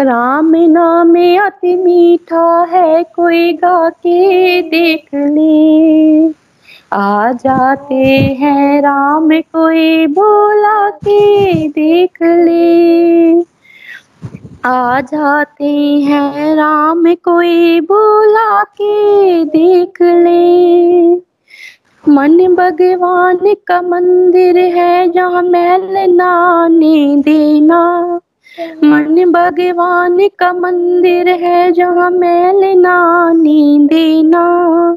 राम 0.05 0.53
नाम 0.57 1.15
अति 1.47 1.77
मीठा 1.77 2.69
है, 2.71 3.03
कोई 3.03 3.53
गा 3.53 3.89
के 3.91 4.63
देख 4.63 5.05
ले। 5.15 6.40
आ 6.93 7.33
जाते 7.33 7.95
हैं 8.41 8.83
राम 8.83 9.29
कोई 9.31 10.07
बोला 10.07 10.91
के 10.91 11.69
देख 11.69 12.23
ले। 12.23 13.41
आ 14.65 15.01
जाते 15.01 15.99
हैं 15.99 16.57
राम 16.57 17.15
कोई 17.15 17.81
बोला 17.81 18.63
के 18.63 19.45
देख 19.45 20.03
ले। 20.03 21.15
मन 22.09 22.55
भगवान 22.55 23.55
का 23.67 23.83
मंदिर 23.83 24.59
है, 24.59 25.13
जहाँ 25.13 25.43
मैल 25.43 26.11
ना 26.11 26.31
आने 26.65 27.17
देना। 27.17 28.21
मन 28.85 29.33
भगवान 29.33 30.29
का 30.39 30.53
मंदिर 30.53 31.29
है, 31.29 31.73
जहाँ 31.73 32.11
मैल 32.11 32.79
ना 32.79 32.95
आने 33.29 33.79
देना। 33.87 34.97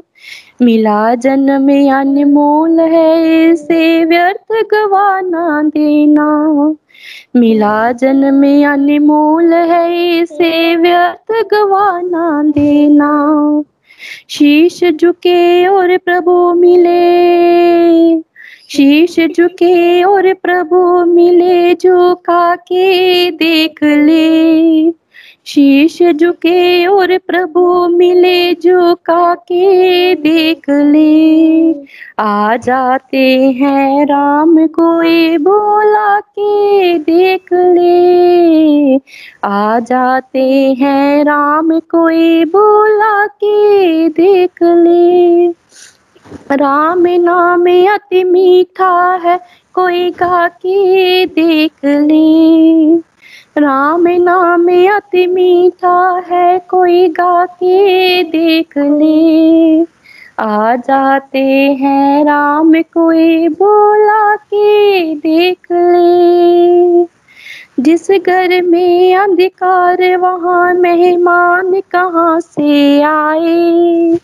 मिला 0.62 1.14
जन्म 1.14 1.68
अनमोल 1.94 2.80
है, 2.80 3.50
इसे 3.50 4.04
व्यर्थ 4.04 4.52
गवाना 4.52 5.62
देना। 5.62 6.28
मिला 7.36 7.92
जन्म 7.92 8.42
अनमोल 8.72 9.52
है, 9.52 10.18
इसे 10.20 10.76
व्यर्थ 10.76 11.32
गवाना 11.54 12.42
देना। 12.42 13.10
शीश 14.28 14.84
झुके 14.84 15.66
और 15.66 15.96
प्रभु 15.96 16.54
मिले 16.54 18.20
शीश 18.70 19.20
झुके 19.20 20.02
और 20.02 20.34
प्रभु 20.34 21.04
मिले 21.04 21.74
झुका 21.74 22.54
के 22.56 23.30
देख 23.30 23.82
ले 23.82 24.90
शीश 25.46 26.02
झुके 26.02 26.86
और 26.86 27.18
प्रभु 27.18 27.88
मिले 27.88 28.54
झुका 28.54 29.34
के 29.34 30.14
देख 30.14 30.70
ले। 30.70 31.72
आ 32.18 32.56
जाते 32.56 33.40
हैं 33.50 34.04
राम 34.04 34.66
कोई 34.66 35.38
बोला 35.38 36.20
के 36.20 36.98
देख 36.98 37.52
ले। 37.52 38.96
आ 39.44 39.80
जाते 39.80 40.74
हैं 40.78 41.24
राम 41.24 41.78
कोई 41.80 42.44
बोला 42.44 43.26
के 43.26 44.08
देख 44.08 44.62
ले। 44.62 45.48
राम 46.56 47.06
नाम 47.06 47.64
अति 47.94 48.24
मीठा 48.24 49.20
है, 49.24 49.40
कोई 49.74 50.10
गा 50.10 50.48
के 50.48 51.26
देख 51.26 51.84
ले। 51.84 53.13
राम 53.58 54.08
नाम 54.08 54.68
अति 54.96 55.26
मीठा 55.26 56.22
है, 56.30 56.58
कोई 56.58 57.08
गा 57.08 57.46
के 57.46 58.22
देख 58.22 58.78
ले। 58.78 59.82
आ 60.38 60.76
जाते 60.76 61.38
हैं 61.80 62.24
राम 62.24 62.74
कोई 62.74 63.48
बोला 63.48 64.36
के 64.36 65.14
देख 65.14 65.58
ले। 65.72 67.04
जिस 67.82 68.10
घर 68.10 68.62
में 68.62 69.16
अंधकार, 69.16 70.16
वहाँ 70.16 70.74
मेहमान 70.74 71.80
कहाँ 71.80 72.40
से 72.40 73.02
आए? 73.02 74.18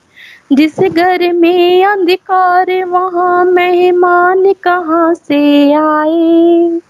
जिस 0.52 0.80
घर 0.80 1.32
में 1.32 1.84
अंधकार, 1.84 2.84
वहाँ 2.84 3.44
मेहमान 3.44 4.52
कहाँ 4.52 5.14
से 5.14 5.72
आए? 5.72 6.80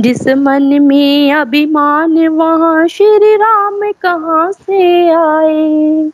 जिस 0.00 0.28
मन 0.28 0.82
में 0.82 1.32
अभिमान 1.32 2.28
वहाँ 2.28 2.88
श्री 2.88 3.36
राम 3.36 3.80
कहाँ 3.80 4.52
से 4.52 5.10
आए? 5.10 6.10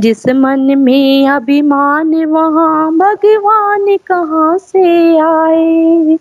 जिस 0.00 0.28
मन 0.28 0.78
में 0.78 1.28
अभिमान 1.28 2.24
वहाँ 2.24 2.96
भगवान 2.96 3.96
कहाँ 3.96 4.58
से 4.58 5.16
आए? 5.18 6.18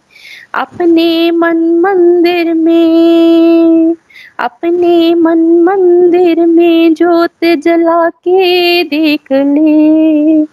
अपने 0.53 1.31
मन 1.31 1.79
मंदिर 1.79 2.53
में, 2.53 3.95
अपने 4.39 5.15
मन 5.15 5.63
मंदिर 5.63 6.45
में 6.45 6.93
जोत 6.93 7.45
जला 7.45 8.09
के 8.09 8.83
देख 8.83 9.31
ले। 9.31 10.43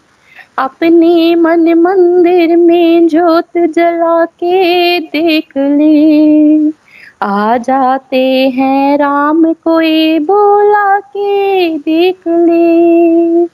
अपने 0.59 1.35
मन 1.35 1.75
मंदिर 1.75 2.57
में 2.57 3.09
जोत 3.09 3.59
जला 3.59 4.25
के 4.25 5.01
देख 5.01 5.57
ले। 5.57 6.71
आ 7.23 7.57
जाते 7.57 8.49
हैं 8.49 8.99
राम 8.99 9.53
कोई 9.53 10.19
बोला 10.19 11.01
के 11.01 11.79
देख 11.79 12.29
ले। 12.29 13.45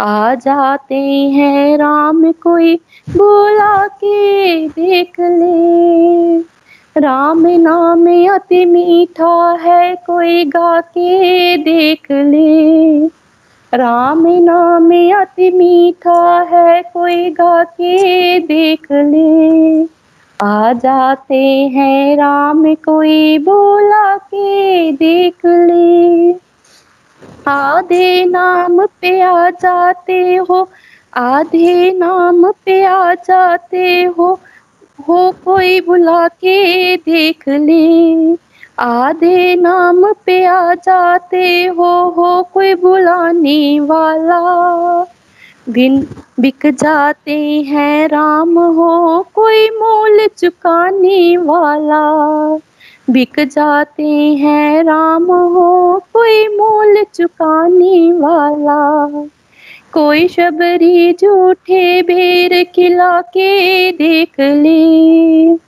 आ 0.00 0.34
जाते 0.34 1.00
हैं 1.34 1.78
राम 1.78 2.32
कोई 2.32 2.74
बोला 3.10 3.86
के 3.86 4.68
देख 4.68 5.20
ले। 5.20 6.38
राम 7.00 7.46
नाम 7.46 8.28
अति 8.34 8.64
मीठा 8.64 9.58
है, 9.60 9.94
कोई 9.94 10.44
गा 10.44 10.80
के 10.80 11.56
देख 11.56 12.12
ले। 12.12 13.17
राम 13.74 14.26
नाम 14.26 14.90
अति 15.20 15.50
मीठा 15.50 16.40
है, 16.40 16.82
कोई 16.82 17.30
गा 17.30 17.64
के 17.64 18.38
देख 18.40 18.86
ले। 18.92 19.82
आ 20.40 20.72
जाते 20.72 21.42
हैं 21.74 22.16
राम, 22.16 22.74
कोई 22.74 23.38
बोला 23.38 24.16
के 24.16 24.92
देख 24.92 25.46
ले। 25.46 26.32
आधे 27.48 28.24
नाम 28.24 28.86
पे 28.86 29.20
आ 29.20 29.50
जाते 29.50 30.36
हो, 30.36 30.68
आधे 31.14 31.92
नाम 31.92 32.50
पे 32.50 32.84
आ 32.84 33.14
जाते 33.14 34.04
हो 34.18 34.40
हो 34.98 35.30
कोई 35.44 35.80
बुला 35.80 36.28
के 36.28 36.96
देख 36.96 37.48
ले। 37.48 38.47
आधे 38.78 39.56
नाम 39.56 40.12
पे 40.12 40.44
आ 40.44 40.74
जाते 40.74 41.64
हो 41.64 42.08
हो 42.10 42.42
कोई 42.42 42.74
बुलाने 42.74 43.80
वाला। 43.80 44.40
बिन 45.68 46.06
बिक 46.40 46.66
जाते 46.66 47.62
हैं, 47.62 48.08
राम 48.08 48.58
हो 48.58 49.26
कोई 49.34 49.68
मोल 49.70 50.26
चुकाने 50.38 51.36
वाला। 51.36 52.02
बिक 53.10 53.40
जाते 53.40 54.08
हैं, 54.34 54.84
राम 54.84 55.24
हो 55.24 56.02
कोई 56.12 56.48
मोल 56.48 57.04
चुकाने 57.14 58.12
वाला। 58.12 59.08
कोई 59.92 60.28
शबरी 60.28 61.12
झूठे 61.12 62.02
बेर 62.02 62.64
खिला 62.74 63.20
के 63.20 63.92
देख 63.92 64.40
ले। 64.40 65.67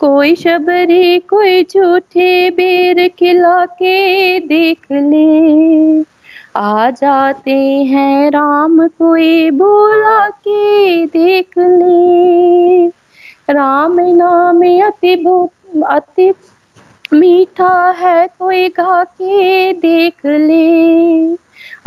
कोई 0.00 0.34
शबरी, 0.34 1.18
कोई 1.18 1.62
झूठे 1.62 2.50
बेर 2.50 3.08
खिला 3.08 3.66
के 3.66 4.40
देख 4.40 4.86
ले। 4.92 6.02
आ 6.56 6.90
जाते 6.90 7.56
हैं 7.84 8.30
राम 8.30 8.88
कोई 8.88 9.50
बोला 9.50 10.28
के 10.28 11.06
देख 11.06 11.58
ले। 11.58 12.86
राम 13.50 14.00
नाम 14.00 14.62
अति 14.62 15.14
अति 15.86 16.34
मीठा 17.12 17.90
है, 17.90 18.26
कोई 18.26 18.68
गा 18.68 19.04
के 19.04 19.72
देख 19.72 20.26
ले। 20.26 21.34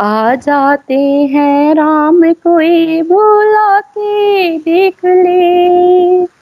आ 0.00 0.34
जाते 0.34 1.00
हैं 1.34 1.74
राम 1.74 2.32
कोई 2.32 3.02
बोला 3.02 3.80
के 3.80 4.58
देख 4.58 5.04
ले। 5.04 6.33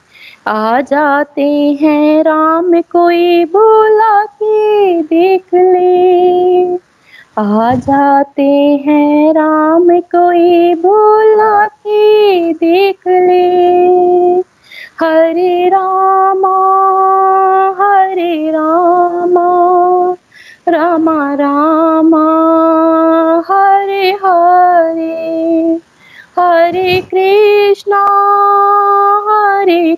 आ 0.47 0.81
जाते 0.81 1.77
हैं 1.81 2.23
राम 2.23 2.81
कोई 2.81 3.45
बोला 3.45 4.25
के 4.25 5.01
देख 5.01 5.45
ले। 5.53 6.75
आ 7.37 7.75
जाते 7.75 8.81
हैं 8.87 9.33
राम 9.33 9.99
कोई 9.99 10.73
बोला 10.75 11.67
के 11.67 12.53
देख 12.53 13.07
ले। 13.07 13.53
हरे 14.99 15.69
रामा 15.69 16.57
हरे 17.79 18.51
रामा 18.51 19.63
रामा 20.67 21.33
रामा, 21.33 22.25
हरे 23.49 24.11
हरे। 24.11 25.23
हरे 26.39 27.01
कृष्णा, 27.01 28.05
हरे 29.29 29.97